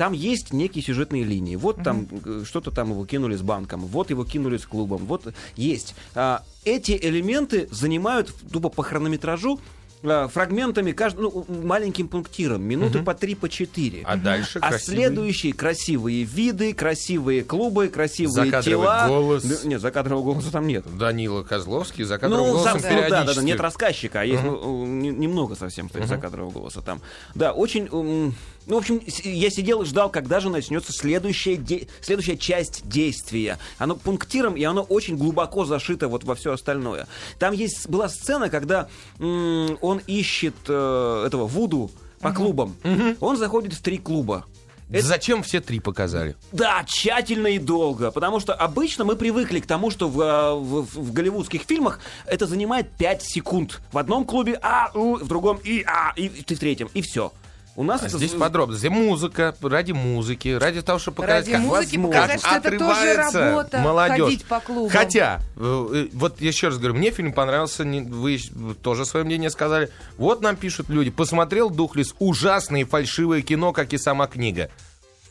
Там 0.00 0.14
есть 0.14 0.54
некие 0.54 0.82
сюжетные 0.82 1.24
линии. 1.24 1.56
Вот 1.56 1.82
там 1.82 2.06
э, 2.24 2.44
что-то 2.46 2.70
там 2.70 2.90
его 2.90 3.04
кинули 3.04 3.36
с 3.36 3.42
банком, 3.42 3.80
вот 3.82 4.08
его 4.08 4.24
кинули 4.24 4.56
с 4.56 4.64
клубом, 4.64 5.04
вот 5.04 5.34
есть. 5.56 5.94
А, 6.14 6.42
эти 6.64 6.92
элементы 6.92 7.68
занимают 7.70 8.34
тупо 8.50 8.70
по 8.70 8.82
хронометражу 8.82 9.60
фрагментами, 10.02 10.92
каждым, 10.92 11.24
ну, 11.24 11.46
маленьким 11.62 12.08
пунктиром, 12.08 12.62
минуты 12.62 13.02
по 13.02 13.14
три, 13.14 13.34
по 13.34 13.48
четыре. 13.48 14.02
А 14.04 14.16
дальше 14.16 14.58
А 14.62 14.70
красивый- 14.70 14.96
следующие 14.96 15.52
красивые 15.52 16.24
виды, 16.24 16.72
красивые 16.74 17.42
клубы, 17.44 17.88
красивые 17.88 18.46
Закадровый 18.46 18.86
тела. 18.86 19.04
голос. 19.08 19.42
Да, 19.44 19.56
нет, 19.68 19.80
закадрового 19.80 20.24
голоса 20.32 20.50
там 20.50 20.66
нет. 20.66 20.84
Данила 20.96 21.42
Козловский 21.42 22.04
за 22.04 22.18
кадровым 22.18 22.46
Ну, 22.46 22.52
голосом 22.54 22.80
сам- 22.80 22.92
ну, 22.94 23.00
да, 23.08 23.24
да, 23.24 23.34
да, 23.34 23.42
нет 23.42 23.60
рассказчика, 23.60 24.20
а 24.20 24.24
есть 24.24 24.42
ну, 24.42 24.86
не- 24.86 25.10
немного 25.10 25.54
совсем, 25.54 25.88
кстати, 25.88 26.06
закадрового 26.06 26.50
голоса 26.52 26.80
там. 26.82 27.00
Да, 27.34 27.52
очень... 27.52 28.34
Ну, 28.66 28.76
в 28.76 28.78
общем, 28.78 29.00
я 29.24 29.50
сидел 29.50 29.82
и 29.82 29.84
ждал, 29.86 30.10
когда 30.10 30.38
же 30.40 30.48
начнется 30.50 30.92
следующая, 30.92 31.56
де- 31.56 31.88
следующая 32.02 32.36
часть 32.36 32.86
действия. 32.88 33.58
Оно 33.78 33.96
пунктиром, 33.96 34.54
и 34.56 34.62
оно 34.62 34.82
очень 34.82 35.16
глубоко 35.16 35.64
зашито 35.64 36.08
вот 36.08 36.24
во 36.24 36.34
все 36.34 36.52
остальное. 36.52 37.08
Там 37.38 37.52
есть 37.52 37.88
была 37.88 38.08
сцена, 38.08 38.48
когда 38.48 38.88
м, 39.18 39.76
он 39.80 40.00
ищет 40.06 40.54
э, 40.68 41.24
этого 41.26 41.46
Вуду 41.46 41.90
по 42.20 42.32
клубам. 42.32 42.76
Он 43.20 43.36
заходит 43.36 43.72
в 43.72 43.82
три 43.82 43.98
клуба. 43.98 44.44
Да 44.88 45.00
Зачем 45.02 45.44
все 45.44 45.60
три 45.60 45.78
показали? 45.78 46.34
Да, 46.50 46.82
тщательно 46.84 47.46
и 47.46 47.60
долго, 47.60 48.10
потому 48.10 48.40
что 48.40 48.54
обычно 48.54 49.04
мы 49.04 49.14
привыкли 49.14 49.60
к 49.60 49.66
тому, 49.66 49.88
что 49.92 50.08
в, 50.08 50.20
э, 50.20 50.54
в- 50.54 50.82
в 51.00 51.12
голливудских 51.12 51.62
фильмах 51.62 52.00
это 52.26 52.46
занимает 52.46 52.90
5 52.98 53.22
секунд. 53.22 53.80
В 53.92 53.98
одном 53.98 54.24
клубе 54.24 54.58
А, 54.60 54.90
У, 54.94 55.14
в 55.14 55.28
другом 55.28 55.60
И, 55.62 55.84
А, 55.86 56.12
и 56.16 56.28
в 56.28 56.44
третьем, 56.58 56.90
и 56.92 57.02
все. 57.02 57.32
У 57.80 57.82
нас 57.82 58.02
А 58.02 58.08
это 58.08 58.18
здесь 58.18 58.32
з- 58.32 58.36
подробно. 58.38 58.76
Здесь 58.76 58.90
музыка, 58.90 59.56
ради 59.62 59.92
музыки, 59.92 60.50
ради 60.50 60.82
того, 60.82 60.98
чтобы 60.98 61.22
показать, 61.22 61.46
Ради 61.46 61.52
как 61.52 61.60
музыки 61.62 61.96
возможно. 61.96 62.20
показать, 62.20 62.40
что 62.40 62.54
это 62.56 62.78
тоже 62.78 63.14
работа, 63.14 63.78
молодежь. 63.78 64.20
ходить 64.24 64.44
по 64.44 64.60
клубам. 64.60 64.90
Хотя, 64.90 65.40
э, 65.56 65.88
э, 65.94 66.08
вот 66.12 66.42
я 66.42 66.48
еще 66.48 66.66
раз 66.68 66.76
говорю, 66.76 66.96
мне 66.96 67.10
фильм 67.10 67.32
понравился, 67.32 67.84
вы 67.84 68.38
тоже 68.82 69.06
свое 69.06 69.24
мнение 69.24 69.48
сказали. 69.48 69.88
Вот 70.18 70.42
нам 70.42 70.56
пишут 70.56 70.90
люди, 70.90 71.08
посмотрел 71.08 71.70
Духлес, 71.70 72.14
ужасное 72.18 72.82
и 72.82 72.84
фальшивое 72.84 73.40
кино, 73.40 73.72
как 73.72 73.94
и 73.94 73.96
сама 73.96 74.26
книга. 74.26 74.68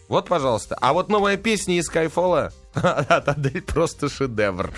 Вот, 0.08 0.28
пожалуйста. 0.28 0.76
А 0.82 0.94
вот 0.94 1.10
новая 1.10 1.38
песня 1.38 1.78
из 1.78 1.86
Скайфола 1.86 2.52
от 2.74 3.30
Адель 3.30 3.62
просто 3.62 4.10
шедевр. 4.10 4.72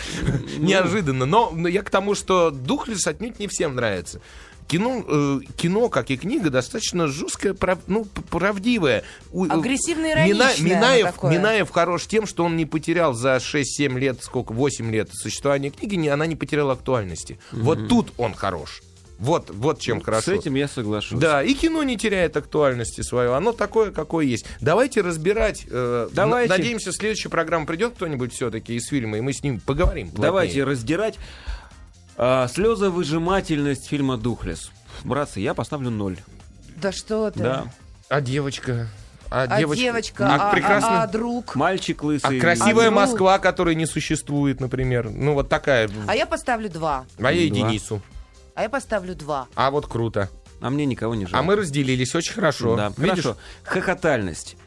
Неожиданно. 0.57 1.25
Но 1.25 1.51
но 1.55 1.69
я 1.69 1.83
к 1.83 1.89
тому, 1.89 2.15
что 2.15 2.51
Духлес 2.51 3.07
отнюдь 3.07 3.39
не 3.39 3.47
всем 3.47 3.75
нравится. 3.75 4.19
Кино, 4.71 5.03
э, 5.05 5.39
кино, 5.57 5.89
как 5.89 6.09
и 6.11 6.15
книга, 6.17 6.49
достаточно 6.49 7.07
жесткое, 7.07 7.53
прав- 7.53 7.83
ну, 7.87 8.05
правдивое. 8.29 9.03
Э, 9.33 9.45
Агрессивно-ироничное 9.49 10.53
оно 10.55 10.63
Минаев, 10.63 11.05
такое. 11.07 11.31
Минаев 11.33 11.69
хорош 11.71 12.07
тем, 12.07 12.25
что 12.25 12.45
он 12.45 12.55
не 12.55 12.65
потерял 12.65 13.13
за 13.13 13.35
6-7 13.41 13.99
лет, 13.99 14.23
сколько, 14.23 14.53
8 14.53 14.89
лет 14.89 15.09
существования 15.11 15.71
книги, 15.71 15.95
не- 15.95 16.07
она 16.07 16.25
не 16.25 16.37
потеряла 16.37 16.71
актуальности. 16.71 17.37
Вот 17.51 17.89
тут 17.89 18.13
он 18.17 18.33
хорош. 18.33 18.81
Вот, 19.19 19.51
вот 19.53 19.79
чем 19.81 20.01
С 20.01 20.05
хорошо. 20.05 20.31
этим 20.31 20.55
я 20.55 20.67
соглашусь. 20.67 21.19
Да, 21.19 21.43
и 21.43 21.53
кино 21.53 21.83
не 21.83 21.95
теряет 21.95 22.35
актуальности 22.37 23.01
свою. 23.01 23.33
Оно 23.33 23.51
такое, 23.51 23.91
какое 23.91 24.25
есть. 24.25 24.45
Давайте 24.61 25.01
разбирать. 25.01 25.65
э, 25.69 26.07
Давайте. 26.13 26.49
Надеемся, 26.49 26.91
следующая 26.91 27.29
программа 27.29 27.67
придет 27.67 27.93
кто-нибудь 27.95 28.33
все-таки 28.33 28.73
из 28.73 28.87
фильма, 28.87 29.17
и 29.17 29.21
мы 29.21 29.33
с 29.33 29.43
ним 29.43 29.59
поговорим. 29.59 30.07
плотнее. 30.07 30.23
Давайте 30.25 30.63
раздирать. 30.63 31.19
А, 32.23 32.47
слезовыжимательность 32.47 33.87
фильма 33.87 34.15
«Духлес». 34.15 34.69
Братцы, 35.03 35.39
я 35.39 35.55
поставлю 35.55 35.89
ноль. 35.89 36.19
Да 36.75 36.91
что 36.91 37.31
ты. 37.31 37.39
Да. 37.39 37.65
А 38.09 38.21
девочка? 38.21 38.89
А, 39.31 39.47
А 39.49 39.57
девочка, 39.75 40.27
а, 40.27 40.49
а, 40.49 40.53
прекрасный- 40.53 40.99
а- 40.99 41.03
а 41.03 41.07
друг. 41.07 41.55
Мальчик 41.55 42.03
а 42.03 42.05
лысый. 42.05 42.39
красивая 42.39 42.89
А 42.89 42.91
друг? 42.91 42.99
Москва, 43.01 43.39
которой 43.39 43.73
не 43.73 43.87
существует, 43.87 44.59
например. 44.59 45.09
Ну, 45.09 45.33
вот 45.33 45.49
такая. 45.49 45.89
А 46.07 46.15
я 46.15 46.27
поставлю 46.27 46.69
два. 46.69 47.05
А 47.17 47.31
я 47.31 47.41
и. 47.41 47.49
Денису. 47.49 48.03
А 48.53 48.61
я 48.61 48.69
поставлю 48.69 49.15
два. 49.15 49.47
А 49.55 49.71
вот 49.71 49.87
круто. 49.87 50.29
А 50.61 50.69
мне 50.69 50.85
никого 50.85 51.15
не 51.15 51.25
жалко. 51.25 51.39
А 51.39 51.41
мы 51.41 51.55
разделились 51.55 52.13
очень 52.13 52.33
хорошо. 52.33 52.75
Да, 52.75 52.93
Видишь? 52.97 53.23
хорошо. 53.23 53.37
Хохотальность. 53.63 54.57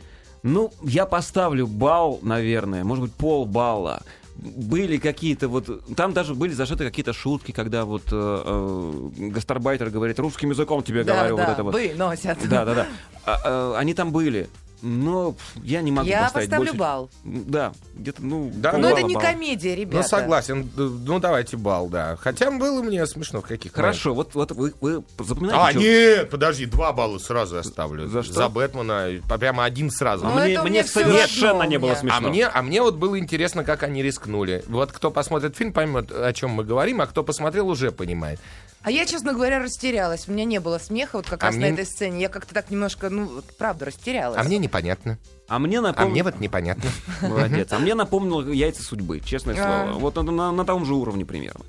Ну, 0.42 0.72
я 0.82 1.06
поставлю 1.06 1.68
балл, 1.68 2.18
наверное, 2.20 2.82
может 2.82 3.04
быть, 3.04 3.12
пол 3.14 3.46
балла. 3.46 4.02
Были 4.36 4.98
какие-то 4.98 5.48
вот... 5.48 5.94
Там 5.94 6.12
даже 6.12 6.34
были 6.34 6.52
зашиты 6.52 6.84
какие-то 6.84 7.12
шутки, 7.12 7.52
когда 7.52 7.84
вот 7.84 8.02
э, 8.10 8.42
э, 8.44 9.10
гастарбайтер 9.30 9.90
говорит, 9.90 10.18
русским 10.18 10.50
языком 10.50 10.82
тебе 10.82 11.04
Да, 11.04 11.14
говорю, 11.14 11.36
да, 11.36 11.44
вот 11.44 11.52
это 11.52 11.62
вот. 11.62 11.74
выносят. 11.74 12.38
Да, 12.48 12.64
да, 12.64 12.74
да. 12.74 12.86
А, 13.24 13.74
э, 13.74 13.78
они 13.78 13.94
там 13.94 14.12
были. 14.12 14.48
Но 14.84 15.34
я 15.62 15.80
не 15.80 15.90
могу 15.90 16.06
Я 16.06 16.24
поставить 16.24 16.50
поставлю 16.50 16.72
больше. 16.72 16.78
балл. 16.78 17.10
Да, 17.24 17.72
где-то, 17.94 18.22
ну... 18.22 18.52
Да, 18.54 18.72
Но 18.72 18.78
полбалла 18.80 18.98
это 18.98 19.08
не 19.08 19.14
балл. 19.14 19.22
комедия, 19.24 19.74
ребята. 19.74 19.96
Ну, 19.96 20.02
согласен. 20.02 20.70
Ну, 20.76 21.18
давайте 21.20 21.56
бал, 21.56 21.88
да. 21.88 22.16
Хотя 22.20 22.50
было 22.50 22.82
мне 22.82 23.06
смешно 23.06 23.40
в 23.40 23.46
каких 23.46 23.72
Хорошо, 23.72 24.12
вот, 24.12 24.34
вот 24.34 24.52
вы, 24.52 24.74
вы 24.82 25.02
запоминаете, 25.18 25.58
А, 25.58 25.70
что- 25.70 25.80
нет, 25.80 26.30
подожди, 26.30 26.66
два 26.66 26.92
балла 26.92 27.16
сразу 27.18 27.56
оставлю. 27.56 28.08
За 28.08 28.22
что? 28.22 28.34
За 28.34 28.48
Бэтмена, 28.50 29.22
прямо 29.38 29.64
один 29.64 29.90
сразу. 29.90 30.26
Ну, 30.26 30.34
мне, 30.34 30.60
мне 30.62 30.84
совершенно 30.84 31.62
не 31.62 31.78
было 31.78 31.94
смешно. 31.94 32.18
А 32.18 32.20
мне, 32.30 32.46
а 32.46 32.62
мне 32.62 32.82
вот 32.82 32.96
было 32.96 33.18
интересно, 33.18 33.64
как 33.64 33.82
они 33.84 34.02
рискнули. 34.02 34.64
Вот 34.68 34.92
кто 34.92 35.10
посмотрит 35.10 35.56
фильм, 35.56 35.72
поймет, 35.72 36.12
о 36.12 36.30
чем 36.34 36.50
мы 36.50 36.62
говорим, 36.64 37.00
а 37.00 37.06
кто 37.06 37.24
посмотрел, 37.24 37.68
уже 37.68 37.90
понимает. 37.90 38.38
А 38.84 38.90
я, 38.90 39.06
честно 39.06 39.32
говоря, 39.32 39.60
растерялась. 39.60 40.28
У 40.28 40.32
меня 40.32 40.44
не 40.44 40.60
было 40.60 40.78
смеха 40.78 41.16
вот 41.16 41.26
как 41.26 41.42
А 41.42 41.46
раз 41.46 41.54
мне- 41.56 41.68
на 41.70 41.72
этой 41.72 41.86
сцене. 41.86 42.20
Я 42.20 42.28
как-то 42.28 42.52
так 42.54 42.70
немножко, 42.70 43.08
ну, 43.08 43.42
правда, 43.58 43.86
растерялась. 43.86 44.38
А 44.38 44.44
мне 44.44 44.58
непонятно. 44.58 45.18
А 45.48 45.58
мне 45.58 45.78
А 45.78 45.82
напомнил... 45.82 46.10
мне 46.12 46.22
вот 46.22 46.38
непонятно. 46.38 46.90
Молодец. 47.22 47.68
А 47.72 47.78
мне 47.78 47.94
напомнил 47.94 48.42
яйца 48.52 48.82
судьбы, 48.82 49.20
честное 49.20 49.56
А. 49.58 49.86
слово. 49.86 49.98
Вот 49.98 50.16
на, 50.16 50.64
том 50.66 50.84
же 50.84 50.94
уровне 50.94 51.24
примерно. 51.24 51.64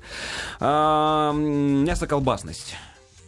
А, 0.60 1.32
мясо-колбасность. 1.32 2.74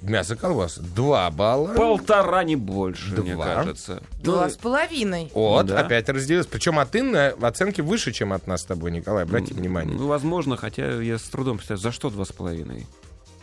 Мясо 0.01 0.37
колбаса. 0.37 0.81
Два 0.95 1.29
балла. 1.31 1.75
Полтора, 1.75 2.45
не 2.45 2.55
больше, 2.55 3.17
Два. 3.17 3.25
мне 3.25 3.37
кажется. 3.37 4.03
Два 4.23 4.45
Ну, 4.45 4.51
с 4.51 4.57
половиной. 4.57 5.31
Вот, 5.35 5.67
Да. 5.67 5.81
опять 5.81 6.09
разделилось. 6.09 6.47
Причем 6.47 6.79
от 6.79 6.95
Инны 6.95 7.31
оценки 7.41 7.81
выше, 7.81 8.13
чем 8.13 8.33
от 8.33 8.47
нас 8.47 8.61
с 8.61 8.65
тобой, 8.65 8.93
Николай. 8.93 9.25
Обрати 9.25 9.55
внимание. 9.55 9.97
ну, 9.99 10.07
возможно, 10.07 10.57
хотя 10.57 11.01
я 11.03 11.19
с 11.19 11.23
трудом 11.23 11.57
представляю, 11.57 11.83
за 11.83 11.93
что 11.93 12.11
два 12.11 12.25
с 12.25 12.33
половиной? 12.33 12.87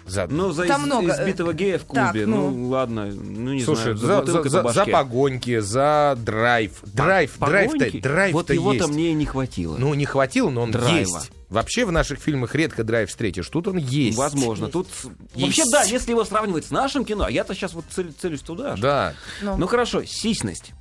За... 0.06 0.28
Ну, 0.28 0.52
за 0.52 0.66
Там 0.68 0.82
из- 0.82 0.86
много, 0.86 1.12
э, 1.14 1.22
избитого 1.24 1.54
гея 1.54 1.80
в 1.80 1.84
так, 1.86 2.12
клубе, 2.12 2.28
ну. 2.28 2.52
ну, 2.52 2.70
ладно, 2.70 3.06
ну, 3.08 3.54
не 3.54 3.64
Слушай, 3.64 3.98
знаю, 3.98 4.26
за 4.26 4.44
за, 4.44 4.50
за- 4.50 4.72
за 4.72 4.86
погоньки, 4.86 5.60
за 5.60 6.16
драйв. 6.24 6.74
Драйв, 6.84 7.36
драйв-то, 7.40 7.78
Погоньки? 7.80 8.00
драйв-то 8.02 8.38
Вот 8.38 8.50
его-то 8.52 8.78
есть. 8.84 8.90
мне 8.90 9.10
и 9.12 9.14
не 9.14 9.26
хватило. 9.26 9.78
Ну, 9.78 9.94
не 9.96 10.06
хватило, 10.06 10.50
но 10.52 10.62
он 10.62 10.72
Драйва. 10.72 10.98
есть. 11.00 11.32
Вообще 11.50 11.86
в 11.86 11.92
наших 11.92 12.20
фильмах 12.20 12.54
редко 12.54 12.84
драйв 12.84 13.10
встретишь. 13.10 13.50
Тут 13.50 13.68
он 13.68 13.78
есть. 13.78 14.18
Возможно. 14.18 14.68
Тут 14.68 14.88
Есть. 15.34 15.58
вообще 15.58 15.64
да, 15.72 15.84
если 15.84 16.12
его 16.12 16.24
сравнивать 16.26 16.66
с 16.66 16.72
нашим 16.72 17.04
кино, 17.06 17.24
а 17.26 17.32
я-то 17.32 17.54
сейчас 17.56 17.74
вот 17.74 17.86
цель- 17.90 18.14
целюсь 18.20 18.42
туда. 18.42 18.76
Да. 18.78 19.14
Ну. 19.42 19.58
Ну 19.58 19.66
хорошо, 19.68 20.04
сисьность. 20.06 20.74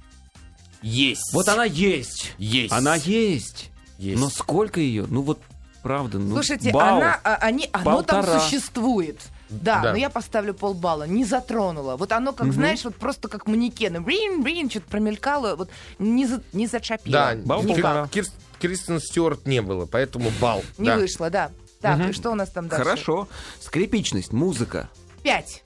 Есть. 0.82 1.32
Вот 1.32 1.48
она 1.48 1.64
есть. 1.64 2.34
Есть. 2.38 2.72
Она 2.72 2.96
есть. 2.96 3.70
Есть. 3.98 4.20
Но 4.20 4.28
сколько 4.28 4.80
ее? 4.80 5.06
Ну 5.08 5.22
вот 5.22 5.38
правда, 5.84 6.18
ну 6.18 6.34
Слушайте, 6.34 6.72
балл. 6.72 6.96
она, 6.96 7.20
а, 7.22 7.36
они, 7.36 7.68
оно 7.72 8.02
там 8.02 8.22
Полтора. 8.22 8.40
существует. 8.40 9.20
Да, 9.50 9.80
Да. 9.82 9.90
но 9.92 9.98
я 9.98 10.10
поставлю 10.10 10.52
полбалла. 10.54 11.04
Не 11.06 11.24
затронула. 11.24 11.96
Вот 11.96 12.10
оно, 12.10 12.32
как 12.32 12.52
знаешь, 12.52 12.82
вот 12.84 12.96
просто 12.96 13.28
как 13.28 13.46
манекен. 13.46 14.02
Брин, 14.02 14.68
что-то 14.70 14.88
промелькало, 14.88 15.54
вот 15.54 15.70
не, 16.00 16.26
за, 16.26 16.42
не 16.52 16.66
зачапило. 16.66 17.12
Да, 17.12 17.34
Балл 17.44 17.62
Кир- 18.08 18.26
Кирстен 18.58 18.98
Стюарт 18.98 19.46
не 19.46 19.60
было, 19.62 19.86
поэтому 19.86 20.32
бал. 20.40 20.62
Не 20.78 20.86
Да. 20.88 20.96
вышло, 20.96 21.30
да. 21.30 21.50
Так, 21.80 22.08
и 22.08 22.12
что 22.12 22.30
у 22.30 22.34
нас 22.34 22.48
там 22.50 22.66
дальше? 22.68 22.82
Хорошо. 22.84 23.28
Скрипичность, 23.60 24.32
музыка. 24.32 24.88
Пять. 25.22 25.62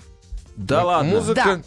Да 0.56 0.84
ладно. 0.84 1.12
Музыка... 1.12 1.42
Да. 1.44 1.50
я- 1.52 1.62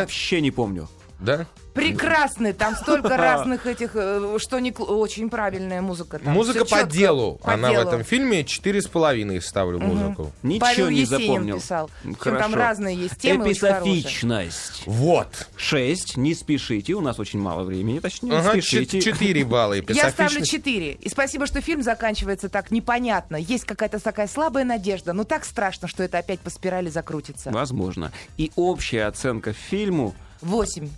Вообще 0.00 0.40
не 0.40 0.50
помню. 0.50 0.88
Да? 1.20 1.46
Прекрасный, 1.74 2.52
там 2.52 2.74
столько 2.76 3.16
разных 3.16 3.66
этих, 3.66 3.90
э, 3.94 4.36
что 4.38 4.58
не 4.58 4.72
очень 4.72 5.30
правильная 5.30 5.80
музыка. 5.82 6.18
Там 6.18 6.34
Музыка 6.34 6.64
по 6.64 6.84
делу. 6.84 7.38
по 7.42 7.52
Она 7.54 7.70
делу. 7.70 7.84
в 7.84 7.88
этом 7.88 8.04
фильме 8.04 8.44
четыре 8.44 8.82
с 8.82 8.86
половиной 8.88 9.40
ставлю 9.40 9.78
музыку. 9.78 10.32
Ничего 10.42 10.60
Павел 10.60 10.90
не 10.90 11.00
Есенин 11.00 11.20
запомнил. 11.28 11.56
писал. 11.56 11.90
Хорошо. 12.18 12.42
там 12.42 12.54
разные 12.54 12.96
есть 12.96 13.18
темы. 13.18 13.46
Эписофичность. 13.50 14.82
Вот. 14.86 15.48
Шесть. 15.56 16.16
Не 16.16 16.34
спешите, 16.34 16.94
у 16.94 17.00
нас 17.00 17.18
очень 17.18 17.38
мало 17.40 17.62
времени. 17.64 17.98
Точнее, 18.00 18.30
не 18.30 18.36
Ага, 18.36 18.52
спешите. 18.52 19.00
чет- 19.00 19.04
четыре 19.14 19.44
балла. 19.44 19.74
Я 19.88 20.10
ставлю 20.10 20.40
эписофичность. 20.40 20.50
4. 20.50 20.92
И 20.92 21.08
спасибо, 21.08 21.46
что 21.46 21.60
фильм 21.60 21.82
заканчивается 21.82 22.48
так 22.48 22.70
непонятно. 22.70 23.36
Есть 23.36 23.64
какая-то 23.64 23.98
такая 24.00 24.28
слабая 24.28 24.64
надежда. 24.64 25.12
Но 25.12 25.24
так 25.24 25.44
страшно, 25.44 25.88
что 25.88 26.02
это 26.02 26.18
опять 26.18 26.40
по 26.40 26.50
спирали 26.50 26.88
закрутится. 26.90 27.50
Возможно. 27.50 28.12
И 28.36 28.50
общая 28.56 29.04
оценка 29.06 29.52
фильму 29.52 30.14
8. 30.42 30.88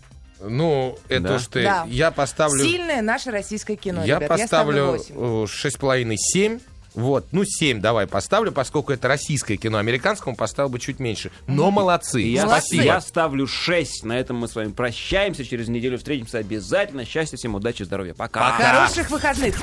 Ну, 0.43 0.99
это 1.09 1.29
Да? 1.29 1.35
уж 1.37 1.47
ты... 1.47 1.63
Да. 1.63 1.85
Я 1.89 2.11
поставлю... 2.11 2.65
Сильное 2.65 3.03
наше 3.03 3.31
российское 3.31 3.77
кино, 3.77 4.05
Я 4.05 4.17
ребят. 4.17 4.39
Я 4.39 4.47
ставлю 4.47 4.99
поставлю 4.99 5.41
8. 5.41 5.47
шесть 5.47 5.77
с 5.77 5.79
половиной, 5.79 6.17
семь. 6.19 6.61
Вот, 6.95 7.27
ну, 7.33 7.45
7 7.45 7.81
давай 7.81 8.07
поставлю, 8.07 8.53
поскольку 8.53 8.93
это 8.93 9.09
российское 9.09 9.57
кино. 9.57 9.79
Американскому 9.79 10.37
поставил 10.37 10.69
бы 10.69 10.79
чуть 10.79 10.99
меньше. 10.99 11.31
Но 11.47 11.71
молодцы. 11.71 12.21
Я, 12.21 12.45
Молодцы. 12.45 12.77
я 12.77 13.01
ставлю 13.01 13.47
6. 13.47 14.05
На 14.05 14.19
этом 14.19 14.37
мы 14.37 14.49
с 14.49 14.55
вами 14.55 14.73
прощаемся. 14.73 15.45
Через 15.45 15.69
неделю 15.69 15.97
встретимся 15.97 16.39
обязательно. 16.39 17.05
Счастья 17.07 17.37
всем, 17.37 17.55
удачи, 17.55 17.83
здоровья. 17.83 18.15
Пока. 18.15 18.53
Хороших 18.53 19.11
выходных. 19.11 19.57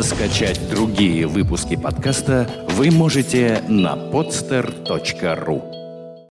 Скачать 0.00 0.60
другие 0.70 1.26
выпуски 1.26 1.76
подкаста 1.76 2.48
вы 2.70 2.90
можете 2.90 3.62
на 3.68 3.94
podster.ru 3.94 5.85